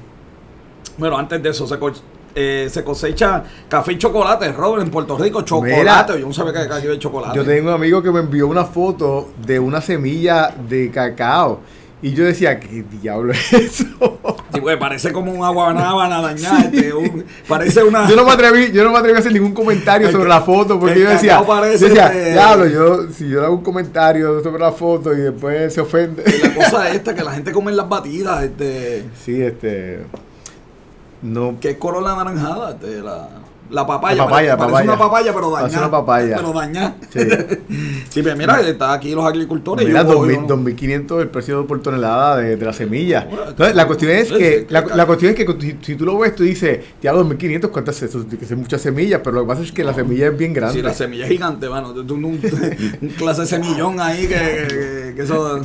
Bueno, 0.98 1.18
antes 1.18 1.42
de 1.44 1.50
eso 1.50 1.68
se, 1.68 1.78
co- 1.78 1.92
eh, 2.34 2.68
se 2.70 2.84
cosecha 2.84 3.44
café 3.68 3.94
y 3.94 3.98
chocolate, 3.98 4.52
Robert, 4.54 4.84
en 4.84 4.92
Puerto 4.92 5.18
Rico. 5.18 5.42
Chocolate. 5.42 6.20
Yo 6.20 6.26
no 6.28 6.34
sabía 6.34 6.54
que 6.54 6.60
aquí 6.74 6.88
había 6.88 7.00
chocolate. 7.00 7.36
Yo 7.38 7.44
tengo 7.46 7.70
un 7.70 7.76
amigo 7.76 8.02
que 8.02 8.12
me 8.12 8.20
envió 8.22 8.48
una 8.48 8.66
foto 8.66 9.30
de 9.46 9.60
una 9.60 9.82
semilla 9.82 10.54
de 10.70 10.90
cacao. 10.92 11.60
Y 12.02 12.14
yo 12.14 12.24
decía, 12.26 12.60
¿qué 12.60 12.84
diablo 12.84 13.34
es 13.34 13.54
eso? 13.54 14.20
Pues, 14.62 14.78
parece 14.78 15.12
como 15.12 15.32
un 15.32 15.44
aguanábana 15.44 16.22
dañada. 16.22 16.62
este, 16.62 16.94
un- 16.94 17.24
parece 17.48 17.84
una. 17.84 18.08
Yo 18.10 18.16
no 18.16 18.26
me 18.26 18.32
atreví, 18.32 18.72
yo 18.72 18.84
no 18.84 18.92
me 18.92 18.98
atreví 18.98 19.16
a 19.18 19.20
hacer 19.20 19.32
ningún 19.34 19.54
comentario 19.54 20.12
sobre 20.12 20.30
la 20.30 20.42
foto 20.42 20.80
porque 20.80 21.00
yo 21.00 21.10
decía, 21.10 21.44
yo 21.46 21.62
decía, 21.88 22.10
diablo, 22.10 22.66
yo, 22.68 23.12
si 23.12 23.28
yo 23.30 23.44
hago 23.46 23.56
un 23.56 23.64
comentario 23.64 24.42
sobre 24.44 24.60
la 24.60 24.72
foto 24.72 25.14
y 25.14 25.18
después 25.18 25.74
se 25.74 25.82
ofende. 25.82 26.24
La 26.44 26.54
cosa 26.66 26.90
esta, 26.90 27.14
que 27.16 27.24
la 27.24 27.32
gente 27.32 27.52
come 27.52 27.72
las 27.72 27.88
batidas, 27.90 28.44
este. 28.44 29.06
Sí, 29.24 29.42
este, 29.42 30.02
no, 31.22 31.60
que 31.60 31.72
es 31.72 31.78
color 31.78 32.04
la 32.04 32.16
naranjada, 32.16 32.72
este, 32.72 33.02
la, 33.02 33.28
la 33.70 33.86
papaya. 33.88 34.16
La 34.16 34.24
papaya, 34.26 34.58
parece, 34.58 34.72
papaya. 34.72 34.90
una 34.92 34.98
papaya, 35.00 35.34
pero 35.34 35.46
dañada. 35.48 35.62
Parece 35.62 35.78
una 35.80 35.92
papaya. 35.92 36.36
Pero 36.38 36.54
dañada. 36.54 36.96
Sí. 37.12 37.20
Sí, 38.16 38.24
pero 38.24 38.38
mira, 38.38 38.62
está 38.62 38.94
aquí 38.94 39.14
los 39.14 39.26
agricultores. 39.26 39.86
Mira, 39.86 40.04
yo 40.04 40.18
voy, 40.18 40.34
2000, 40.36 40.36
yo 40.48 40.56
no- 40.56 40.64
2.500 41.18 41.22
el 41.22 41.28
precio 41.30 41.68
por 41.68 41.82
tonelada 41.82 42.38
de, 42.38 42.56
de 42.56 42.66
la 42.66 42.72
semilla. 42.72 43.26
Bueno, 43.30 43.50
Entonces, 43.50 43.76
la 43.76 43.86
cuestión 43.88 44.12
es 44.12 44.32
que, 44.32 44.66
la, 44.70 44.82
la 44.96 45.06
cuestión 45.06 45.34
es 45.34 45.38
que 45.46 45.56
si, 45.60 45.78
si 45.82 45.96
tú 45.96 46.06
lo 46.06 46.18
ves, 46.18 46.34
tú 46.34 46.44
dices, 46.44 46.80
te 47.02 47.10
hago 47.10 47.26
2.500, 47.26 47.70
¿cuántas 47.72 48.02
es 48.02 48.10
eso? 48.16 48.26
Que 48.30 48.46
ser 48.46 48.56
muchas 48.56 48.82
semillas, 48.82 49.20
pero 49.22 49.36
lo 49.36 49.42
que 49.42 49.48
pasa 49.50 49.64
es 49.64 49.72
que 49.74 49.84
la 49.84 49.94
semilla 49.94 50.28
es 50.28 50.38
bien 50.38 50.54
grande. 50.54 50.76
Sí, 50.78 50.82
la 50.82 50.94
semilla 50.94 51.26
es 51.26 51.32
gigante, 51.32 51.68
mano. 51.68 51.92
Tú, 51.94 52.06
tú, 52.06 52.14
un, 52.16 52.24
un 53.02 53.10
clase 53.18 53.42
de 53.42 53.48
semillón 53.48 54.00
ahí 54.00 54.28
que, 54.28 54.36
que, 54.36 55.14
que 55.18 55.22
eso. 55.24 55.60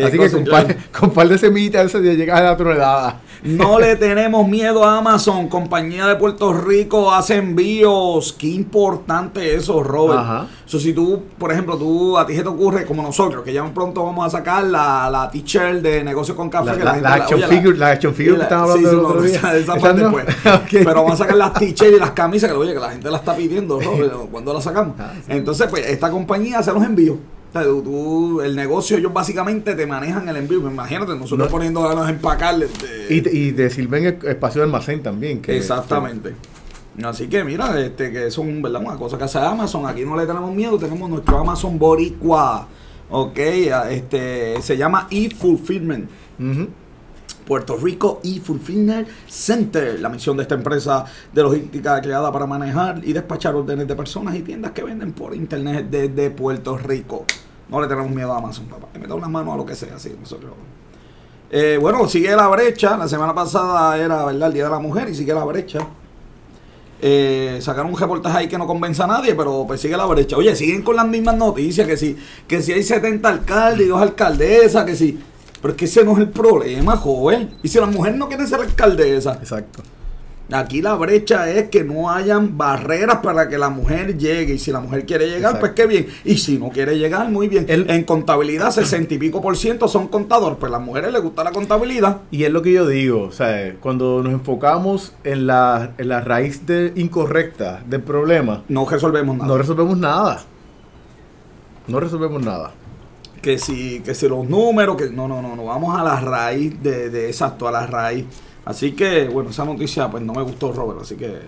Así 0.00 0.18
que 0.18 0.30
con 0.30 0.44
par, 0.44 0.76
con 0.98 1.10
par 1.10 1.28
de 1.28 1.38
semillitas 1.38 1.86
esas 1.86 2.02
ya 2.02 2.12
llegas 2.12 2.40
a 2.40 2.42
la 2.42 2.56
tonelada. 2.56 3.20
No 3.42 3.78
le 3.78 3.96
tenemos 3.96 4.46
miedo 4.48 4.84
a 4.84 4.98
Amazon. 4.98 5.48
Compañía 5.48 6.06
de 6.06 6.16
Puerto 6.16 6.52
Rico 6.52 7.12
hace 7.12 7.36
envíos. 7.36 8.32
Qué 8.38 8.46
importante 8.48 9.54
eso, 9.54 9.82
Robert. 9.82 10.20
Ajá. 10.20 10.46
So, 10.64 10.78
si 10.78 10.92
tú, 10.94 11.22
por 11.38 11.52
ejemplo, 11.52 11.76
tú 11.76 12.16
a 12.16 12.26
ti 12.26 12.34
se 12.34 12.42
te 12.42 12.48
ocurre, 12.48 12.86
como 12.86 13.02
nosotros, 13.02 13.42
que 13.44 13.52
ya 13.52 13.62
pronto 13.74 14.04
vamos 14.04 14.26
a 14.26 14.30
sacar 14.30 14.64
la, 14.64 15.10
la 15.10 15.30
t-shirt 15.30 15.82
de 15.82 16.02
negocio 16.04 16.34
con 16.36 16.48
café. 16.48 16.66
La, 16.70 16.76
que 16.78 16.84
la, 16.84 16.96
la 16.96 17.14
action 17.14 17.42
oye, 17.42 17.48
figure, 17.48 17.76
la 17.78 17.88
action 17.90 18.14
figure 18.14 18.38
que 18.38 18.46
sí, 18.46 18.54
hablando 18.54 18.88
sí, 18.90 18.94
el 18.96 19.02
no, 19.02 19.22
día. 19.22 19.36
esa- 19.36 19.56
esa 19.56 19.72
¿Esa 19.76 19.80
parte 19.82 20.02
no? 20.02 20.14
Pero 20.70 20.94
vamos 20.94 21.12
a 21.12 21.16
sacar 21.16 21.36
las 21.36 21.52
t-shirts 21.54 21.96
y 21.96 21.98
las 22.00 22.12
camisas, 22.12 22.50
que 22.50 22.56
oye, 22.56 22.72
que 22.72 22.80
la 22.80 22.90
gente 22.90 23.10
la 23.10 23.18
está 23.18 23.34
pidiendo, 23.36 23.80
Robert. 23.80 24.12
¿Cuándo 24.30 24.54
la 24.54 24.60
sacamos? 24.60 24.94
Ah, 24.98 25.12
sí. 25.16 25.22
Entonces, 25.32 25.66
pues, 25.68 25.86
esta 25.86 26.10
compañía 26.10 26.60
hace 26.60 26.72
los 26.72 26.82
envíos. 26.84 27.16
O 27.52 27.58
sea, 27.58 27.64
tú- 27.64 27.82
tú- 27.82 28.40
el 28.40 28.56
negocio, 28.56 28.96
ellos 28.96 29.12
básicamente 29.12 29.74
te 29.74 29.86
manejan 29.86 30.26
el 30.28 30.36
envío. 30.36 30.58
Imagínate, 30.60 31.12
nosotros 31.16 31.48
No. 31.48 31.52
poniendo 31.52 31.82
ganas 31.82 32.06
de 32.06 32.12
empacarle. 32.14 32.64
este, 32.64 33.14
Y, 33.14 33.48
y 33.48 33.52
te 33.52 33.68
sirven 33.68 34.06
espacio 34.24 34.62
de 34.62 34.64
almacén 34.66 35.02
también. 35.02 35.42
Que, 35.42 35.56
Exactamente. 35.58 36.34
Así 37.04 37.26
que 37.26 37.42
mira, 37.44 37.78
este 37.80 38.10
que 38.10 38.30
son 38.30 38.60
¿verdad? 38.62 38.80
una 38.82 38.96
cosa 38.96 39.18
que 39.18 39.24
hace 39.24 39.38
Amazon. 39.38 39.86
Aquí 39.86 40.02
no 40.04 40.16
le 40.16 40.26
tenemos 40.26 40.54
miedo, 40.54 40.78
tenemos 40.78 41.08
nuestro 41.10 41.38
Amazon 41.38 41.78
Boricua. 41.78 42.68
Ok, 43.10 43.38
a- 43.72 43.90
este 43.90 44.60
se 44.62 44.76
llama 44.78 45.06
eFulfillment. 45.10 46.08
Puerto 47.46 47.76
Rico 47.76 48.20
eFulfillment 48.22 49.08
Center. 49.28 49.98
La 50.00 50.08
misión 50.08 50.36
de 50.36 50.42
esta 50.44 50.54
empresa 50.54 51.04
de 51.32 51.42
logística 51.42 52.00
creada 52.00 52.30
para 52.32 52.46
manejar 52.46 53.00
y 53.04 53.12
despachar 53.12 53.54
órdenes 53.54 53.88
de 53.88 53.96
personas 53.96 54.34
y 54.36 54.42
tiendas 54.42 54.70
que 54.72 54.82
venden 54.84 55.12
por 55.12 55.34
internet 55.34 55.86
desde 55.90 56.30
Puerto 56.30 56.78
Rico. 56.78 57.24
No 57.72 57.80
le 57.80 57.88
tenemos 57.88 58.10
miedo 58.10 58.30
a 58.30 58.36
Amazon, 58.36 58.66
papá. 58.66 58.88
Le 58.92 59.00
meta 59.00 59.14
una 59.14 59.28
mano 59.28 59.54
a 59.54 59.56
lo 59.56 59.64
que 59.64 59.74
sea, 59.74 59.94
así 59.96 60.14
nosotros. 60.20 60.52
Eh, 61.50 61.78
bueno, 61.80 62.06
sigue 62.06 62.36
la 62.36 62.46
brecha. 62.48 62.98
La 62.98 63.08
semana 63.08 63.34
pasada 63.34 63.96
era 63.96 64.26
¿verdad? 64.26 64.48
el 64.48 64.52
Día 64.52 64.64
de 64.64 64.70
la 64.70 64.78
Mujer 64.78 65.08
y 65.08 65.14
sigue 65.14 65.32
la 65.32 65.42
brecha. 65.44 65.78
Eh, 67.00 67.60
sacaron 67.62 67.90
un 67.90 67.98
reportaje 67.98 68.36
ahí 68.36 68.48
que 68.48 68.58
no 68.58 68.66
convence 68.66 69.02
a 69.02 69.06
nadie, 69.06 69.34
pero 69.34 69.64
pues 69.66 69.80
sigue 69.80 69.96
la 69.96 70.04
brecha. 70.04 70.36
Oye, 70.36 70.54
siguen 70.54 70.82
con 70.82 70.96
las 70.96 71.08
mismas 71.08 71.34
noticias, 71.38 71.86
que 71.86 71.96
si, 71.96 72.14
que 72.46 72.60
si 72.60 72.72
hay 72.72 72.82
70 72.82 73.26
alcaldes 73.26 73.86
y 73.86 73.88
dos 73.88 74.02
alcaldesas, 74.02 74.84
que 74.84 74.94
si... 74.94 75.18
Pero 75.62 75.72
es 75.72 75.78
que 75.78 75.86
ese 75.86 76.04
no 76.04 76.12
es 76.12 76.18
el 76.18 76.28
problema, 76.28 76.98
joven. 76.98 77.56
Y 77.62 77.68
si 77.68 77.78
la 77.78 77.86
mujer 77.86 78.16
no 78.16 78.28
quiere 78.28 78.46
ser 78.46 78.60
alcaldesa, 78.60 79.38
Exacto. 79.40 79.82
Aquí 80.54 80.82
la 80.82 80.94
brecha 80.94 81.48
es 81.50 81.68
que 81.68 81.84
no 81.84 82.10
hayan 82.10 82.56
barreras 82.58 83.18
para 83.22 83.48
que 83.48 83.58
la 83.58 83.68
mujer 83.70 84.16
llegue. 84.18 84.54
Y 84.54 84.58
si 84.58 84.72
la 84.72 84.80
mujer 84.80 85.06
quiere 85.06 85.26
llegar, 85.26 85.38
Exacto. 85.54 85.60
pues 85.60 85.72
qué 85.72 85.86
bien. 85.86 86.06
Y 86.24 86.38
si 86.38 86.58
no 86.58 86.70
quiere 86.70 86.98
llegar, 86.98 87.28
muy 87.30 87.48
bien. 87.48 87.66
El- 87.68 87.88
en 87.90 88.04
contabilidad, 88.04 88.70
60 88.70 89.14
y 89.14 89.18
pico 89.18 89.40
por 89.42 89.56
ciento 89.56 89.88
son 89.88 90.08
contadores. 90.08 90.58
Pues 90.58 90.70
a 90.70 90.78
las 90.78 90.84
mujeres 90.86 91.12
les 91.12 91.22
gusta 91.22 91.44
la 91.44 91.52
contabilidad. 91.52 92.18
Y 92.30 92.44
es 92.44 92.50
lo 92.50 92.62
que 92.62 92.72
yo 92.72 92.86
digo, 92.86 93.22
o 93.24 93.32
sea, 93.32 93.74
cuando 93.80 94.22
nos 94.22 94.32
enfocamos 94.32 95.12
en 95.24 95.46
la, 95.46 95.92
en 95.98 96.08
la 96.08 96.20
raíz 96.20 96.66
de, 96.66 96.92
incorrecta 96.96 97.82
del 97.86 98.02
problema, 98.02 98.62
No 98.68 98.84
resolvemos 98.86 99.36
nada. 99.36 99.48
no 99.48 99.58
resolvemos 99.58 99.96
nada. 99.98 100.40
No 101.86 102.00
resolvemos 102.00 102.42
nada. 102.42 102.72
que 103.42 103.58
si, 103.58 104.00
que 104.00 104.14
si 104.14 104.28
los 104.28 104.48
números, 104.48 104.96
que 104.96 105.10
no, 105.10 105.26
no, 105.26 105.42
no, 105.42 105.56
no, 105.56 105.64
vamos 105.64 105.98
a 105.98 106.04
la 106.04 106.20
raíz 106.20 106.80
de, 106.80 107.10
de 107.10 107.26
exacto, 107.26 107.66
a 107.66 107.72
la 107.72 107.86
raíz. 107.88 108.24
Así 108.64 108.92
que, 108.92 109.28
bueno, 109.28 109.50
esa 109.50 109.64
noticia 109.64 110.10
pues 110.10 110.22
no 110.22 110.32
me 110.32 110.42
gustó, 110.42 110.72
Robert, 110.72 111.00
así 111.02 111.16
que, 111.16 111.40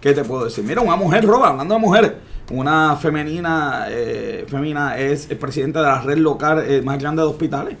¿qué 0.00 0.12
te 0.12 0.24
puedo 0.24 0.44
decir? 0.44 0.64
Mira, 0.64 0.80
una 0.80 0.96
mujer, 0.96 1.24
Robert, 1.24 1.50
hablando 1.52 1.74
de 1.74 1.80
mujeres, 1.80 2.12
una 2.50 2.96
femenina, 2.96 3.86
eh, 3.88 4.44
femina 4.48 4.98
es 4.98 5.30
el 5.30 5.38
presidente 5.38 5.78
de 5.78 5.84
la 5.84 6.00
red 6.00 6.18
local 6.18 6.64
eh, 6.66 6.82
más 6.82 6.98
grande 6.98 7.22
de 7.22 7.28
hospitales, 7.28 7.76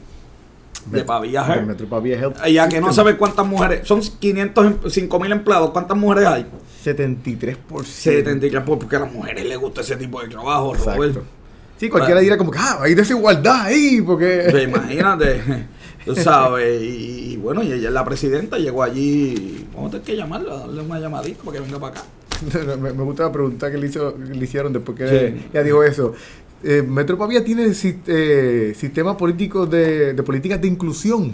de 0.86 1.04
Pavia 1.04 1.44
El 1.54 1.66
Metro 1.66 1.86
Pavia 1.86 2.18
Health 2.18 2.42
Ya 2.46 2.66
que 2.66 2.80
no 2.80 2.86
System. 2.86 3.04
sabe 3.04 3.16
cuántas 3.16 3.46
mujeres, 3.46 3.86
son 3.86 4.00
500, 4.00 4.92
5 4.92 5.20
mil 5.20 5.32
empleados, 5.32 5.70
¿cuántas 5.70 5.96
mujeres 5.96 6.26
hay? 6.26 6.46
73%. 6.84 7.84
73 7.84 8.62
porque 8.64 8.96
a 8.96 9.00
las 9.00 9.12
mujeres 9.12 9.44
les 9.46 9.58
gusta 9.58 9.82
ese 9.82 9.96
tipo 9.96 10.20
de 10.20 10.28
trabajo, 10.28 10.74
Robert. 10.74 11.10
Exacto. 11.10 11.22
Sí, 11.78 11.88
cualquiera 11.88 12.20
dirá 12.20 12.36
como 12.36 12.50
que 12.50 12.58
ah, 12.60 12.78
hay 12.82 12.94
desigualdad 12.94 13.62
ahí, 13.62 14.02
porque... 14.02 14.66
Imagínate, 14.68 15.40
tú 16.04 16.14
sabes, 16.14 16.82
y, 16.82 17.32
y 17.32 17.36
bueno, 17.36 17.62
y 17.62 17.72
ella 17.72 17.88
es 17.88 17.94
la 17.94 18.04
presidenta, 18.04 18.58
llegó 18.58 18.82
allí, 18.82 19.66
vamos 19.74 19.88
a 19.88 19.90
tener 19.92 20.06
que 20.06 20.16
llamarla, 20.16 20.56
darle 20.58 20.82
una 20.82 20.98
llamadita 21.00 21.42
para 21.42 21.58
que 21.58 21.64
venga 21.64 21.78
para 21.78 21.92
acá. 22.00 22.04
me, 22.80 22.92
me 22.92 23.02
gusta 23.04 23.24
la 23.24 23.32
pregunta 23.32 23.70
que 23.70 23.76
le, 23.78 23.86
hizo, 23.86 24.16
le 24.16 24.44
hicieron 24.44 24.72
después 24.72 24.96
que 24.96 25.08
Sí. 25.08 25.46
ella 25.52 25.62
dijo 25.62 25.82
eso. 25.82 26.14
Eh, 26.62 26.82
Metropavia 26.82 27.42
tiene 27.42 27.72
eh, 28.06 28.74
sistema 28.76 29.16
político 29.16 29.66
de, 29.66 30.12
de 30.14 30.22
políticas 30.22 30.60
de 30.60 30.68
inclusión. 30.68 31.32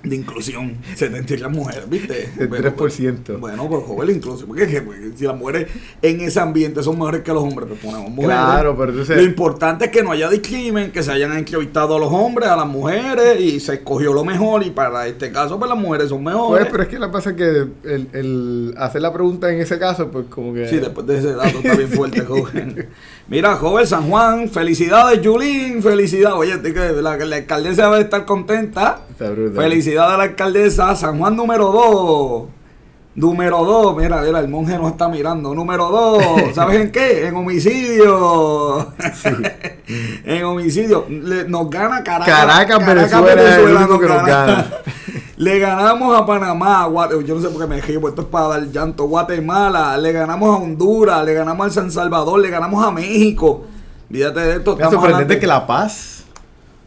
De 0.00 0.14
inclusión, 0.14 0.76
73 0.94 1.50
mujeres, 1.50 1.90
¿viste? 1.90 2.30
El 2.38 2.46
Bueno, 2.46 2.72
3%. 2.76 3.36
Bueno, 3.40 3.68
pues 3.68 3.82
joven, 3.84 4.10
inclusión, 4.14 4.46
porque, 4.46 4.62
es 4.62 4.70
que, 4.70 4.80
pues, 4.80 4.96
si 5.16 5.24
las 5.24 5.36
mujeres 5.36 5.66
en 6.00 6.20
ese 6.20 6.38
ambiente 6.38 6.84
son 6.84 6.94
mejores 6.96 7.22
que 7.22 7.32
los 7.32 7.42
hombres, 7.42 7.68
pues 7.68 7.80
ponemos 7.80 8.08
mujeres. 8.08 8.36
Claro, 8.36 8.76
pero 8.78 8.90
entonces- 8.92 9.16
Lo 9.16 9.22
importante 9.24 9.86
es 9.86 9.90
que 9.90 10.04
no 10.04 10.12
haya 10.12 10.30
discrimen, 10.30 10.92
que 10.92 11.02
se 11.02 11.10
hayan 11.10 11.36
entrevistado 11.36 11.96
a 11.96 11.98
los 11.98 12.12
hombres, 12.12 12.48
a 12.48 12.54
las 12.56 12.66
mujeres, 12.68 13.40
y 13.40 13.58
se 13.58 13.74
escogió 13.74 14.12
lo 14.12 14.24
mejor, 14.24 14.62
y 14.64 14.70
para 14.70 15.04
este 15.08 15.32
caso, 15.32 15.58
pues 15.58 15.68
las 15.68 15.78
mujeres 15.78 16.10
son 16.10 16.22
mejores. 16.22 16.66
Pues, 16.66 16.70
pero 16.70 16.82
es 16.84 16.88
que 16.90 16.98
la 17.00 17.10
pasa 17.10 17.30
es 17.30 17.36
que 17.36 17.48
el, 17.82 18.08
el 18.12 18.74
hacer 18.78 19.02
la 19.02 19.12
pregunta 19.12 19.52
en 19.52 19.60
ese 19.60 19.80
caso, 19.80 20.08
pues 20.12 20.26
como 20.30 20.54
que... 20.54 20.68
Sí, 20.68 20.76
después 20.78 21.08
de 21.08 21.18
ese 21.18 21.32
dato 21.34 21.58
está 21.58 21.74
bien 21.74 21.88
fuerte, 21.90 22.20
joven. 22.20 22.86
Mira, 23.26 23.56
joven 23.56 23.86
San 23.86 24.08
Juan, 24.08 24.48
felicidades, 24.48 25.20
Julín, 25.26 25.82
felicidades. 25.82 26.36
Oye, 26.36 27.02
la, 27.02 27.16
la 27.16 27.36
alcaldesa 27.36 27.90
debe 27.90 28.02
estar 28.04 28.24
contenta. 28.24 29.00
Está 29.10 29.30
brutal. 29.30 29.56
Felicidades 29.88 30.14
a 30.14 30.16
la 30.18 30.22
alcaldesa, 30.24 30.94
San 30.96 31.18
Juan 31.18 31.34
número 31.34 31.72
2. 31.72 32.48
Número 33.14 33.64
2, 33.64 33.96
mira, 33.96 34.20
mira, 34.20 34.38
el 34.40 34.48
monje 34.48 34.76
nos 34.76 34.90
está 34.92 35.08
mirando. 35.08 35.54
Número 35.54 35.88
2, 35.88 36.54
¿sabes 36.54 36.82
en 36.82 36.92
qué? 36.92 37.26
En 37.26 37.34
homicidio. 37.34 38.92
en 40.24 40.44
homicidio. 40.44 41.06
Le- 41.08 41.48
nos 41.48 41.70
gana 41.70 42.04
Caracas. 42.04 42.26
Caracas, 42.38 42.86
Venezuela 42.86 43.42
es 43.42 43.56
el 43.56 43.76
único 43.76 43.98
que 43.98 44.06
nos 44.08 44.24
gana. 44.26 44.70
Le 45.38 45.58
ganamos 45.58 46.18
a 46.20 46.26
Panamá, 46.26 46.86
yo 47.24 47.34
no 47.36 47.40
sé 47.40 47.48
por 47.48 47.62
qué 47.62 47.66
me 47.68 47.76
dejé, 47.76 47.98
pues 48.00 48.10
esto 48.10 48.22
es 48.22 48.28
para 48.28 48.48
dar 48.48 48.62
llanto. 48.66 49.04
Guatemala, 49.04 49.96
le 49.96 50.10
ganamos 50.10 50.50
a 50.54 50.58
Honduras, 50.60 51.24
le 51.24 51.32
ganamos 51.32 51.68
a 51.68 51.70
San 51.70 51.92
Salvador, 51.92 52.40
le 52.40 52.50
ganamos 52.50 52.84
a 52.84 52.90
México. 52.90 53.64
Fíjate 54.10 54.40
de 54.40 54.56
esto. 54.56 54.76
Es 54.78 54.90
sorprendente 54.90 55.38
que 55.38 55.46
La 55.46 55.64
Paz 55.66 56.24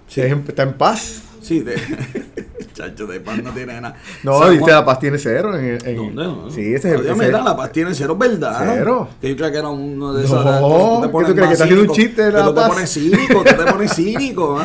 Sí. 0.07 0.19
está 0.19 0.63
en 0.63 0.73
paz. 0.73 1.21
Sí, 1.41 1.61
de. 1.61 1.75
Chacho, 2.73 3.05
de 3.07 3.19
paz 3.19 3.41
no 3.43 3.51
tiene 3.51 3.79
nada. 3.81 3.95
No, 4.23 4.39
San 4.39 4.51
dice 4.51 4.61
Juan- 4.63 4.73
La 4.75 4.85
Paz 4.85 4.99
tiene 4.99 5.17
cero. 5.17 5.57
En, 5.57 5.77
en- 5.85 5.95
¿Dónde? 5.95 6.23
no? 6.23 6.49
Sí, 6.51 6.73
ese 6.73 6.89
es 6.89 6.99
el... 6.99 7.05
Ese- 7.05 7.15
mira, 7.15 7.41
La 7.41 7.55
Paz 7.55 7.71
tiene 7.71 7.93
cero, 7.93 8.15
¿verdad? 8.17 8.61
Cero. 8.75 9.09
Que 9.19 9.29
yo 9.29 9.35
creía 9.35 9.51
que 9.51 9.57
era 9.57 9.69
uno 9.69 10.13
de 10.13 10.21
No, 10.21 10.25
esos. 10.27 10.43
¿qué 10.45 10.51
tú 10.51 11.33
crees, 11.35 11.35
que 11.47 11.53
está 11.53 11.63
haciendo 11.65 11.81
un 11.83 11.91
chiste 11.95 12.23
de 12.25 12.31
La 12.31 12.45
tú 12.45 12.53
te 12.53 12.61
pones 12.61 12.89
cínico, 12.93 13.43
tú 13.43 13.43
te 13.65 13.71
pones 13.71 13.91
cínico. 13.95 14.59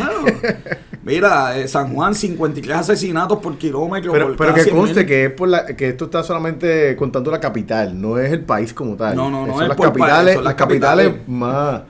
Mira, 1.02 1.56
eh, 1.56 1.68
San 1.68 1.94
Juan, 1.94 2.14
53 2.14 2.76
asesinatos 2.78 3.38
por 3.38 3.56
kilómetro. 3.56 4.10
Pero, 4.12 4.26
por 4.28 4.36
pero 4.36 4.54
que 4.54 4.62
100.000. 4.64 4.70
conste 4.76 5.06
que 5.06 5.24
es 5.26 5.30
por 5.30 5.48
la, 5.48 5.64
que 5.66 5.88
esto 5.90 6.06
está 6.06 6.22
solamente 6.24 6.96
contando 6.96 7.30
la 7.30 7.38
capital, 7.38 8.00
no 8.00 8.18
es 8.18 8.32
el 8.32 8.40
país 8.40 8.74
como 8.74 8.96
tal. 8.96 9.14
No, 9.14 9.30
no, 9.30 9.46
no 9.46 9.54
Son 9.54 9.62
es 9.62 9.68
las 9.68 9.76
por 9.76 9.92
país, 9.92 9.98
capitales, 10.02 10.34
son 10.34 10.44
las 10.44 10.50
las 10.52 10.58
capitales, 10.58 11.06
capitales. 11.06 11.28
más, 11.28 11.82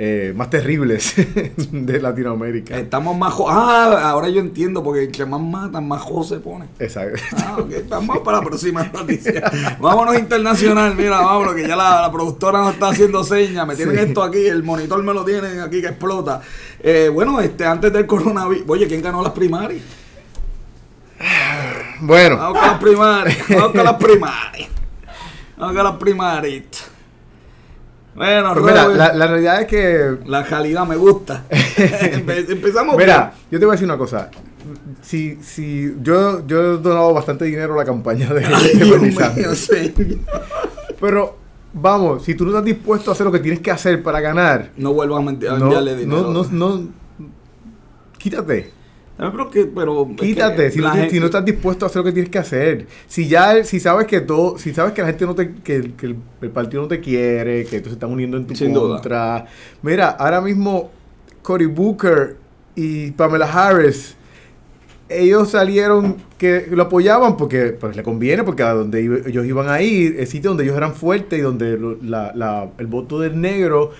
eh, 0.00 0.32
más 0.36 0.48
terribles 0.48 1.14
de 1.72 2.00
Latinoamérica. 2.00 2.78
Estamos 2.78 3.18
más. 3.18 3.34
Ah, 3.48 4.10
ahora 4.10 4.28
yo 4.28 4.40
entiendo, 4.40 4.80
porque 4.82 5.02
entre 5.02 5.26
más 5.26 5.40
matan, 5.40 5.88
más 5.88 6.00
jo 6.02 6.22
se 6.22 6.38
pone. 6.38 6.66
Exacto. 6.78 7.20
Ah, 7.36 7.56
ok, 7.58 7.70
vamos 7.88 8.18
para 8.20 8.38
la 8.38 8.44
próxima 8.44 8.84
noticia. 8.84 9.42
Vámonos 9.80 10.16
internacional, 10.16 10.94
mira, 10.94 11.20
vámonos, 11.20 11.54
que 11.54 11.66
ya 11.66 11.74
la, 11.74 12.02
la 12.02 12.12
productora 12.12 12.60
nos 12.60 12.74
está 12.74 12.90
haciendo 12.90 13.24
señas. 13.24 13.66
Me 13.66 13.74
tienen 13.74 13.96
Sí. 13.96 14.02
esto 14.02 14.22
aquí, 14.22 14.46
el 14.46 14.62
monitor 14.62 15.02
me 15.02 15.12
lo 15.12 15.24
tienen 15.24 15.58
aquí 15.60 15.80
que 15.80 15.88
explota. 15.88 16.42
Eh, 16.78 17.10
bueno, 17.12 17.40
este, 17.40 17.66
antes 17.66 17.92
del 17.92 18.06
coronavirus. 18.06 18.64
Oye, 18.68 18.86
¿quién 18.86 19.02
ganó 19.02 19.20
las 19.22 19.32
primarias? 19.32 19.82
Bueno, 22.00 22.36
Vamos 22.36 22.58
con 22.60 22.68
las 22.68 22.78
primarias. 22.80 23.38
Vamos 23.48 23.72
con 23.72 23.84
las 23.84 23.94
primarias. 23.94 24.68
Vamos 25.56 25.74
con 25.74 25.84
las 25.84 25.96
primarias. 25.96 26.62
Bueno, 28.18 28.52
pues 28.54 28.64
mira, 28.66 28.88
la, 28.88 29.12
la 29.14 29.26
realidad 29.26 29.60
es 29.62 29.66
que 29.66 30.16
la 30.26 30.44
calidad 30.44 30.86
me 30.86 30.96
gusta. 30.96 31.44
Empe- 31.50 32.50
Empezamos 32.50 32.96
Mira, 32.96 33.32
yo 33.50 33.58
te 33.58 33.64
voy 33.64 33.72
a 33.72 33.76
decir 33.76 33.86
una 33.86 33.96
cosa. 33.98 34.30
Si, 35.00 35.36
si 35.42 35.94
yo, 36.02 36.46
yo 36.46 36.74
he 36.74 36.78
donado 36.78 37.14
bastante 37.14 37.44
dinero 37.46 37.74
a 37.74 37.76
la 37.78 37.84
campaña 37.84 38.28
de. 38.34 38.44
Ay, 38.44 38.76
de 38.76 38.84
Dios 38.84 39.00
mío, 39.00 39.54
sí. 39.54 39.94
Pero, 41.00 41.38
vamos, 41.72 42.24
si 42.24 42.34
tú 42.34 42.44
no 42.44 42.50
estás 42.50 42.64
dispuesto 42.64 43.10
a 43.10 43.14
hacer 43.14 43.24
lo 43.24 43.32
que 43.32 43.38
tienes 43.38 43.60
que 43.60 43.70
hacer 43.70 44.02
para 44.02 44.20
ganar, 44.20 44.72
No 44.76 44.92
vuelvas 44.92 45.20
a 45.20 45.22
mentir- 45.22 45.48
a 45.48 45.56
no, 45.58 45.64
enviarle 45.66 45.96
dinero. 45.96 46.22
no, 46.22 46.44
no, 46.44 46.48
no, 46.76 46.88
quítate. 48.18 48.72
Pero, 49.18 49.50
que, 49.50 49.64
pero 49.66 50.02
es 50.10 50.16
que 50.16 50.26
Quítate, 50.26 50.70
si 50.70 50.78
no, 50.78 50.84
la 50.84 50.90
tienes- 50.92 51.00
gente- 51.06 51.14
si 51.16 51.20
no 51.20 51.26
estás 51.26 51.44
dispuesto 51.44 51.84
a 51.84 51.88
hacer 51.88 51.98
lo 52.00 52.04
que 52.04 52.12
tienes 52.12 52.30
que 52.30 52.38
hacer. 52.38 52.86
Si 53.08 53.26
ya, 53.28 53.64
si 53.64 53.80
sabes 53.80 54.06
que 54.06 54.20
todo, 54.20 54.56
si 54.58 54.72
sabes 54.72 54.92
que 54.92 55.00
la 55.02 55.08
gente 55.08 55.26
no 55.26 55.34
te, 55.34 55.54
que, 55.64 55.92
que 55.96 56.06
el, 56.06 56.16
el 56.40 56.50
partido 56.50 56.82
no 56.82 56.88
te 56.88 57.00
quiere, 57.00 57.64
que 57.64 57.80
se 57.82 57.90
están 57.90 58.10
uniendo 58.12 58.36
en 58.36 58.46
tu 58.46 58.54
Sin 58.54 58.72
duda. 58.72 58.94
contra. 58.94 59.46
Mira, 59.82 60.10
ahora 60.10 60.40
mismo 60.40 60.90
Cory 61.42 61.66
Booker 61.66 62.36
y 62.76 63.10
Pamela 63.10 63.46
Harris, 63.52 64.14
ellos 65.08 65.50
salieron 65.50 66.16
que 66.36 66.66
lo 66.70 66.82
apoyaban 66.84 67.36
porque 67.36 67.68
pues, 67.80 67.96
le 67.96 68.02
conviene, 68.02 68.44
porque 68.44 68.62
a 68.62 68.72
donde 68.74 69.02
iba- 69.02 69.18
ellos 69.26 69.46
iban 69.46 69.68
a 69.68 69.80
ir, 69.80 70.16
el 70.20 70.26
sitio 70.26 70.50
donde 70.50 70.64
ellos 70.64 70.76
eran 70.76 70.94
fuertes 70.94 71.38
y 71.38 71.42
donde 71.42 71.78
lo- 71.78 71.96
la- 72.02 72.32
la- 72.34 72.68
el 72.78 72.86
voto 72.86 73.18
del 73.18 73.40
negro 73.40 73.90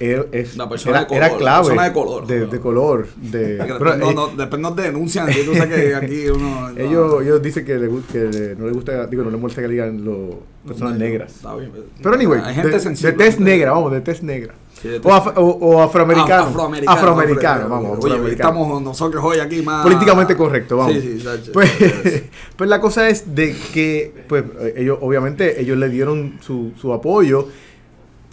era, 0.00 0.24
es- 0.32 0.56
La 0.56 0.68
persona 0.68 0.98
era, 0.98 1.06
de 1.08 1.16
era 1.16 1.28
color, 1.28 1.32
la 1.32 1.38
clave. 1.38 1.64
persona 1.68 1.84
de 1.84 1.92
color. 1.92 2.26
De, 2.26 2.46
de 2.46 2.60
color. 2.60 3.06
de- 3.16 3.56
después, 3.56 3.98
no, 3.98 4.10
eh, 4.10 4.14
no- 4.14 4.26
después 4.28 4.60
nos 4.60 4.76
denuncian. 4.76 5.26
Tú 5.44 5.54
sabes 5.54 5.74
que 5.74 5.94
aquí 5.94 6.28
uno. 6.28 6.70
no- 6.74 6.78
ellos, 6.80 7.22
ellos 7.22 7.42
dicen 7.42 7.64
que, 7.64 7.74
le, 7.76 7.88
que 8.10 8.54
no 8.58 8.66
les 8.66 8.74
gusta, 8.74 9.06
digo, 9.06 9.22
no 9.22 9.30
les 9.30 9.40
molesta 9.40 9.62
que 9.62 9.68
le 9.68 9.74
digan 9.74 10.04
los 10.04 10.36
personas 10.66 10.98
negras. 10.98 11.32
Está 11.34 11.54
bien. 11.56 11.70
Pero 12.02 12.14
anyway, 12.14 12.40
Hay 12.44 12.54
gente 12.54 12.70
de, 12.70 12.80
sensible. 12.80 13.12
de 13.12 13.18
tez 13.18 13.38
negra, 13.40 13.72
vamos, 13.72 13.92
de 13.92 14.00
tez 14.00 14.22
negra. 14.22 14.54
O, 15.02 15.08
af- 15.08 15.32
o, 15.36 15.42
o 15.44 15.80
afroamericano. 15.82 16.42
Ah, 16.44 16.48
afroamericano. 16.48 16.98
Afroamericano, 16.98 17.60
afro- 17.64 17.68
vamos, 17.70 17.90
Oye, 18.04 18.12
afroamericano. 18.14 18.48
estamos 18.50 18.82
nosotros 18.82 19.24
hoy 19.24 19.38
aquí 19.38 19.62
más. 19.62 19.82
Políticamente 19.82 20.36
correcto, 20.36 20.76
vamos. 20.76 20.92
Sí, 20.94 21.00
sí, 21.00 21.20
Sacho. 21.20 21.52
Pues, 21.52 21.70
pues 22.56 22.68
la 22.68 22.80
cosa 22.80 23.08
es 23.08 23.34
de 23.34 23.56
que, 23.72 24.12
pues, 24.28 24.44
eh, 24.60 24.74
ellos, 24.78 24.98
obviamente, 25.00 25.58
ellos 25.60 25.78
le 25.78 25.88
dieron 25.88 26.38
su, 26.40 26.72
su 26.78 26.92
apoyo. 26.92 27.48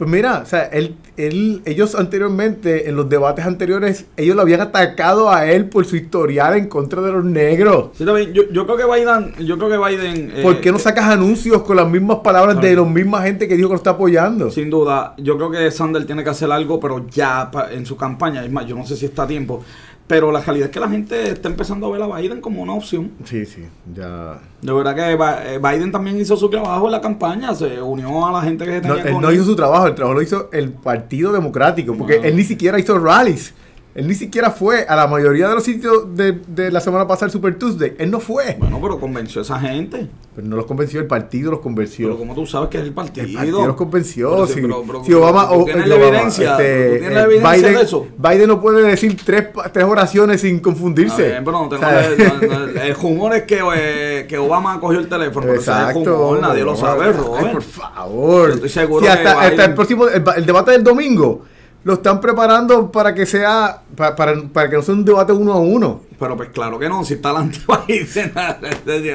Pues 0.01 0.09
mira, 0.09 0.39
o 0.43 0.45
sea, 0.47 0.63
él, 0.63 0.95
él, 1.15 1.61
ellos 1.63 1.93
anteriormente, 1.93 2.89
en 2.89 2.95
los 2.95 3.07
debates 3.07 3.45
anteriores, 3.45 4.05
ellos 4.17 4.35
lo 4.35 4.41
habían 4.41 4.59
atacado 4.61 5.29
a 5.31 5.45
él 5.45 5.65
por 5.69 5.85
su 5.85 5.95
historial 5.95 6.55
en 6.57 6.67
contra 6.69 7.03
de 7.03 7.11
los 7.11 7.23
negros. 7.23 7.89
Sí, 7.95 8.03
también, 8.03 8.33
yo, 8.33 8.49
yo 8.51 8.65
creo 8.65 8.77
que 8.77 8.85
Biden. 8.85 9.45
Yo 9.45 9.59
creo 9.59 9.69
que 9.69 9.77
Biden. 9.77 10.31
eh, 10.37 10.41
¿Por 10.41 10.59
qué 10.59 10.71
no 10.71 10.79
sacas 10.79 11.05
anuncios 11.05 11.61
con 11.61 11.75
las 11.77 11.87
mismas 11.87 12.17
palabras 12.23 12.59
de 12.59 12.75
la 12.75 12.83
misma 12.83 13.21
gente 13.21 13.47
que 13.47 13.55
dijo 13.55 13.69
que 13.69 13.73
lo 13.73 13.77
está 13.77 13.91
apoyando? 13.91 14.49
Sin 14.49 14.71
duda, 14.71 15.13
yo 15.19 15.37
creo 15.37 15.51
que 15.51 15.69
Sanders 15.69 16.07
tiene 16.07 16.23
que 16.23 16.31
hacer 16.31 16.51
algo, 16.51 16.79
pero 16.79 17.05
ya 17.07 17.51
pa- 17.51 17.71
en 17.71 17.85
su 17.85 17.95
campaña. 17.95 18.43
Es 18.43 18.51
más, 18.51 18.65
yo 18.65 18.75
no 18.75 18.83
sé 18.87 18.95
si 18.97 19.05
está 19.05 19.21
a 19.23 19.27
tiempo. 19.27 19.63
Pero 20.11 20.29
la 20.29 20.41
realidad 20.41 20.65
es 20.67 20.73
que 20.73 20.79
la 20.81 20.89
gente 20.89 21.29
está 21.29 21.47
empezando 21.47 21.87
a 21.87 21.89
ver 21.89 22.01
a 22.01 22.07
Biden 22.17 22.41
como 22.41 22.61
una 22.61 22.73
opción. 22.73 23.11
Sí, 23.23 23.45
sí, 23.45 23.63
ya. 23.95 24.39
De 24.61 24.73
verdad 24.73 24.93
que 24.93 25.53
eh, 25.53 25.57
Biden 25.57 25.89
también 25.89 26.19
hizo 26.19 26.35
su 26.35 26.49
trabajo 26.49 26.87
en 26.87 26.91
la 26.91 26.99
campaña. 26.99 27.55
Se 27.55 27.81
unió 27.81 28.25
a 28.27 28.33
la 28.33 28.41
gente 28.41 28.65
que 28.65 28.81
se 28.81 28.87
No, 28.89 28.95
tenía 28.95 29.03
él 29.05 29.13
con 29.13 29.21
no 29.21 29.29
él. 29.29 29.35
hizo 29.35 29.45
su 29.45 29.55
trabajo, 29.55 29.87
el 29.87 29.95
trabajo 29.95 30.15
lo 30.15 30.21
hizo 30.21 30.49
el 30.51 30.73
Partido 30.73 31.31
Democrático, 31.31 31.95
porque 31.95 32.17
él 32.21 32.35
ni 32.35 32.43
siquiera 32.43 32.77
hizo 32.77 32.99
rallies. 32.99 33.53
Él 33.93 34.07
ni 34.07 34.13
siquiera 34.15 34.51
fue 34.51 34.85
a 34.87 34.95
la 34.95 35.05
mayoría 35.07 35.49
de 35.49 35.55
los 35.55 35.63
sitios 35.65 36.15
de, 36.15 36.39
de 36.47 36.71
la 36.71 36.79
semana 36.79 37.05
pasada, 37.07 37.25
el 37.25 37.31
Super 37.33 37.59
Tuesday. 37.59 37.93
Él 37.97 38.09
no 38.09 38.21
fue. 38.21 38.55
Bueno, 38.57 38.79
pero 38.81 38.97
convenció 38.99 39.41
a 39.41 39.43
esa 39.43 39.59
gente. 39.59 40.07
Pero 40.33 40.47
no 40.47 40.55
los 40.55 40.65
convenció, 40.65 41.01
el 41.01 41.07
partido 41.07 41.51
los 41.51 41.59
convenció. 41.59 42.07
Pero 42.07 42.17
como 42.17 42.33
tú 42.33 42.45
sabes 42.45 42.69
que 42.69 42.77
es 42.77 42.83
el 42.85 42.93
partido. 42.93 43.27
El 43.27 43.33
partido 43.33 43.67
los 43.67 43.75
convenció. 43.75 44.31
Pero 44.31 44.47
sí, 44.47 44.53
si, 44.53 44.61
pero- 44.61 44.83
pero- 44.87 45.03
si 45.03 45.13
Obama. 45.13 45.49
¿tú 45.49 45.65
tienes 45.65 45.85
eh, 45.85 45.89
la 45.89 45.95
evidencia? 45.95 46.51
este, 46.51 46.85
¿Tú 46.85 46.97
tienes 46.99 47.13
la 47.13 47.19
eh, 47.21 47.23
evidencia 47.25 47.51
Biden, 47.57 47.73
de 47.75 47.81
eso? 47.81 48.07
Biden 48.17 48.47
no 48.47 48.61
puede 48.61 48.81
decir 48.83 49.17
tres, 49.25 49.47
tres 49.73 49.83
oraciones 49.85 50.39
sin 50.39 50.59
confundirse. 50.61 51.27
bien, 51.27 51.43
pero 51.43 51.63
no 51.63 51.67
te- 51.67 51.75
O 51.75 51.79
sea, 51.79 52.09
no- 52.47 52.47
no- 52.47 52.81
el 52.81 52.95
humor 53.03 53.35
es 53.35 53.43
que, 53.43 53.59
eh, 53.75 54.25
que 54.29 54.37
Obama 54.37 54.79
cogió 54.79 54.99
el 54.99 55.09
teléfono. 55.09 55.41
Pero 55.41 55.53
el 55.55 55.59
Exacto. 55.59 55.99
humor, 55.99 56.39
nadie 56.39 56.63
lo 56.63 56.77
sabe, 56.77 57.07
Ay, 57.07 57.11
Robert. 57.11 57.51
por 57.51 57.61
favor. 57.61 58.47
Yo 58.47 58.53
estoy 58.55 58.69
seguro 58.69 59.01
Si 59.05 59.11
que 59.11 59.17
hasta, 59.17 59.31
hasta 59.41 59.51
Biden- 59.63 59.69
el 59.69 59.73
próximo, 59.75 60.07
el, 60.07 60.23
el 60.37 60.45
debate 60.45 60.71
del 60.71 60.83
domingo, 60.85 61.41
lo 61.83 61.93
están 61.93 62.21
preparando 62.21 62.91
para 62.91 63.13
que 63.15 63.25
sea, 63.25 63.81
pa- 63.95 64.15
para, 64.15 64.39
para 64.53 64.69
que 64.69 64.75
no 64.75 64.81
sea 64.83 64.93
un 64.93 65.03
debate 65.05 65.33
uno 65.33 65.53
a 65.53 65.57
uno. 65.59 66.01
Pero 66.19 66.37
pues 66.37 66.49
claro 66.49 66.77
que 66.77 66.87
no, 66.87 67.03
si 67.03 67.15
está 67.15 67.29
delante 67.29 67.59
Biden. 67.87 68.31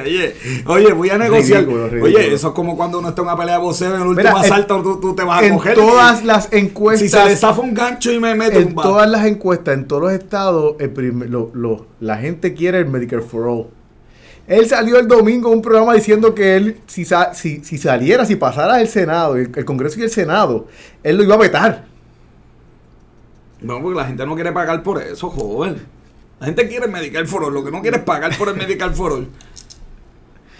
oye, 0.03 0.35
oye, 0.65 0.93
voy 0.93 1.09
a 1.09 1.17
negociar. 1.17 1.61
Ridículo, 1.61 1.87
ridículo. 1.87 2.17
Oye, 2.17 2.33
eso 2.33 2.47
es 2.49 2.53
como 2.53 2.75
cuando 2.75 2.99
uno 2.99 3.09
está 3.09 3.21
en 3.21 3.27
una 3.29 3.37
pelea 3.37 3.55
de 3.57 3.61
boxeo 3.61 3.95
en 3.95 4.01
el 4.01 4.07
último 4.07 4.29
Mira, 4.29 4.31
en- 4.31 4.51
asalto, 4.51 4.81
tú, 4.83 4.99
tú 4.99 5.15
te 5.15 5.23
vas 5.23 5.41
a 5.41 5.45
En 5.45 5.53
coger. 5.53 5.75
todas 5.75 6.21
y- 6.21 6.25
las 6.25 6.43
Si 6.43 6.49
se 6.49 6.55
le 6.57 6.61
encuestas, 6.63 7.39
zafa 7.39 7.61
un 7.61 7.73
gancho 7.73 8.11
y 8.11 8.19
me 8.19 8.35
mete 8.35 8.59
en 8.59 8.67
un 8.67 8.75
todas 8.75 9.09
las 9.09 9.25
encuestas, 9.25 9.73
en 9.75 9.87
todos 9.87 10.01
los 10.01 10.11
estados, 10.11 10.75
el 10.79 10.89
prim- 10.89 11.23
lo- 11.29 11.51
lo- 11.53 11.85
la 12.01 12.17
gente 12.17 12.53
quiere 12.53 12.79
el 12.79 12.87
Medicare 12.87 13.21
for 13.21 13.47
All. 13.47 13.67
Él 14.47 14.65
salió 14.67 14.97
el 14.97 15.07
domingo 15.09 15.49
en 15.49 15.55
un 15.57 15.61
programa 15.61 15.93
diciendo 15.93 16.33
que 16.33 16.55
él, 16.55 16.77
si, 16.87 17.05
si, 17.33 17.63
si 17.63 17.77
saliera, 17.77 18.25
si 18.25 18.37
pasara 18.37 18.79
el 18.79 18.87
Senado, 18.87 19.35
el, 19.35 19.51
el 19.53 19.65
Congreso 19.65 19.99
y 19.99 20.03
el 20.03 20.09
Senado, 20.09 20.67
él 21.03 21.17
lo 21.17 21.23
iba 21.23 21.35
a 21.35 21.37
vetar. 21.37 21.86
No, 23.61 23.81
porque 23.81 23.97
la 23.97 24.05
gente 24.05 24.25
no 24.25 24.35
quiere 24.35 24.51
pagar 24.51 24.83
por 24.83 25.01
eso, 25.01 25.29
joven. 25.29 25.77
La 26.39 26.45
gente 26.45 26.67
quiere 26.67 26.87
Medical 26.87 27.27
for 27.27 27.43
All, 27.45 27.53
lo 27.53 27.63
que 27.63 27.71
no 27.71 27.81
quiere 27.81 27.97
es 27.97 28.03
pagar 28.03 28.37
por 28.37 28.49
el 28.49 28.55
Medical 28.55 28.93
for 28.93 29.13
All. 29.13 29.27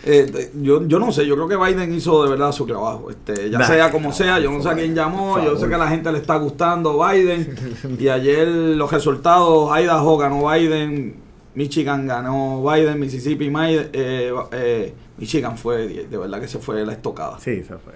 Eh, 0.10 0.52
yo, 0.62 0.88
yo 0.88 1.00
no 1.00 1.12
sé, 1.12 1.28
yo 1.28 1.36
creo 1.36 1.50
que 1.50 1.58
Biden 1.58 1.93
hizo 1.93 2.24
de 2.24 2.30
verdad 2.30 2.54
su 2.54 2.66
trabajo. 2.66 3.10
Este, 3.10 3.50
ya 3.50 3.60
Nah, 3.60 3.68
sea 3.68 3.91
como 3.91 4.14
sea, 4.14 4.39
yo 4.39 4.50
no 4.50 4.64
sé 4.64 4.70
a 4.70 4.74
quién 4.74 4.95
llamó, 4.95 5.43
yo 5.43 5.58
sé 5.58 5.68
que 5.68 5.76
a 5.76 5.78
la 5.78 5.89
gente 5.89 6.10
le 6.14 6.20
está 6.20 6.38
gustando 6.38 7.06
Biden. 7.06 7.56
y 8.00 8.08
ayer 8.08 8.48
los 8.48 8.89
resultados, 8.89 9.70
Idaho 9.78 10.18
ganó 10.18 10.50
Biden, 10.50 11.16
Michigan 11.56 12.08
ganó 12.08 12.64
Biden, 12.64 12.98
Mississippi, 13.02 13.52
eh, 13.54 14.34
eh, 14.52 14.93
Michigan 15.18 15.58
fue, 15.58 15.88
de 16.10 16.18
verdad 16.18 16.39
que 16.39 16.48
se 16.48 16.60
fue 16.60 16.86
la 16.86 16.93
estocada. 16.93 17.38
Sí, 17.39 17.52
eso 17.52 17.78
fue. 17.84 17.93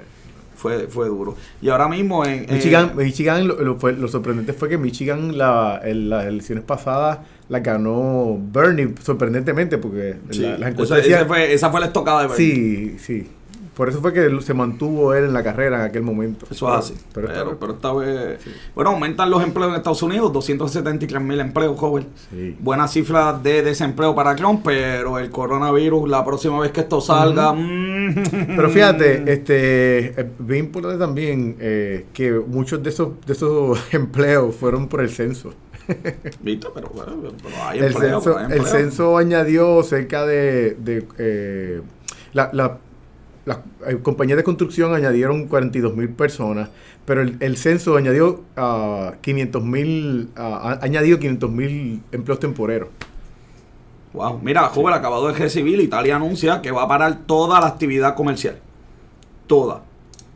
Fue, 0.62 0.88
fue 0.88 1.08
duro. 1.08 1.36
Y 1.60 1.70
ahora 1.70 1.88
mismo 1.88 2.24
en... 2.24 2.46
Michigan, 2.52 2.92
Michigan 2.96 3.48
lo, 3.48 3.60
lo 3.62 3.76
fue- 3.80 3.94
lo 3.94 4.08
sorprendente 4.08 4.54
fue 4.54 4.70
que 4.70 4.78
Michigan 4.78 5.36
la, 5.38 5.82
en 5.84 6.10
las 6.10 6.26
elecciones 6.28 6.64
pasadas 6.64 7.18
la 7.50 7.60
ganó 7.62 8.38
Bernie, 8.40 8.94
sorprendentemente, 9.02 9.80
porque 9.80 10.18
sí, 10.30 10.42
la- 10.42 10.58
las 10.60 10.70
encuestas 10.72 11.00
esa 11.00 11.08
decían- 11.08 11.28
fue, 11.28 11.52
esa 11.54 11.72
fue 11.72 11.80
la 11.80 11.88
estocada 11.88 12.22
de 12.22 12.28
Biden. 12.28 12.38
Sí, 12.38 12.96
sí. 13.00 13.28
Por 13.82 13.90
eso 13.90 14.00
fue 14.00 14.14
que 14.14 14.30
se 14.42 14.54
mantuvo 14.54 15.16
él 15.16 15.24
en 15.24 15.34
la 15.34 15.44
carrera 15.44 15.78
en 15.80 15.86
aquel 15.90 16.04
momento. 16.04 16.46
Eso 16.52 16.70
es 16.72 16.76
así. 16.78 16.94
Pero, 17.16 17.30
Pero, 17.30 17.40
esta 17.54 17.60
pero, 17.60 17.98
vez- 17.98 18.38
esta 18.38 18.46
vez. 18.46 18.56
Bueno, 18.76 18.92
aumentan 18.92 19.32
los 19.32 19.42
empleos 19.42 19.72
en 19.72 19.78
Estados 19.78 20.04
Unidos, 20.04 20.32
273 20.32 21.20
mil 21.20 21.40
empleos, 21.40 21.80
joven. 21.80 22.06
Sí. 22.30 22.56
Buena 22.60 22.88
cifra 22.88 23.34
de 23.34 23.64
desempleo 23.64 24.14
para 24.14 24.36
Trump, 24.36 24.62
pero 24.64 25.18
el 25.18 25.32
coronavirus, 25.32 26.08
la 26.08 26.24
próxima 26.24 26.60
vez 26.60 26.70
que 26.72 26.82
esto 26.82 27.02
salga. 27.02 27.54
mm, 27.54 28.14
Pero 28.56 28.70
fíjate, 28.70 29.34
este, 29.34 30.22
es 30.22 30.28
bien 30.38 30.66
importante 30.66 31.00
también 31.00 31.56
eh, 31.60 32.06
que 32.14 32.34
muchos 32.34 32.84
de 32.84 32.90
esos, 32.92 33.20
de 33.26 33.34
esos 33.34 33.80
empleos 33.96 34.54
fueron 34.56 34.90
por 34.90 35.02
el 35.02 35.10
censo. 35.10 35.56
¿Viste? 36.42 36.68
Pero, 36.72 36.88
bueno, 36.94 37.14
pero 37.42 37.56
hay 37.64 37.80
El 37.80 37.86
empleo, 37.86 38.22
censo, 38.22 38.36
pero 38.36 38.48
hay 38.48 38.60
el 38.60 38.66
censo 38.68 39.18
añadió 39.18 39.82
cerca 39.82 40.24
de... 40.28 40.76
de, 40.80 41.08
eh, 41.18 41.82
la, 42.34 42.52
la- 42.54 42.78
las 43.46 43.58
eh, 43.88 43.98
compañías 44.04 44.38
de 44.38 44.44
construcción 44.44 44.94
añadieron 44.94 45.48
42 45.48 45.96
mil 45.96 46.10
personas, 46.10 46.70
pero 47.06 47.22
el, 47.22 47.38
el 47.40 47.58
censo 47.58 47.96
añadió 47.98 48.42
a 48.56 49.14
500 49.22 49.64
mil, 49.64 50.30
ha 50.36 50.78
añadido 50.82 51.18
500 51.20 51.52
mil 51.52 52.02
empleos 52.12 52.40
temporeros. 52.40 52.90
Wow. 54.14 54.40
Mira, 54.44 54.64
joven, 54.68 54.94
acabado 54.94 55.28
de 55.28 55.34
recibir, 55.34 55.80
Italia 55.80 56.18
anuncia 56.18 56.62
que 56.62 56.72
va 56.72 56.84
a 56.84 56.88
parar 56.88 57.20
toda 57.26 57.60
la 57.62 57.68
actividad 57.68 58.14
comercial. 58.16 58.58
Toda. 59.48 59.84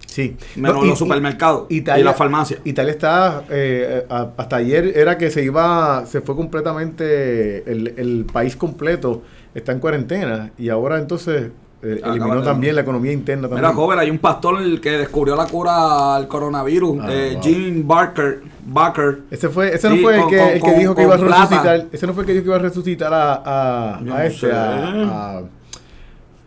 Sí. 0.08 0.38
Menos 0.56 0.78
No, 0.78 0.86
y- 0.86 0.90
los 0.90 0.98
supermercados 1.00 1.66
y, 1.70 1.78
Italia- 1.80 2.06
la 2.06 2.14
farmacia. 2.14 2.58
Italia 2.64 2.92
está, 2.92 3.44
eh, 3.50 4.06
hasta 4.10 4.56
ayer 4.56 4.94
era 4.98 5.18
que 5.18 5.30
se 5.30 5.44
iba, 5.44 6.06
se 6.06 6.22
fue 6.22 6.36
completamente, 6.38 7.70
el, 7.70 7.94
el 7.98 8.26
país 8.32 8.56
completo 8.56 9.24
está 9.54 9.74
en 9.74 9.80
cuarentena 9.80 10.52
y 10.58 10.70
ahora 10.70 10.98
entonces 11.00 11.52
eliminó 11.94 12.36
de- 12.40 12.44
también 12.46 12.76
la 12.76 12.82
economía 12.82 13.12
interna 13.12 13.44
también. 13.48 13.62
Mira, 13.64 13.74
joven, 13.76 14.00
hay 14.00 14.10
un 14.10 14.18
pastor 14.20 14.80
que 14.82 14.92
descubrió 14.98 15.36
la 15.36 15.46
cura 15.46 16.16
al 16.16 16.28
coronavirus, 16.28 17.00
Ah, 17.02 17.08
eh, 17.10 17.32
wow. 17.34 17.44
Jim 17.44 17.88
Barker. 17.88 18.42
Barker. 18.68 19.20
Ese 19.30 19.50
fue, 19.50 19.74
ese 19.76 19.90
no 19.90 19.96
Sí, 19.96 20.02
fue 20.02 20.16
el 20.16 20.22
con- 20.22 20.30
que, 20.32 20.38
con- 20.40 20.48
el 20.50 20.62
que 20.64 20.74
dijo 20.80 20.96
que 20.96 21.04
iba 21.04 21.16
a 21.16 21.18
plata. 21.18 21.36
resucitar, 21.46 21.86
ese 21.92 22.08
no 22.08 22.14
fue 22.14 22.24
el 22.24 22.28
que 22.28 22.34
dijo 22.34 22.44
que 22.44 22.50
iba 22.50 22.56
a 22.56 22.60
resucitar 22.60 23.14
a, 23.14 23.34
a, 23.36 23.98
a 23.98 24.02
no 24.02 24.18
este, 24.20 24.52
a- 24.52 25.42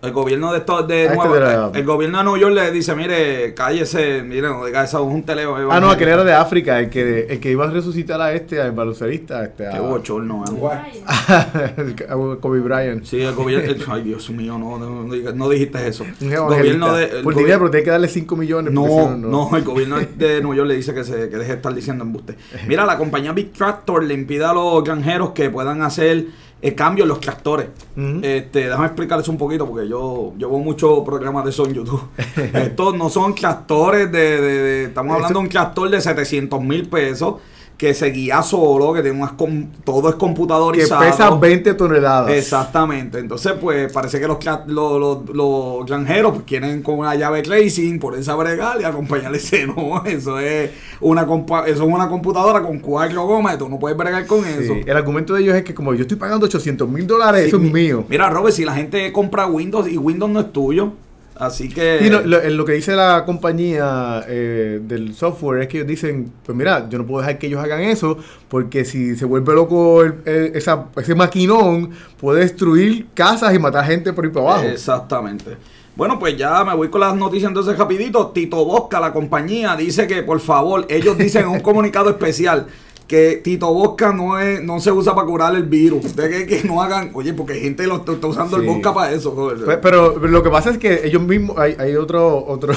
El 0.01 0.12
gobierno 0.12 0.53
de 0.53 0.59
estos 0.59 0.86
de 0.86 1.07
este 1.07 1.16
Nueva 1.16 1.72
el 1.74 1.84
gobierno 1.84 2.18
de 2.18 2.24
Nueva 2.24 2.38
York 2.38 2.55
le 2.55 2.70
dice, 2.70 2.94
mire, 2.94 3.53
cállese, 3.53 4.22
mire, 4.22 4.42
no 4.42 4.64
diga 4.64 4.84
eso, 4.84 4.99
es 5.05 5.12
un 5.12 5.24
teleo. 5.24 5.57
ah 5.72 5.80
no, 5.80 5.90
aquel 5.90 6.07
era 6.09 6.22
de 6.22 6.32
África, 6.32 6.78
el 6.78 6.88
que, 6.88 7.26
el 7.28 7.40
que 7.40 7.51
iba 7.51 7.64
a 7.66 7.70
resucitar 7.70 8.20
a 8.20 8.32
este, 8.32 8.61
al 8.61 8.70
baloncerista, 8.70 9.42
este, 9.44 9.66
a, 9.66 9.70
Qué 9.72 9.80
bochorno, 9.80 10.44
a 10.68 12.36
Kobe 12.40 12.61
Bryant. 12.61 13.05
Sí, 13.05 13.20
el 13.22 13.34
gobierno, 13.34 13.70
el- 13.72 13.84
ay 13.88 14.03
Dios 14.03 14.30
mío, 14.30 14.57
no, 14.57 14.78
no, 14.78 15.03
no 15.05 15.12
diga- 15.14 15.32
no 15.34 15.49
dijiste 15.49 15.86
eso. 15.88 16.05
El 16.20 16.36
gobierno 16.36 16.94
de, 16.94 17.05
el 17.18 17.22
Por 17.24 17.34
gobi- 17.34 17.38
dinero, 17.38 17.59
pero 17.59 17.70
tiene 17.72 17.84
que 17.84 17.90
darle 17.90 18.09
5 18.09 18.36
millones. 18.36 18.72
no, 18.72 19.16
no, 19.16 19.57
el 19.57 19.64
gobierno 19.64 19.96
de 19.99 20.40
Nueva 20.40 20.57
York 20.59 20.68
le 20.68 20.76
dice 20.76 20.94
que 20.94 21.05
se 21.05 21.28
que 21.28 21.36
deje 21.36 21.51
de 21.51 21.55
estar 21.57 21.74
diciendo 21.74 22.05
embuste. 22.05 22.36
Mira, 22.66 22.86
la 22.86 22.96
compañía 22.99 23.32
Big 23.32 23.53
Tractor 23.53 24.05
le 24.05 24.14
impide 24.14 24.44
a 24.44 24.53
los 24.53 24.82
granjeros 24.84 25.30
que 25.30 25.51
puedan 25.51 25.82
hacer 25.82 26.26
eh, 26.61 26.75
cambios 26.75 27.05
en 27.05 27.09
los 27.11 27.21
tractores. 27.21 27.69
Ujú. 27.97 28.21
Este, 28.23 28.65
déjame 28.67 28.87
explicarles 28.87 29.29
un 29.29 29.39
poquito 29.39 29.67
porque 29.67 29.89
yo, 29.89 30.33
yo 30.37 30.49
veo 30.51 30.59
muchos 30.59 31.01
programas 31.05 31.45
de 31.45 31.51
eso 31.51 31.67
en 31.67 31.75
YouTube. 31.75 32.03
Estos 32.55 32.95
no 32.97 33.09
son 33.11 33.35
tractores 33.35 34.11
de, 34.11 34.41
de- 34.41 34.63
de- 34.63 34.85
estamos 34.85 35.15
hablando 35.15 35.39
de 35.39 35.45
un 35.45 35.49
tractor 35.51 35.89
de 35.91 36.01
700 36.01 36.61
mil 36.63 36.89
pesos 36.89 37.37
que 37.79 37.95
se 37.95 38.07
guía 38.11 38.43
solo, 38.43 38.93
que 38.93 39.03
tiene 39.03 39.16
unas 39.16 39.33
com- 39.33 39.68
todo 39.85 40.09
es 40.09 40.16
que 40.16 40.18
computadorizado. 40.18 41.01
pesa 41.01 41.31
20 41.31 41.74
toneladas. 41.74 42.33
Exactamente. 42.33 43.20
Entonces, 43.20 43.53
pues 43.61 43.91
parece 43.93 44.18
que 44.18 44.26
los, 44.26 44.39
los, 44.66 44.97
los, 44.97 45.29
los 45.33 45.87
granjeros 45.87 46.33
pues, 46.33 46.45
quieren 46.45 46.83
con 46.83 46.99
una 46.99 47.14
llave 47.14 47.41
racing 47.45 48.01
ponerse 48.01 48.31
a 48.33 48.35
bregar 48.35 48.81
y 48.81 48.85
acompañarle 48.85 49.39
ese. 49.39 49.66
No, 49.79 50.03
eso 50.05 50.41
es 50.41 50.70
una 51.01 51.22
eso 51.22 51.66
es 51.66 51.81
una 51.81 52.09
computadora 52.09 52.61
con 52.62 52.81
cuatro 52.81 53.24
gomas. 53.26 53.57
Tú 53.59 53.68
no 53.68 53.79
puedes 53.79 53.97
bregar 53.97 54.26
con 54.26 54.43
Sí, 54.43 54.51
eso. 54.64 54.74
El 54.85 54.97
argumento 54.97 55.35
de 55.35 55.43
ellos 55.43 55.55
es 55.55 55.62
que 55.62 55.72
como 55.72 55.95
yo 55.95 56.03
estoy 56.03 56.16
pagando 56.16 56.47
800 56.47 56.89
mil 56.89 57.07
dólares, 57.07 57.43
Sí, 57.43 57.49
eso 57.49 57.57
es 57.59 57.62
mi- 57.62 57.70
mío. 57.72 58.05
Mira, 58.09 58.29
Robert, 58.29 58.57
si 58.57 58.64
la 58.64 58.74
gente 58.74 59.12
compra 59.12 59.47
Windows 59.47 59.89
y 59.89 59.97
Windows 59.99 60.31
no 60.33 60.41
es 60.41 60.53
tuyo, 60.53 60.95
así 61.39 61.68
que. 61.68 62.01
Y 62.05 62.11
no, 62.11 62.20
lo, 62.20 62.43
lo 62.51 62.64
que 62.64 62.72
dice 62.72 62.95
la 62.97 63.24
compañía 63.24 64.24
eh, 64.28 64.80
del 64.82 65.14
software 65.14 65.62
es 65.62 65.68
que 65.68 65.78
ellos 65.78 65.89
dicen, 65.89 66.32
pues 66.45 66.57
mira, 66.57 66.89
yo 66.89 66.99
no 66.99 67.07
puedo 67.07 67.20
dejar 67.20 67.39
que 67.39 67.47
ellos 67.47 67.62
hagan 67.62 67.80
eso, 67.82 68.18
porque 68.49 68.84
si 68.84 69.16
se 69.16 69.24
vuelve 69.24 69.55
loco 69.55 70.03
el- 70.03 70.14
el- 70.24 70.57
esa- 70.57 70.86
ese 70.97 71.14
maquinón, 71.14 71.91
puede 72.20 72.41
destruir 72.41 73.07
casas 73.14 73.55
y 73.55 73.59
matar 73.59 73.84
gente 73.86 74.12
por 74.12 74.24
ahí 74.24 74.30
para 74.30 74.47
abajo. 74.47 74.64
Exactamente. 74.68 75.57
Bueno, 75.97 76.16
pues 76.18 76.36
ya 76.36 76.62
me 76.62 76.76
voy 76.76 76.89
con 76.91 77.01
las 77.01 77.14
noticias 77.16 77.49
entonces 77.49 77.76
rapidito. 77.76 78.28
Tito 78.28 78.64
Bosca, 78.64 79.01
la 79.01 79.12
compañía, 79.12 79.74
dice 79.74 80.07
que 80.07 80.22
por 80.22 80.39
favor, 80.39 80.86
ellos 80.89 81.18
dicen 81.18 81.43
en 81.43 81.49
un 81.49 81.61
comunicado 81.68 82.09
especial 82.11 82.66
que 83.09 83.41
Tito 83.43 83.73
Bosca 83.73 84.13
no 84.13 84.39
es, 84.39 84.63
no 84.63 84.81
se 84.81 84.93
usa 84.93 85.15
para 85.15 85.27
curar 85.27 85.57
el 85.57 85.63
virus. 85.63 86.15
De 86.15 86.29
que, 86.29 86.47
que 86.47 86.63
no 86.65 86.83
hagan, 86.83 87.11
oye, 87.15 87.33
porque 87.33 87.55
hay 87.55 87.61
gente 87.61 87.87
lo 87.87 87.97
está, 87.97 88.13
usando 88.27 88.59
el. 88.59 88.67
Bosca 88.67 88.93
para 88.93 89.13
eso. 89.13 89.35
Pues, 89.35 89.79
pero 89.81 90.19
lo 90.19 90.43
que 90.43 90.51
pasa 90.51 90.71
es 90.71 90.79
que 90.79 91.07
ellos 91.07 91.23
mismos, 91.23 91.57
hay, 91.57 91.75
hay 91.79 91.97
otro, 91.97 92.45
otro, 92.47 92.75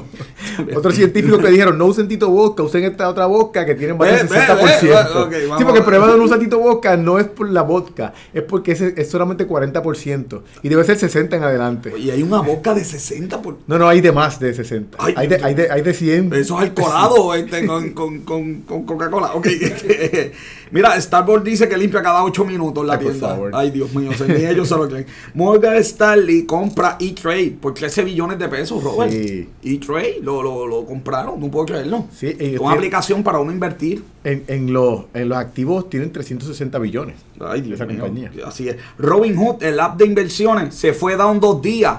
otro 0.76 0.92
científico 0.92 1.38
que 1.38 1.48
dijeron, 1.48 1.76
no 1.76 1.86
usen 1.86 2.06
Tito 2.06 2.30
Bosca, 2.30 2.62
usen 2.62 2.84
esta 2.84 3.08
otra 3.08 3.26
vodka 3.26 3.66
que 3.66 3.74
tiene 3.74 3.94
más 3.94 4.08
del 4.08 4.28
Ve, 4.28 4.38
ve, 4.38 4.46
60%. 4.46 4.82
ve, 4.82 5.20
ok, 5.20 5.58
sí, 5.58 5.64
porque 5.64 5.78
el 5.78 5.84
problema 5.84 6.12
de 6.12 6.16
no 6.16 6.24
usar 6.24 6.38
Tito 6.38 6.60
Bosca 6.60 6.96
no 6.96 7.18
es 7.18 7.26
por 7.26 7.50
la 7.50 7.62
vodka, 7.62 8.14
es 8.32 8.44
porque 8.44 8.72
es, 8.72 8.80
es 8.80 9.10
solamente 9.10 9.48
40% 9.48 10.42
y 10.62 10.68
debe 10.68 10.84
ser 10.84 10.96
60 10.96 11.36
en 11.36 11.42
adelante. 11.42 11.92
Y 11.98 12.10
hay 12.10 12.22
una 12.22 12.40
boca 12.40 12.72
de 12.72 12.84
60 12.84 13.42
por... 13.42 13.56
No, 13.66 13.78
no, 13.78 13.88
hay 13.88 14.00
de 14.00 14.12
más 14.12 14.38
de 14.38 14.54
60. 14.54 14.96
Ay, 15.00 15.14
hay, 15.16 15.26
de, 15.26 15.40
hay, 15.42 15.54
de, 15.54 15.70
hay 15.72 15.82
de 15.82 15.92
100. 15.92 16.34
Eso 16.34 16.56
es 16.56 16.62
alcoholado 16.62 17.34
este, 17.34 17.66
con, 17.66 17.90
con, 17.90 18.20
con, 18.20 18.60
con 18.60 18.84
Coca-Cola. 18.84 19.32
Ok. 19.34 19.48
Este, 19.60 20.32
Mira, 20.72 21.00
Starboard 21.00 21.44
dice 21.44 21.68
que 21.68 21.76
limpia 21.76 22.02
cada 22.02 22.24
8 22.24 22.44
minutos 22.44 22.84
la 22.84 22.94
Ay, 22.94 22.98
tienda. 22.98 23.38
Ay, 23.52 23.70
Dios 23.70 23.94
mío, 23.94 24.10
se- 24.12 24.26
ni 24.26 24.44
ellos 24.44 24.68
se 24.68 24.76
lo 24.76 24.88
creen. 24.88 25.06
Morgan 25.34 25.76
Stanley 25.76 26.44
compra 26.44 26.96
E-Trade 26.98 27.56
por 27.60 27.72
13 27.74 28.02
billones 28.04 28.38
de 28.38 28.48
pesos, 28.48 28.82
Robert. 28.82 29.12
Sí. 29.12 29.48
E-Trade 29.62 30.18
lo, 30.22 30.42
lo, 30.42 30.66
lo 30.66 30.84
compraron, 30.84 31.38
no 31.38 31.48
puedo 31.50 31.66
creerlo. 31.66 32.06
Sí, 32.16 32.26
Una 32.38 32.44
estoy- 32.44 32.74
aplicación 32.74 33.22
para 33.22 33.38
uno 33.38 33.52
invertir. 33.52 34.02
En, 34.24 34.42
en, 34.48 34.72
los, 34.72 35.04
en 35.14 35.28
los 35.28 35.38
activos 35.38 35.88
tienen 35.88 36.10
360 36.12 36.78
billones. 36.80 37.14
Ay, 37.40 37.60
Dios 37.60 37.74
Esa 37.76 37.86
mío. 37.86 38.00
compañía. 38.00 38.30
Así 38.44 38.68
es. 38.68 38.76
Robin 38.98 39.36
Hood, 39.36 39.62
el 39.62 39.78
app 39.78 39.96
de 39.96 40.06
inversiones, 40.06 40.74
se 40.74 40.92
fue 40.92 41.16
down 41.16 41.38
dos 41.38 41.62
días. 41.62 41.98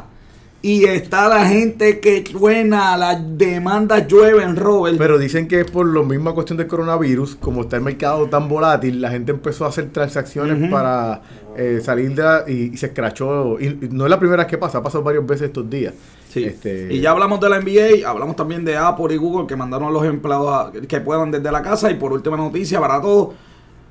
Y 0.61 0.85
está 0.85 1.29
la 1.29 1.45
gente 1.45 1.99
que 1.99 2.21
truena, 2.21 2.97
las 2.97 3.19
demandas 3.37 4.07
llueven, 4.07 4.55
Robert. 4.55 4.97
Pero 4.97 5.17
dicen 5.19 5.47
que 5.47 5.61
es 5.61 5.69
por 5.71 5.85
la 5.87 6.01
misma 6.03 6.33
cuestión 6.33 6.57
del 6.57 6.67
coronavirus, 6.67 7.35
como 7.35 7.61
está 7.61 7.77
el 7.77 7.83
mercado 7.83 8.27
tan 8.27 8.49
volátil, 8.49 8.99
la 8.99 9.11
gente 9.11 9.31
empezó 9.31 9.65
a 9.65 9.69
hacer 9.69 9.89
transacciones 9.91 10.69
para 10.71 11.21
eh, 11.55 11.79
salir 11.83 12.13
de 12.15 12.23
la- 12.23 12.43
y, 12.47 12.73
y 12.73 12.77
se 12.77 12.87
escrachó. 12.87 13.59
Y, 13.59 13.65
y 13.67 13.89
no 13.91 14.05
es 14.05 14.09
la 14.09 14.19
primera 14.19 14.43
vez 14.43 14.47
que 14.49 14.57
pasa, 14.57 14.79
ha 14.79 14.83
pasado 14.83 15.03
varias 15.03 15.25
veces 15.25 15.47
estos 15.47 15.69
días. 15.69 15.93
Sí. 16.29 16.43
Este, 16.43 16.91
Y 16.91 16.99
ya 17.01 17.11
hablamos 17.11 17.39
de 17.39 17.49
la 17.49 17.59
NBA, 17.61 18.09
hablamos 18.09 18.35
también 18.35 18.65
de 18.65 18.75
Apple 18.75 19.13
y 19.13 19.17
Google 19.17 19.47
que 19.47 19.55
mandaron 19.55 19.87
a 19.87 19.91
los 19.91 20.03
empleados 20.05 20.49
a- 20.51 20.71
que 20.87 20.99
puedan 21.01 21.31
desde 21.31 21.51
la 21.51 21.61
casa. 21.61 21.89
Y 21.91 21.95
por 21.95 22.11
última 22.11 22.35
noticia, 22.35 22.79
para 22.79 22.99
todos, 22.99 23.29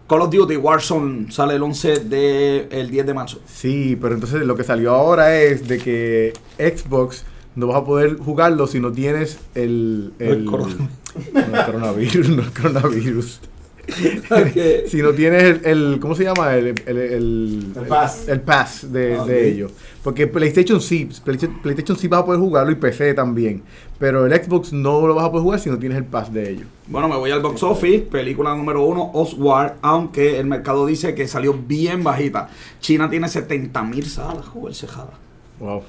Call 0.08 0.22
of 0.22 0.30
Duty 0.30 0.56
Warzone 0.56 1.32
sale 1.32 1.54
el 1.56 1.62
11 1.62 1.98
de 2.00 2.68
el 2.70 2.90
10 2.90 3.06
de 3.06 3.14
marzo. 3.14 3.40
Sí, 3.46 3.98
pero 4.00 4.14
entonces 4.14 4.42
lo 4.46 4.54
que 4.56 4.62
salió 4.64 4.92
ahora 4.94 5.36
es 5.40 5.66
de 5.66 5.78
que 5.78 6.32
Xbox 6.58 7.24
no 7.56 7.66
vas 7.68 7.78
a 7.78 7.84
poder 7.84 8.16
jugarlo 8.18 8.66
si 8.66 8.78
no 8.80 8.92
tienes 8.92 9.38
el, 9.54 10.12
El 10.18 10.28
el, 10.28 10.44
corona- 10.44 10.76
no, 11.34 11.40
el 11.58 11.64
coronavirus, 11.66 12.28
no 12.30 12.42
el 12.42 12.52
coronavirus. 12.52 13.40
Si 14.88 15.00
no 15.02 15.12
tienes 15.12 15.42
el, 15.42 15.60
el- 15.64 15.98
¿cómo 16.00 16.14
se 16.14 16.24
llama? 16.24 16.54
El, 16.54 16.74
el, 16.86 16.96
el, 16.98 17.66
El 17.76 17.86
pass. 17.86 18.28
el 18.28 18.40
pass 18.40 18.92
de, 18.92 19.14
Ah, 19.16 19.24
de 19.24 19.36
ok. 19.36 19.42
ellos. 19.42 19.72
Porque 20.02 20.26
PlayStation 20.26 20.80
sí, 20.80 21.08
PlayStation, 21.24 21.60
PlayStation 21.62 21.98
sí 21.98 22.06
vas 22.08 22.20
a 22.20 22.24
poder 22.26 22.40
jugarlo 22.40 22.70
y 22.72 22.76
PC 22.76 23.14
también. 23.14 23.62
Pero 23.98 24.26
el 24.26 24.32
Xbox 24.44 24.72
no 24.72 25.06
lo 25.06 25.14
vas 25.14 25.24
a 25.24 25.30
poder 25.30 25.42
jugar 25.44 25.60
si 25.60 25.70
no 25.70 25.78
tienes 25.78 25.98
el 25.98 26.04
pass 26.04 26.32
de 26.32 26.50
ellos. 26.50 26.66
Bueno, 26.86 27.08
me 27.08 27.16
voy 27.16 27.30
al 27.30 27.40
box 27.40 27.62
office, 27.62 28.00
película 28.00 28.54
número 28.54 28.82
uno, 28.84 29.10
Oswald, 29.14 29.72
aunque 29.82 30.38
el 30.38 30.46
mercado 30.46 30.84
dice 30.86 31.14
que 31.14 31.26
salió 31.26 31.54
bien 31.54 32.04
bajita. 32.04 32.48
China 32.80 33.08
tiene 33.08 33.28
70 33.28 33.82
mil 33.82 34.06
salas, 34.06 34.44
joder, 34.46 34.74
cejada. 34.74 35.10
Wow. 35.58 35.82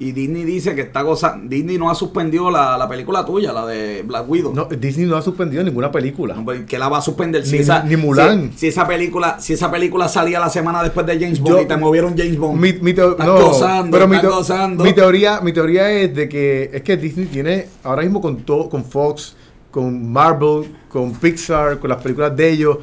Y 0.00 0.12
Disney 0.12 0.44
dice 0.44 0.76
que 0.76 0.82
está 0.82 1.02
gozando. 1.02 1.48
Disney 1.48 1.76
no 1.76 1.90
ha 1.90 1.94
suspendido 1.96 2.52
la, 2.52 2.78
la 2.78 2.88
película 2.88 3.26
tuya, 3.26 3.52
la 3.52 3.66
de 3.66 4.02
Black 4.04 4.30
Widow. 4.30 4.54
No, 4.54 4.66
Disney 4.66 5.06
no 5.06 5.16
ha 5.16 5.22
suspendido 5.22 5.64
ninguna 5.64 5.90
película. 5.90 6.34
No, 6.36 6.44
pues, 6.44 6.60
¿Qué 6.66 6.78
la 6.78 6.88
va 6.88 6.98
a 6.98 7.02
suspender? 7.02 7.44
Si 7.44 7.54
Ni- 7.56 7.58
esa, 7.62 7.82
ni 7.82 7.96
Mulan. 7.96 8.52
Si, 8.52 8.58
si 8.58 8.66
esa 8.68 8.86
película, 8.86 9.40
si 9.40 9.54
esa 9.54 9.70
película 9.72 10.08
salía 10.08 10.38
la 10.38 10.50
semana 10.50 10.84
después 10.84 11.04
de 11.04 11.18
James 11.18 11.40
Bond 11.40 11.56
Yo- 11.56 11.62
y 11.62 11.66
te 11.66 11.76
movieron 11.76 12.16
James 12.16 12.38
Bond. 12.38 12.60
Mi, 12.60 12.74
mi 12.74 12.92
teo- 12.94 13.10
Estás 13.12 13.26
no, 13.26 13.40
gozando, 13.40 13.90
pero 13.90 14.06
mi, 14.06 14.16
estás 14.16 14.30
gozando. 14.30 14.84
mi 14.84 14.92
teoría, 14.92 15.40
mi 15.40 15.52
teoría 15.52 15.90
es 15.90 16.14
de 16.14 16.28
que 16.28 16.70
es 16.72 16.82
que 16.82 16.96
Disney 16.96 17.26
tiene 17.26 17.66
ahora 17.82 18.02
mismo 18.02 18.20
con 18.20 18.36
todo, 18.42 18.68
con 18.70 18.84
Fox, 18.84 19.34
con 19.72 20.12
Marvel, 20.12 20.72
con 20.88 21.12
Pixar, 21.12 21.80
con 21.80 21.90
las 21.90 22.00
películas 22.00 22.36
de 22.36 22.48
ellos, 22.50 22.78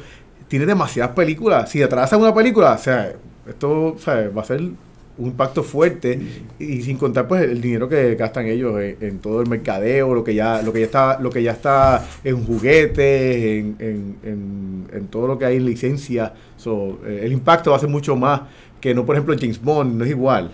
tiene 0.48 0.66
demasiadas 0.66 1.14
películas. 1.14 1.70
Si 1.70 1.82
atrasan 1.82 2.20
una 2.20 2.34
película, 2.34 2.72
o 2.74 2.78
sea, 2.78 3.14
esto 3.48 3.94
o 3.94 3.98
sea, 3.98 4.28
va 4.36 4.42
a 4.42 4.44
ser 4.44 4.60
un 5.18 5.26
impacto 5.26 5.62
fuerte 5.62 6.18
y 6.58 6.82
sin 6.82 6.96
contar 6.98 7.26
pues 7.26 7.42
el 7.42 7.60
dinero 7.60 7.88
que 7.88 8.14
gastan 8.16 8.46
ellos 8.46 8.78
en, 8.80 8.96
en 9.00 9.18
todo 9.18 9.40
el 9.40 9.48
mercadeo, 9.48 10.14
lo 10.14 10.22
que 10.22 10.34
ya, 10.34 10.60
lo 10.62 10.72
que 10.72 10.80
ya 10.80 10.86
está, 10.86 11.20
lo 11.20 11.30
que 11.30 11.42
ya 11.42 11.52
está 11.52 12.04
en 12.24 12.44
juguetes, 12.44 13.36
en, 13.46 13.76
en, 13.80 14.86
en- 14.92 15.06
todo 15.08 15.26
lo 15.28 15.38
que 15.38 15.44
hay 15.44 15.56
en 15.56 15.64
licencia. 15.66 16.32
So, 16.56 16.98
eh, 17.06 17.20
el 17.24 17.32
impacto 17.32 17.70
va 17.70 17.76
a 17.76 17.80
ser 17.80 17.88
mucho 17.88 18.16
más 18.16 18.42
que 18.80 18.94
no, 18.94 19.04
por 19.06 19.14
ejemplo, 19.14 19.34
James 19.38 19.60
Bond, 19.62 19.94
no 19.96 20.04
es 20.04 20.10
igual. 20.10 20.50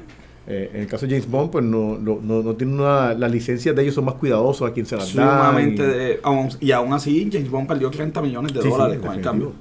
Eh, 0.46 0.70
en 0.74 0.80
el 0.82 0.86
caso 0.88 1.06
de 1.06 1.12
James 1.12 1.28
Bond, 1.30 1.50
pues 1.50 1.64
no, 1.64 1.96
no, 1.98 2.18
no, 2.22 2.42
no 2.42 2.54
tiene 2.54 2.74
una, 2.74 3.14
las 3.14 3.30
licencias 3.30 3.74
de 3.74 3.82
ellos 3.82 3.94
son 3.94 4.04
más 4.04 4.14
cuidadosos 4.14 4.68
a 4.68 4.72
quien 4.72 4.86
se 4.86 4.96
las 4.96 5.14
dan. 5.14 5.28
Sumamente. 5.28 5.82
y- 5.82 5.86
de- 5.86 6.20
aún- 6.22 6.48
y 6.60 6.70
aún 6.72 6.92
así, 6.92 7.28
James 7.32 7.50
Bond 7.50 7.66
perdió 7.68 7.90
30 7.90 8.20
millones 8.20 8.52
de 8.52 8.60
Sí, 8.60 8.66
sí, 8.68 8.72
dólares 8.72 8.98
con 9.00 9.14
el 9.14 9.20
cambio. 9.20 9.52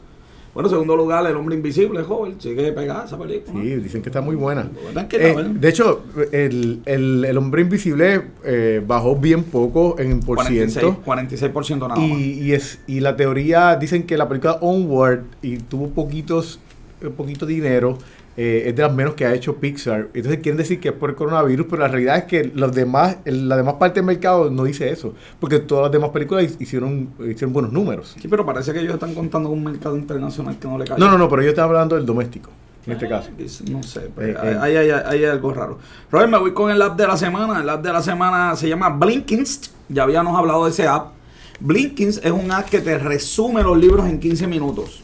Bueno, 0.53 0.67
segundo 0.67 0.97
lugar, 0.97 1.25
El 1.25 1.35
Hombre 1.35 1.55
Invisible, 1.55 2.03
joven. 2.03 2.35
Sigue 2.39 2.73
pegada 2.73 3.05
esa 3.05 3.17
película. 3.17 3.61
Sí, 3.61 3.75
dicen 3.75 4.01
que 4.01 4.09
está 4.09 4.19
muy 4.21 4.35
buena. 4.35 4.69
¿Verdad 4.87 5.07
que 5.07 5.15
está 5.29 5.41
Eh, 5.41 5.47
de 5.53 5.69
hecho, 5.69 6.03
el, 6.31 6.81
el, 6.85 7.25
el 7.25 7.37
hombre 7.37 7.61
invisible 7.61 8.21
eh, 8.43 8.83
bajó 8.85 9.15
bien 9.15 9.43
poco 9.43 9.97
en 9.97 10.19
por 10.19 10.37
46%, 10.39 10.47
ciento. 10.47 11.01
46% 11.05 11.79
nada 11.79 11.95
más. 11.95 11.99
Y, 11.99 12.41
y 12.41 12.53
es 12.53 12.79
y 12.85 12.99
la 12.99 13.15
teoría 13.15 13.75
dicen 13.77 14.03
que 14.03 14.17
la 14.17 14.27
película 14.27 14.57
Onward 14.61 15.23
y 15.41 15.57
tuvo 15.57 15.89
poquitos 15.89 16.59
eh, 17.01 17.09
poquito 17.09 17.45
dinero 17.45 17.97
eh, 18.37 18.63
es 18.67 18.75
de 18.75 18.81
las 18.81 18.93
menos 18.93 19.13
que 19.15 19.25
ha 19.25 19.33
hecho 19.33 19.55
Pixar 19.57 20.07
entonces 20.13 20.39
quieren 20.41 20.57
decir 20.57 20.79
que 20.79 20.89
es 20.89 20.93
por 20.95 21.09
el 21.09 21.15
coronavirus 21.17 21.65
pero 21.69 21.81
la 21.81 21.89
realidad 21.89 22.17
es 22.17 22.23
que 22.25 22.45
los 22.55 22.73
demás 22.73 23.17
el- 23.25 23.49
la 23.49 23.57
demás 23.57 23.73
parte 23.75 23.99
del 23.99 24.05
mercado 24.05 24.49
no 24.49 24.63
dice 24.63 24.89
eso 24.89 25.13
porque 25.39 25.59
todas 25.59 25.83
las 25.83 25.91
demás 25.91 26.11
películas 26.11 26.45
hi- 26.45 26.63
hicieron 26.63 27.09
hicieron 27.19 27.51
buenos 27.51 27.73
números 27.73 28.15
Sí, 28.21 28.27
pero 28.29 28.45
parece 28.45 28.71
que 28.73 28.79
ellos 28.79 28.93
están 28.93 29.13
contando 29.13 29.49
con 29.49 29.57
un 29.57 29.63
mercado 29.65 29.97
internacional 29.97 30.57
que 30.57 30.67
no 30.67 30.77
le 30.77 30.85
cae. 30.85 30.97
no 30.97 31.09
no 31.11 31.17
no 31.17 31.27
pero 31.27 31.41
yo 31.43 31.49
estaba 31.49 31.67
hablando 31.67 31.95
del 31.95 32.05
doméstico 32.05 32.49
en 32.85 32.93
este 32.93 33.07
caso 33.07 33.29
No 33.69 33.83
sé, 33.83 34.09
pero 34.15 34.39
Eh, 34.43 34.57
hay, 34.59 34.73
eh. 34.73 34.77
hay- 34.79 34.89
hay- 34.89 35.03
hay 35.05 35.25
algo 35.25 35.53
raro. 35.53 35.77
Robert, 36.11 36.31
me 36.31 36.37
voy 36.39 36.51
con 36.53 36.71
el 36.71 36.81
app 36.81 36.97
de 36.97 37.05
la 37.05 37.15
semana. 37.15 37.59
El 37.61 37.69
app 37.69 37.83
de 37.83 37.93
la 37.93 38.01
semana 38.01 38.55
se 38.55 38.67
llama 38.69 38.89
Blinkins. 38.89 39.71
Ya 39.87 40.01
habíamos 40.01 40.35
hablado 40.35 40.65
de 40.65 40.71
ese 40.71 40.87
app. 40.87 41.11
Blinkins 41.59 42.19
es 42.23 42.31
un 42.31 42.51
app 42.51 42.69
que 42.69 42.79
te 42.81 42.97
resume 42.97 43.61
los 43.61 43.77
libros 43.77 44.07
en 44.07 44.19
15 44.19 44.47
minutos. 44.47 45.03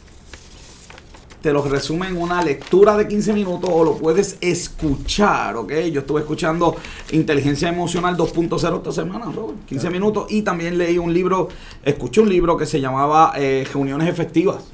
Te 1.42 1.52
los 1.52 1.70
resume 1.70 2.08
en 2.08 2.16
una 2.16 2.42
lectura 2.42 2.96
de 2.96 3.06
15 3.06 3.32
minutos 3.32 3.70
o 3.72 3.84
lo 3.84 3.96
puedes 3.96 4.38
escuchar, 4.40 5.56
¿ok? 5.56 5.72
Yo 5.92 6.00
estuve 6.00 6.20
escuchando 6.20 6.74
Inteligencia 7.12 7.68
Emocional 7.68 8.16
2.0 8.16 8.76
esta 8.78 8.92
semana, 8.92 9.26
Robert. 9.32 9.64
15 9.66 9.90
minutos. 9.90 10.26
Y 10.30 10.42
también 10.42 10.76
leí 10.78 10.98
un 10.98 11.14
libro, 11.14 11.48
escuché 11.84 12.20
un 12.20 12.28
libro 12.28 12.56
que 12.56 12.66
se 12.66 12.80
llamaba 12.80 13.32
eh, 13.36 13.64
Reuniones 13.72 14.08
Efectivas. 14.08 14.64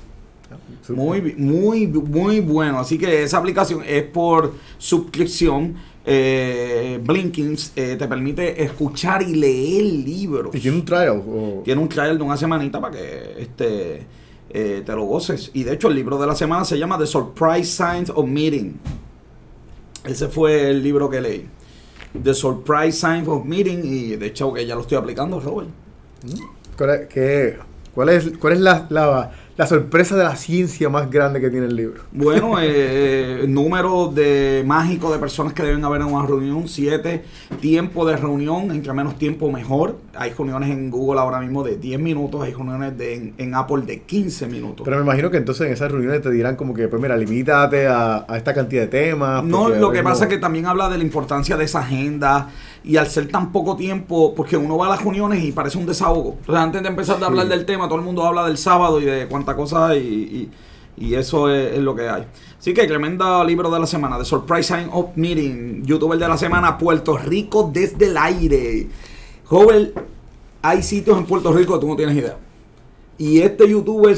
Muy, 0.89 1.35
muy, 1.37 1.87
muy 1.87 2.41
bueno. 2.41 2.79
Así 2.79 2.97
que 2.99 3.23
esa 3.25 3.39
aplicación 3.39 3.83
es 3.87 4.03
por 4.05 4.55
suscripción. 4.79 5.75
Eh, 6.07 7.01
Blinkins 7.03 7.73
eh, 7.77 7.97
te 7.99 8.07
permite 8.07 8.63
escuchar 8.63 9.23
y 9.23 9.35
leer 9.35 9.85
libros. 9.85 10.55
y 10.55 10.61
tiene 10.61 10.77
un 10.79 10.85
trial 10.85 11.23
o- 11.27 11.63
Tiene 11.65 11.81
un 11.81 11.89
trial 11.89 12.17
de 12.19 12.25
una 12.25 12.37
semanita 12.37 12.81
para 12.81 12.95
que 12.97 13.35
este, 13.39 14.03
eh, 14.55 14.83
te 14.87 14.93
lo 14.95 15.03
goces. 15.05 15.51
Y 15.53 15.65
de 15.65 15.75
hecho 15.75 15.89
el 15.89 15.95
libro 15.97 16.17
de 16.19 16.27
la 16.27 16.35
semana 16.35 16.65
se 16.65 16.79
llama 16.79 16.97
The 16.99 17.07
Surprise 17.07 17.65
Signs 17.65 18.09
of 18.11 18.27
Meeting. 18.27 18.79
Ese 20.05 20.29
fue 20.29 20.71
el 20.71 20.83
libro 20.83 21.11
que 21.11 21.21
leí. 21.21 21.47
The 22.23 22.33
Surprise 22.35 22.93
Signs 22.93 23.27
of 23.29 23.45
Meeting. 23.45 23.81
Y 23.85 24.17
de 24.17 24.27
hecho 24.27 24.53
que 24.53 24.65
ya 24.67 24.75
lo 24.75 24.83
estoy 24.83 24.97
aplicando, 24.99 25.41
Robert. 25.41 25.69
¿Cuál 26.79 26.91
es, 26.91 27.07
qué- 27.09 27.59
cuál 27.95 28.09
es, 28.11 28.39
cuál 28.39 28.53
es 28.55 28.61
la, 28.61 29.33
la 29.57 29.67
sorpresa 29.69 30.17
de 30.17 30.25
la 30.25 30.35
ciencia 30.35 30.89
más 30.89 31.09
grande 31.11 31.41
que 31.41 31.49
tiene 31.49 31.67
el 31.67 31.77
libro 31.77 32.03
Bueno, 32.11 32.57
eh, 32.61 33.45
número 33.49 34.11
de 34.13 34.65
mágico 34.67 35.13
de 35.13 35.19
personas 35.21 35.53
que 35.53 35.63
deben 35.63 35.85
haber 35.85 36.01
en 36.01 36.09
una 36.09 36.27
reunión, 36.27 36.67
siete. 36.69 37.25
Tiempo 37.61 38.05
de 38.05 38.17
reunión, 38.17 38.71
entre 38.73 38.93
menos 38.93 39.17
tiempo 39.17 39.53
mejor. 39.53 39.97
Hay 40.17 40.31
reuniones 40.33 40.71
en 40.71 40.91
Google 40.91 41.21
ahora 41.21 41.41
mismo 41.41 41.63
de 41.63 41.77
10 41.77 42.01
minutos, 42.01 42.43
hay 42.43 42.53
reuniones 42.53 42.97
de, 42.99 43.15
en, 43.15 43.35
en 43.39 43.55
Apple 43.55 43.83
de 43.87 44.01
15 44.03 44.47
minutos. 44.49 44.85
Pero 44.85 44.97
me 44.99 45.03
imagino 45.05 45.31
que 45.31 45.37
entonces 45.37 45.67
en 45.69 45.73
esas 45.73 45.91
reuniones 45.93 46.21
te 46.23 46.31
dirán 46.31 46.57
como 46.57 46.75
que, 46.75 46.89
pues 46.89 47.01
mira, 47.01 47.17
limítate 47.17 47.87
a, 47.87 48.25
a 48.29 48.37
esta 48.37 48.55
cantidad 48.55 48.83
de 48.83 48.89
temas. 48.89 49.45
No, 49.45 49.69
lo 49.69 49.91
que 49.93 49.99
no- 50.03 50.09
pasa 50.11 50.25
es 50.25 50.31
que 50.31 50.39
también 50.39 50.67
habla 50.67 50.89
de 50.89 50.99
la 50.99 51.05
importancia 51.05 51.57
de 51.57 51.65
esa 51.65 51.81
agenda 51.81 52.49
y 52.83 52.97
al 52.97 53.07
ser 53.07 53.29
tan 53.29 53.51
poco 53.51 53.77
tiempo, 53.77 54.35
porque 54.35 54.57
uno 54.57 54.77
va 54.77 54.87
a 54.87 54.91
las 54.91 55.03
reuniones 55.03 55.43
y 55.43 55.53
parece 55.53 55.79
un 55.79 55.87
desahogo. 55.87 56.37
Entonces, 56.41 56.63
antes 56.65 56.83
de 56.83 56.89
empezar 56.89 57.19
de 57.19 57.25
hablar 57.25 57.45
Sí. 57.47 57.51
del 57.51 57.65
tema, 57.67 57.87
todo 57.89 57.99
el 57.99 58.05
mundo 58.05 58.25
habla 58.25 58.45
del 58.47 58.59
sábado 58.59 59.01
y 59.01 59.05
de 59.05 59.27
cuánta 59.27 59.44
cosa 59.55 59.89
hay 59.89 59.99
y, 59.99 60.37
y- 60.39 60.51
y 60.97 61.15
eso 61.17 61.51
es, 61.51 61.73
es 61.75 61.81
lo 61.81 61.95
que 61.95 62.09
hay. 62.09 62.25
Así 62.59 62.73
que 62.73 62.87
tremenda 62.87 63.43
libro 63.45 63.69
de 63.71 63.81
la 63.81 63.87
semana, 63.87 64.17
The 64.17 64.25
Surprise 64.25 64.63
Sign 64.75 64.89
of 64.93 65.17
Meeting, 65.17 65.83
youtuber 65.85 66.19
de 66.19 66.29
la 66.29 66.37
semana, 66.37 66.79
Puerto 66.79 67.17
Rico 67.19 67.69
desde 67.73 68.07
el 68.07 68.17
aire. 68.17 68.87
Joven, 69.45 69.93
hay 70.63 70.83
sitios 70.83 71.19
en 71.19 71.27
Puerto 71.27 71.53
Rico 71.53 71.75
que 71.75 71.81
tú 71.81 71.89
no 71.89 71.97
tienes 71.97 72.17
idea. 72.17 72.39
Y 73.19 73.41
este 73.41 73.69
youtuber 73.69 74.17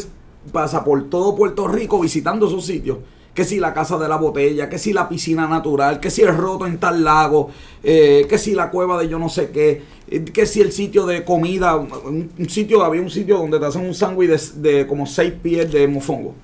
pasa 0.53 0.85
por 0.85 1.09
todo 1.09 1.35
Puerto 1.35 1.67
Rico 1.67 1.99
visitando 2.01 2.47
esos 2.47 2.65
sitios. 2.67 2.99
Que 3.37 3.45
si 3.45 3.61
la 3.61 3.73
casa 3.73 3.99
de 3.99 4.09
la 4.09 4.17
botella, 4.17 4.69
que 4.69 4.79
si 4.79 4.93
la 4.93 5.09
piscina 5.09 5.47
natural, 5.47 6.01
que 6.01 6.11
si 6.11 6.23
el 6.23 6.35
roto 6.37 6.67
en 6.67 6.79
tal 6.79 7.05
lago, 7.05 7.51
eh, 7.85 8.27
que 8.29 8.39
si 8.39 8.53
la 8.55 8.71
cueva 8.71 8.99
de 8.99 9.09
yo 9.09 9.19
no 9.19 9.29
sé 9.29 9.51
qué, 9.51 9.83
eh, 10.11 10.25
que 10.25 10.47
si 10.47 10.63
el 10.63 10.73
sitio 10.73 11.05
de 11.05 11.23
comida, 11.23 11.77
un, 11.77 12.49
sitio, 12.49 12.83
había 12.83 13.03
un 13.03 13.11
sitio 13.11 13.37
donde 13.37 13.61
te 13.61 13.67
hacen 13.67 13.87
un 13.87 13.95
sándwich 13.95 14.31
de, 14.31 14.71
de 14.71 14.87
como 14.87 15.07
seis 15.07 15.35
pies 15.41 15.71
de 15.71 15.87
mofongo. 15.87 16.35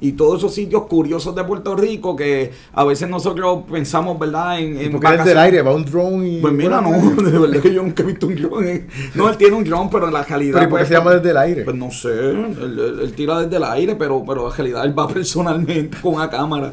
Y 0.00 0.12
todos 0.12 0.38
esos 0.38 0.54
sitios 0.54 0.84
curiosos 0.86 1.34
de 1.34 1.44
Puerto 1.44 1.76
Rico 1.76 2.16
que 2.16 2.50
a 2.72 2.84
veces 2.84 3.08
nosotros 3.08 3.64
pensamos, 3.70 4.18
¿verdad? 4.18 4.58
En, 4.60 4.78
en 4.80 4.92
Porque 4.92 5.08
él 5.08 5.20
es 5.20 5.24
del 5.26 5.38
aire, 5.38 5.62
va 5.62 5.74
un 5.74 5.84
drone 5.84 6.28
y. 6.28 6.40
Pues 6.40 6.52
mira, 6.54 6.80
no, 6.80 6.90
de 7.22 7.38
verdad 7.38 7.60
que 7.60 7.72
yo 7.74 7.82
nunca 7.82 8.02
he 8.02 8.06
visto 8.06 8.26
un 8.26 8.36
drone. 8.36 8.86
No, 9.14 9.28
él 9.28 9.36
tiene 9.36 9.56
un 9.56 9.64
drone, 9.64 9.88
pero 9.92 10.06
en 10.08 10.12
la 10.14 10.22
realidad. 10.24 10.54
Pero 10.54 10.64
¿y 10.66 10.70
por 10.70 10.78
qué 10.78 10.82
pues, 10.84 10.88
se 10.88 10.94
llama 10.94 11.14
desde 11.14 11.30
el 11.30 11.36
aire? 11.36 11.64
Pues 11.64 11.76
no 11.76 11.90
sé, 11.90 12.08
él, 12.08 12.56
él- 12.60 12.98
él 13.02 13.12
tira 13.14 13.40
desde 13.40 13.56
el 13.56 13.64
aire, 13.64 13.94
pero, 13.96 14.22
pero 14.26 14.50
en 14.50 14.56
realidad 14.56 14.84
él 14.84 14.98
va 14.98 15.06
personalmente 15.12 15.98
con 16.00 16.14
una 16.14 16.30
cámara. 16.30 16.72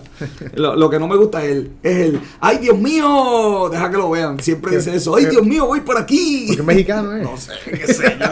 Lo, 0.56 0.76
lo 0.76 0.90
que 0.90 0.98
no 1.00 1.08
me 1.08 1.16
gusta 1.18 1.44
es 1.44 1.52
el, 1.52 1.72
es 1.84 1.98
el, 1.98 2.22
¡ay 2.40 2.58
Dios 2.60 2.78
mío! 2.78 3.68
Deja 3.72 3.92
que 3.92 3.98
lo 3.98 4.10
vean, 4.10 4.40
siempre 4.40 4.76
dice 4.78 4.96
eso, 4.96 5.16
¡ay 5.16 5.26
Dios 5.26 5.46
mío, 5.46 5.66
voy 5.66 5.82
por 5.82 5.98
aquí! 5.98 6.46
Porque 6.48 6.62
es 6.62 6.68
mexicano, 6.68 7.16
¿eh? 7.16 7.22
No 7.24 7.36
sé, 7.38 7.52
qué 7.70 7.94
sé 7.94 8.18
yo. 8.20 8.28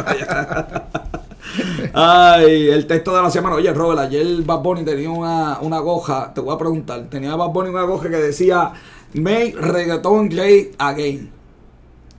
Ay, 1.94 2.70
el 2.70 2.88
texto 2.88 3.16
de 3.16 3.22
la 3.22 3.32
semana. 3.32 3.56
Oye, 3.56 3.74
Robert, 3.74 4.00
ayer 4.00 4.42
Bad 4.44 4.62
Bunny 4.62 4.84
tenía 4.84 5.10
una, 5.10 5.60
una 5.62 5.80
goja, 5.80 6.34
te 6.34 6.42
voy 6.42 6.54
a 6.54 6.58
preguntar, 6.58 7.08
tenía 7.10 7.36
Bad 7.36 7.50
Bunny 7.50 7.70
una 7.70 7.84
goja 7.84 8.10
que 8.10 8.18
decía, 8.18 8.74
Make 9.14 9.56
reggaeton 9.58 10.30
great 10.30 10.76
again. 10.78 11.32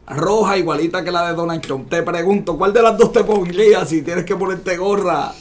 Roja 0.09 0.57
igualita 0.57 1.03
que 1.05 1.11
la 1.11 1.29
de 1.29 1.35
Donald 1.35 1.61
Trump. 1.61 1.91
Te 1.91 2.03
pregunto, 2.03 2.57
¿cuál 2.57 2.73
de 2.73 2.81
las 2.81 2.97
dos 2.97 3.13
te 3.13 3.25
pondrías 3.25 3.89
si 3.89 4.03
tienes 4.03 4.25
que 4.25 4.37
ponerte 4.37 4.77
gorra? 4.77 5.33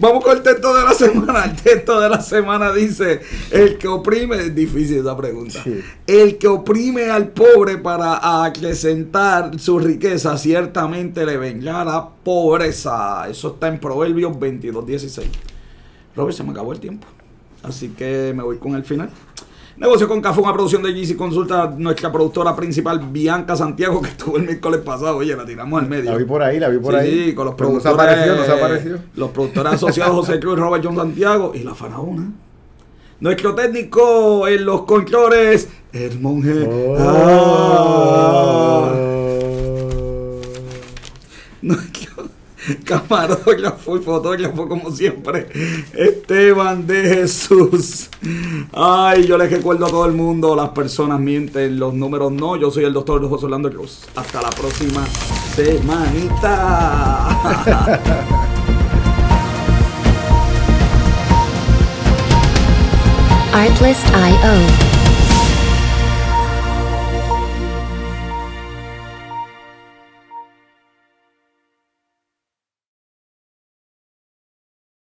Vamos 0.00 0.24
con 0.24 0.36
el 0.36 0.42
texto 0.42 0.74
de 0.74 0.84
la 0.84 0.94
semana. 0.94 1.44
El 1.44 1.56
texto 1.56 2.00
de 2.00 2.08
la 2.08 2.20
semana 2.20 2.72
dice, 2.72 3.20
el 3.50 3.78
que 3.78 3.88
oprime, 3.88 4.36
es 4.36 4.54
difícil 4.54 4.98
esa 4.98 5.16
pregunta. 5.16 5.62
Sí. 5.62 5.80
El 6.06 6.38
que 6.38 6.48
oprime 6.48 7.10
al 7.10 7.28
pobre 7.28 7.78
para 7.78 8.44
acrecentar 8.44 9.58
su 9.58 9.78
riqueza, 9.78 10.36
ciertamente 10.38 11.26
le 11.26 11.36
vendrá 11.36 11.84
la 11.84 12.08
pobreza. 12.08 13.28
Eso 13.28 13.54
está 13.54 13.68
en 13.68 13.78
Proverbios 13.78 14.38
22, 14.38 14.86
16. 14.86 15.28
Robert, 16.14 16.36
se 16.36 16.44
me 16.44 16.50
acabó 16.50 16.72
el 16.72 16.80
tiempo. 16.80 17.06
Así 17.62 17.88
que 17.88 18.32
me 18.34 18.42
voy 18.42 18.58
con 18.58 18.74
el 18.74 18.84
final. 18.84 19.10
Negocio 19.78 20.08
con 20.08 20.22
Café, 20.22 20.40
una 20.40 20.54
producción 20.54 20.82
de 20.82 20.92
GC 20.92 21.16
Consulta, 21.16 21.74
nuestra 21.76 22.10
productora 22.10 22.56
principal, 22.56 22.98
Bianca 23.10 23.54
Santiago, 23.56 24.00
que 24.00 24.08
estuvo 24.08 24.38
el 24.38 24.44
miércoles 24.44 24.80
pasado. 24.80 25.18
Oye, 25.18 25.36
la 25.36 25.44
tiramos 25.44 25.82
al 25.82 25.86
medio. 25.88 26.12
La 26.12 26.16
vi 26.16 26.24
por 26.24 26.42
ahí, 26.42 26.58
la 26.58 26.68
vi 26.70 26.78
por 26.78 26.94
Sí, 26.94 26.98
ahí. 27.00 27.24
sí, 27.26 27.34
con 27.34 27.44
los 27.44 27.54
Pero 27.56 27.68
productores. 27.70 27.94
apareció, 27.94 28.36
no 28.36 28.44
se 28.44 28.52
apareció. 28.52 28.98
Los 29.16 29.30
productores 29.32 29.72
asociados 29.74 30.14
José 30.14 30.40
Cruz, 30.40 30.58
Robert 30.58 30.82
John 30.82 30.96
Santiago 30.96 31.52
y 31.54 31.58
la 31.62 31.74
faraona. 31.74 32.32
Nuestro 33.20 33.54
técnico 33.54 34.48
en 34.48 34.64
los 34.64 34.82
controles, 34.82 35.68
el 35.92 36.20
monje. 36.20 36.66
Oh. 36.66 36.96
Ah. 36.98 38.85
camarógrafo 42.84 43.96
y 43.96 44.00
fotógrafo, 44.00 44.68
como 44.68 44.90
siempre, 44.90 45.48
Esteban 45.94 46.86
de 46.86 47.02
Jesús. 47.02 48.10
Ay, 48.72 49.26
yo 49.26 49.38
les 49.38 49.50
recuerdo 49.50 49.86
a 49.86 49.90
todo 49.90 50.06
el 50.06 50.12
mundo: 50.12 50.54
las 50.56 50.70
personas 50.70 51.20
mienten, 51.20 51.78
los 51.78 51.94
números 51.94 52.32
no. 52.32 52.56
Yo 52.56 52.70
soy 52.70 52.84
el 52.84 52.92
doctor 52.92 53.26
José 53.28 53.46
Orlando 53.46 53.70
Cruz. 53.70 54.00
Hasta 54.14 54.42
la 54.42 54.50
próxima 54.50 55.04
semanita. 55.54 57.28
Artlist.io 63.52 64.85